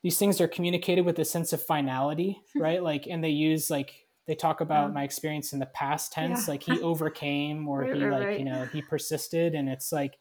these 0.03 0.19
things 0.19 0.41
are 0.41 0.49
communicated 0.49 1.05
with 1.05 1.19
a 1.19 1.25
sense 1.25 1.53
of 1.53 1.63
finality, 1.63 2.41
right? 2.57 2.83
like, 2.83 3.07
and 3.07 3.23
they 3.23 3.31
use 3.31 3.71
like 3.71 3.93
they 4.29 4.35
talk 4.35 4.61
about 4.61 4.93
my 4.93 5.05
experience 5.05 5.55
in 5.55 5.59
the 5.59 5.67
past 5.67 6.13
tense, 6.13 6.47
yeah. 6.47 6.53
like 6.53 6.63
he 6.63 6.81
overcame 6.83 7.67
or 7.67 7.81
right, 7.81 7.97
he 7.97 8.05
right, 8.05 8.13
like 8.13 8.27
right. 8.29 8.39
you 8.39 8.45
know 8.45 8.67
he 8.73 8.83
persisted, 8.83 9.55
and 9.55 9.69
it's 9.69 9.91
like 9.91 10.19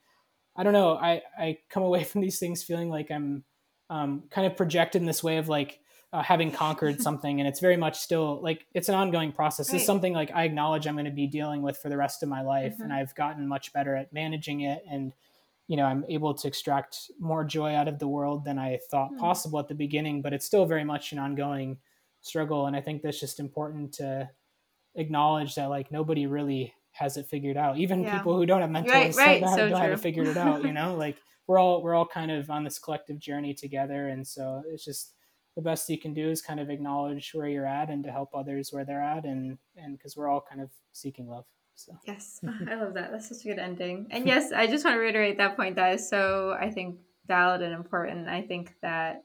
I 0.56 0.64
don't 0.64 0.74
know. 0.74 0.96
I 0.96 1.22
I 1.38 1.58
come 1.70 1.84
away 1.84 2.04
from 2.06 2.22
these 2.22 2.40
things 2.40 2.64
feeling 2.64 2.90
like 2.90 3.12
I'm 3.12 3.44
um, 3.90 4.24
kind 4.32 4.48
of 4.48 4.56
projected 4.56 5.02
in 5.02 5.06
this 5.06 5.24
way 5.24 5.38
of 5.38 5.50
like 5.50 5.80
uh, 6.14 6.24
having 6.24 6.52
conquered 6.52 7.02
something 7.02 7.40
and 7.40 7.48
it's 7.48 7.60
very 7.60 7.76
much 7.76 8.00
still 8.00 8.42
like 8.42 8.66
it's 8.74 8.88
an 8.88 8.96
ongoing 8.96 9.32
process 9.32 9.70
right. 9.70 9.78
it's 9.78 9.86
something 9.86 10.14
like 10.14 10.32
i 10.34 10.44
acknowledge 10.44 10.88
i'm 10.88 10.96
going 10.96 11.06
to 11.06 11.12
be 11.12 11.28
dealing 11.28 11.62
with 11.62 11.78
for 11.78 11.90
the 11.90 11.98
rest 11.98 12.24
of 12.24 12.30
my 12.30 12.42
life 12.42 12.74
mm-hmm. 12.74 12.84
and 12.84 12.94
i've 12.94 13.14
gotten 13.16 13.48
much 13.48 13.74
better 13.74 13.96
at 13.96 14.12
managing 14.14 14.62
it 14.62 14.84
and 14.90 15.14
you 15.68 15.76
know 15.76 15.84
i'm 15.84 16.06
able 16.08 16.34
to 16.34 16.48
extract 16.48 17.12
more 17.20 17.44
joy 17.44 17.74
out 17.74 17.90
of 17.90 18.00
the 18.00 18.08
world 18.08 18.46
than 18.46 18.58
i 18.58 18.80
thought 18.90 19.12
mm-hmm. 19.12 19.20
possible 19.20 19.60
at 19.60 19.68
the 19.68 19.76
beginning 19.76 20.22
but 20.22 20.32
it's 20.32 20.46
still 20.46 20.66
very 20.66 20.86
much 20.86 21.12
an 21.12 21.20
ongoing 21.20 21.78
struggle 22.22 22.68
and 22.68 22.76
i 22.76 22.82
think 22.82 23.02
that's 23.02 23.20
just 23.20 23.40
important 23.40 23.94
to 23.94 24.30
acknowledge 24.96 25.56
that 25.56 25.70
like 25.70 25.92
nobody 25.92 26.26
really 26.26 26.74
has 26.92 27.18
it 27.18 27.28
figured 27.28 27.58
out 27.58 27.78
even 27.78 28.02
yeah. 28.02 28.18
people 28.18 28.36
who 28.36 28.46
don't 28.46 28.62
have 28.62 28.72
mental 28.72 28.94
right, 28.94 29.14
right. 29.16 29.44
so 29.56 29.70
don't 29.70 29.80
have 29.82 29.92
it 29.92 30.00
figured 30.00 30.28
it 30.28 30.38
out 30.38 30.64
you 30.64 30.72
know 30.72 30.96
like 30.98 31.18
we're 31.48 31.60
all 31.60 31.84
we're 31.84 31.94
all 31.94 32.08
kind 32.08 32.32
of 32.32 32.50
on 32.50 32.64
this 32.64 32.80
collective 32.80 33.20
journey 33.20 33.54
together 33.54 34.08
and 34.08 34.26
so 34.26 34.64
it's 34.72 34.86
just 34.86 35.14
the 35.58 35.62
best 35.62 35.90
you 35.90 36.00
can 36.00 36.14
do 36.14 36.30
is 36.30 36.42
kind 36.42 36.62
of 36.62 36.70
acknowledge 36.70 37.32
where 37.34 37.50
you're 37.50 37.66
at 37.66 37.90
and 37.90 38.04
to 38.06 38.12
help 38.12 38.30
others 38.34 38.72
where 38.72 38.86
they're 38.86 39.04
at 39.04 39.26
and 39.26 39.58
and 39.76 39.98
because 39.98 40.16
we're 40.16 40.30
all 40.30 40.46
kind 40.50 40.62
of 40.62 40.70
seeking 40.94 41.28
love 41.28 41.44
so. 41.76 41.92
Yes. 42.08 42.40
I 42.68 42.74
love 42.74 42.96
that. 42.96 43.12
That's 43.12 43.30
such 43.30 43.46
a 43.46 43.50
good 43.50 43.60
ending. 43.60 44.08
And 44.12 44.26
yes 44.26 44.52
i 44.56 44.66
just 44.66 44.86
want 44.86 44.96
to 44.96 45.00
reiterate 45.00 45.38
that 45.38 45.58
point 45.58 45.76
that 45.76 45.96
is 45.96 46.10
so 46.10 46.56
i 46.60 46.70
think 46.70 46.98
valid 47.28 47.62
and 47.62 47.74
important. 47.74 48.28
I 48.28 48.42
think 48.42 48.74
that 48.82 49.24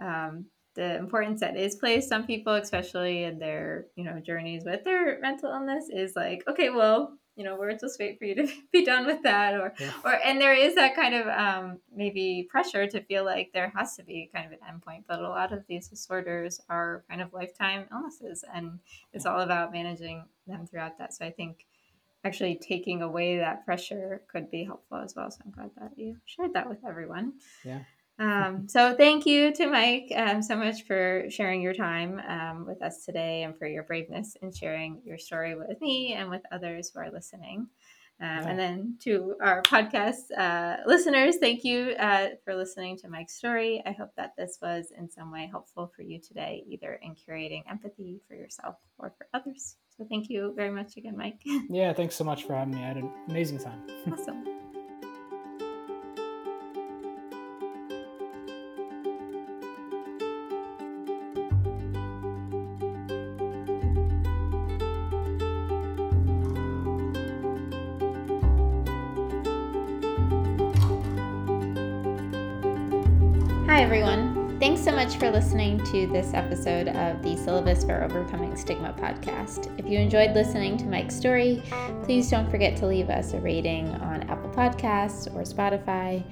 um, 0.00 0.46
the 0.74 0.96
importance 0.96 1.40
that 1.40 1.56
is 1.56 1.76
placed 1.76 2.12
on 2.12 2.26
people 2.26 2.54
especially 2.54 3.24
in 3.24 3.38
their 3.38 3.86
you 3.94 4.04
know 4.04 4.18
journeys 4.18 4.64
with 4.64 4.82
their 4.82 5.20
mental 5.20 5.52
illness 5.52 5.88
is 5.88 6.16
like 6.16 6.42
okay 6.48 6.70
well 6.70 7.16
you 7.36 7.44
know 7.44 7.56
words 7.56 7.82
will 7.82 7.90
wait 7.98 8.18
for 8.18 8.24
you 8.24 8.34
to 8.34 8.48
be 8.72 8.84
done 8.84 9.06
with 9.06 9.22
that 9.22 9.54
or 9.54 9.74
yeah. 9.78 9.92
or 10.04 10.14
and 10.24 10.40
there 10.40 10.54
is 10.54 10.74
that 10.74 10.94
kind 10.94 11.14
of 11.14 11.26
um, 11.28 11.78
maybe 11.94 12.46
pressure 12.50 12.86
to 12.86 13.00
feel 13.02 13.24
like 13.24 13.50
there 13.52 13.72
has 13.74 13.96
to 13.96 14.02
be 14.02 14.30
kind 14.34 14.46
of 14.46 14.52
an 14.52 14.58
endpoint 14.68 15.04
but 15.08 15.20
a 15.20 15.28
lot 15.28 15.52
of 15.52 15.64
these 15.68 15.88
disorders 15.88 16.60
are 16.68 17.04
kind 17.08 17.20
of 17.20 17.32
lifetime 17.32 17.86
illnesses 17.90 18.44
and 18.54 18.78
it's 19.12 19.26
all 19.26 19.40
about 19.40 19.72
managing 19.72 20.24
them 20.46 20.66
throughout 20.66 20.98
that. 20.98 21.14
So 21.14 21.24
i 21.24 21.30
think 21.30 21.66
actually 22.24 22.56
taking 22.56 23.02
away 23.02 23.36
that 23.36 23.64
pressure 23.66 24.22
could 24.32 24.50
be 24.50 24.64
helpful 24.64 24.98
as 24.98 25.14
well. 25.14 25.30
So 25.30 25.38
i'm 25.44 25.50
glad 25.50 25.70
that 25.78 25.92
you 25.96 26.16
shared 26.24 26.54
that 26.54 26.68
with 26.68 26.78
everyone. 26.86 27.34
Yeah 27.64 27.80
um, 28.18 28.68
so 28.68 28.94
thank 28.94 29.26
you 29.26 29.52
to 29.54 29.66
Mike 29.66 30.12
um, 30.14 30.42
so 30.42 30.56
much 30.56 30.84
for 30.84 31.24
sharing 31.30 31.60
your 31.60 31.74
time 31.74 32.20
um, 32.28 32.66
with 32.66 32.82
us 32.82 33.04
today 33.04 33.42
and 33.42 33.58
for 33.58 33.66
your 33.66 33.82
braveness 33.82 34.36
in 34.40 34.52
sharing 34.52 35.00
your 35.04 35.18
story 35.18 35.54
with 35.54 35.80
me 35.80 36.14
and 36.14 36.30
with 36.30 36.42
others 36.52 36.90
who 36.92 37.00
are 37.00 37.10
listening. 37.10 37.68
Um, 38.20 38.46
and 38.46 38.58
then 38.58 38.96
to 39.00 39.34
our 39.40 39.60
podcast 39.62 40.30
uh, 40.38 40.76
listeners, 40.86 41.36
thank 41.38 41.64
you 41.64 41.94
uh, 41.98 42.28
for 42.44 42.54
listening 42.54 42.96
to 42.98 43.08
Mike's 43.08 43.34
story. 43.34 43.82
I 43.84 43.90
hope 43.90 44.10
that 44.16 44.34
this 44.38 44.58
was 44.62 44.92
in 44.96 45.10
some 45.10 45.32
way 45.32 45.48
helpful 45.50 45.92
for 45.94 46.02
you 46.02 46.20
today, 46.20 46.62
either 46.68 47.00
in 47.02 47.16
curating 47.16 47.64
empathy 47.68 48.20
for 48.28 48.36
yourself 48.36 48.76
or 48.98 49.12
for 49.18 49.26
others. 49.34 49.76
So 49.96 50.06
thank 50.08 50.30
you 50.30 50.52
very 50.56 50.70
much 50.70 50.96
again, 50.96 51.16
Mike. 51.16 51.40
Yeah, 51.68 51.92
thanks 51.92 52.14
so 52.14 52.24
much 52.24 52.44
for 52.44 52.54
having 52.54 52.74
me. 52.74 52.82
I 52.82 52.88
had 52.88 52.96
an 52.96 53.10
amazing 53.28 53.58
time. 53.58 53.82
awesome. 54.12 54.63
Everyone. 73.84 74.58
Thanks 74.58 74.82
so 74.82 74.92
much 74.92 75.16
for 75.16 75.30
listening 75.30 75.76
to 75.92 76.06
this 76.06 76.32
episode 76.32 76.88
of 76.88 77.22
the 77.22 77.36
Syllabus 77.36 77.84
for 77.84 78.02
Overcoming 78.02 78.56
Stigma 78.56 78.94
podcast. 78.94 79.78
If 79.78 79.84
you 79.84 79.98
enjoyed 79.98 80.34
listening 80.34 80.78
to 80.78 80.86
Mike's 80.86 81.14
story, 81.14 81.62
please 82.02 82.30
don't 82.30 82.50
forget 82.50 82.78
to 82.78 82.86
leave 82.86 83.10
us 83.10 83.34
a 83.34 83.40
rating 83.40 83.88
on 83.96 84.22
Apple 84.30 84.48
Podcasts 84.48 85.26
or 85.34 85.42
Spotify. 85.42 86.24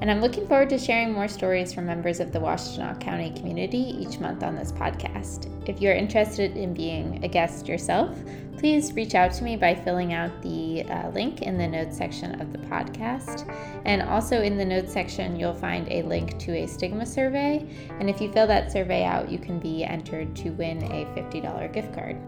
And 0.00 0.10
I'm 0.10 0.20
looking 0.20 0.46
forward 0.46 0.68
to 0.70 0.78
sharing 0.78 1.12
more 1.12 1.26
stories 1.26 1.72
from 1.72 1.86
members 1.86 2.20
of 2.20 2.30
the 2.30 2.38
Washtenaw 2.38 3.00
County 3.00 3.30
community 3.30 3.78
each 3.78 4.18
month 4.18 4.42
on 4.42 4.54
this 4.54 4.70
podcast. 4.72 5.50
If 5.66 5.80
you're 5.80 5.94
interested 5.94 6.56
in 6.56 6.74
being 6.74 7.24
a 7.24 7.28
guest 7.28 7.66
yourself, 7.66 8.18
please 8.58 8.92
reach 8.92 9.14
out 9.14 9.32
to 9.32 9.44
me 9.44 9.56
by 9.56 9.74
filling 9.74 10.12
out 10.12 10.42
the 10.42 10.84
uh, 10.84 11.08
link 11.10 11.42
in 11.42 11.56
the 11.56 11.66
notes 11.66 11.96
section 11.96 12.40
of 12.42 12.52
the 12.52 12.58
podcast. 12.58 13.50
And 13.86 14.02
also 14.02 14.42
in 14.42 14.58
the 14.58 14.64
notes 14.64 14.92
section, 14.92 15.38
you'll 15.38 15.54
find 15.54 15.90
a 15.90 16.02
link 16.02 16.38
to 16.40 16.54
a 16.54 16.66
stigma 16.66 17.06
survey. 17.06 17.66
And 17.98 18.10
if 18.10 18.20
you 18.20 18.30
fill 18.30 18.46
that 18.48 18.70
survey 18.70 19.02
out, 19.04 19.30
you 19.30 19.38
can 19.38 19.58
be 19.58 19.82
entered 19.82 20.36
to 20.36 20.50
win 20.50 20.82
a 20.84 21.06
$50 21.16 21.72
gift 21.72 21.94
card. 21.94 22.18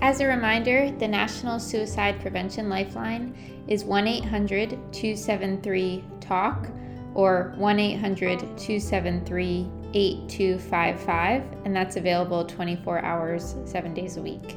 As 0.00 0.20
a 0.20 0.26
reminder, 0.26 0.92
the 0.92 1.08
National 1.08 1.58
Suicide 1.58 2.20
Prevention 2.20 2.68
Lifeline 2.68 3.34
is 3.66 3.84
1 3.84 4.06
800 4.06 4.70
273 4.92 6.04
TALK 6.26 6.68
or 7.14 7.54
1 7.56 7.78
800 7.78 8.38
273 8.38 9.70
8255, 9.94 11.42
and 11.64 11.74
that's 11.74 11.96
available 11.96 12.44
24 12.44 13.02
hours, 13.02 13.56
seven 13.64 13.94
days 13.94 14.18
a 14.18 14.22
week. 14.22 14.56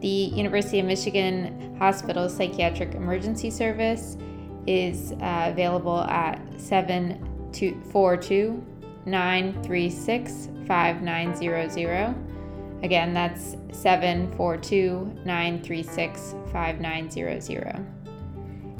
The 0.00 0.08
University 0.08 0.80
of 0.80 0.86
Michigan 0.86 1.76
Hospital 1.78 2.28
Psychiatric 2.28 2.94
Emergency 2.94 3.50
Service 3.50 4.18
is 4.66 5.12
uh, 5.12 5.48
available 5.50 6.02
at 6.02 6.38
742 6.60 8.66
936 9.06 10.48
5900. 10.66 12.14
Again, 12.82 13.14
that's 13.14 13.56
742 13.72 15.20
936 15.24 16.34
5900. 16.52 18.01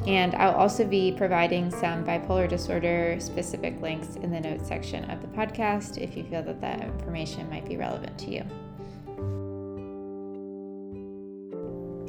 And 0.06 0.34
I'll 0.34 0.54
also 0.54 0.84
be 0.84 1.12
providing 1.12 1.70
some 1.70 2.04
bipolar 2.04 2.48
disorder 2.48 3.16
specific 3.20 3.80
links 3.80 4.16
in 4.16 4.32
the 4.32 4.40
notes 4.40 4.66
section 4.66 5.08
of 5.10 5.20
the 5.20 5.28
podcast 5.28 5.96
if 5.98 6.16
you 6.16 6.24
feel 6.24 6.42
that 6.42 6.60
that 6.60 6.82
information 6.82 7.48
might 7.48 7.66
be 7.68 7.76
relevant 7.76 8.18
to 8.18 8.30
you. 8.32 8.44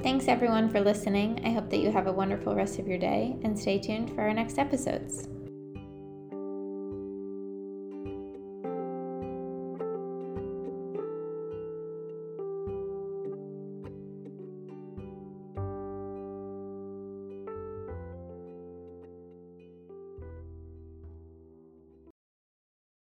Thanks 0.01 0.27
everyone 0.27 0.69
for 0.69 0.81
listening. 0.81 1.39
I 1.45 1.51
hope 1.51 1.69
that 1.69 1.77
you 1.77 1.91
have 1.91 2.07
a 2.07 2.11
wonderful 2.11 2.55
rest 2.55 2.77
of 2.79 2.87
your 2.87 2.97
day 2.97 3.37
and 3.43 3.57
stay 3.57 3.79
tuned 3.79 4.09
for 4.13 4.21
our 4.21 4.33
next 4.33 4.57
episodes. 4.57 5.29